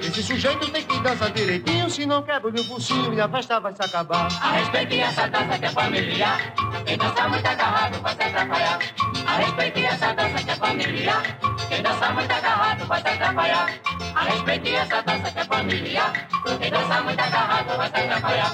Esse 0.00 0.22
sujeito 0.22 0.70
tem 0.70 0.84
que 0.84 1.00
dançar 1.00 1.32
direitinho, 1.32 1.90
se 1.90 2.06
não 2.06 2.22
quebra 2.22 2.50
o 2.50 2.52
meu 2.52 2.62
focinho 2.62 3.12
e 3.12 3.20
a 3.20 3.28
festa 3.28 3.58
vai 3.58 3.74
se 3.74 3.82
acabar. 3.82 4.28
A 4.40 4.52
respeite 4.52 5.00
essa 5.00 5.26
dança 5.26 5.58
que 5.58 5.64
é 5.64 5.70
familiar. 5.70 6.54
Quem 6.86 6.96
dança 6.96 7.28
muito 7.28 7.46
agarrado 7.46 8.00
vai 8.00 8.14
se 8.14 8.22
atrapalhar. 8.22 8.78
A 9.26 9.36
respeite 9.38 9.84
essa 9.84 10.12
dança 10.14 10.44
que 10.44 10.50
é 10.52 10.54
familiar. 10.54 11.22
Quem 11.68 11.82
dança 11.82 12.12
muito 12.12 12.30
agarrado 12.30 12.86
vai 12.86 13.02
se 13.02 13.08
atrapalhar. 13.08 13.99
A 14.14 14.22
respeito 14.24 14.68
essa 14.68 15.02
dança 15.02 15.30
que 15.30 15.38
é 15.38 15.44
familiar. 15.44 16.12
Quem 16.60 16.70
dança 16.70 17.02
muito 17.02 17.20
agarrado 17.20 17.76
vai 17.76 17.88
se 17.88 17.96
atrapalhar. 17.96 18.52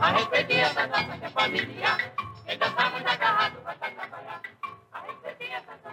A 0.00 0.10
respeito 0.10 0.52
essa 0.52 0.86
dança 0.86 1.18
que 1.18 1.24
é 1.24 1.28
familiar. 1.30 1.98
Quem 2.46 2.58
dança 2.58 2.90
muito 2.90 3.08
agarrado 3.08 3.62
vai 3.64 3.76
se 3.76 3.84
atrapalhar. 3.84 4.42
A 4.92 5.00
respeito 5.00 5.52
essa 5.52 5.72
dança. 5.82 5.87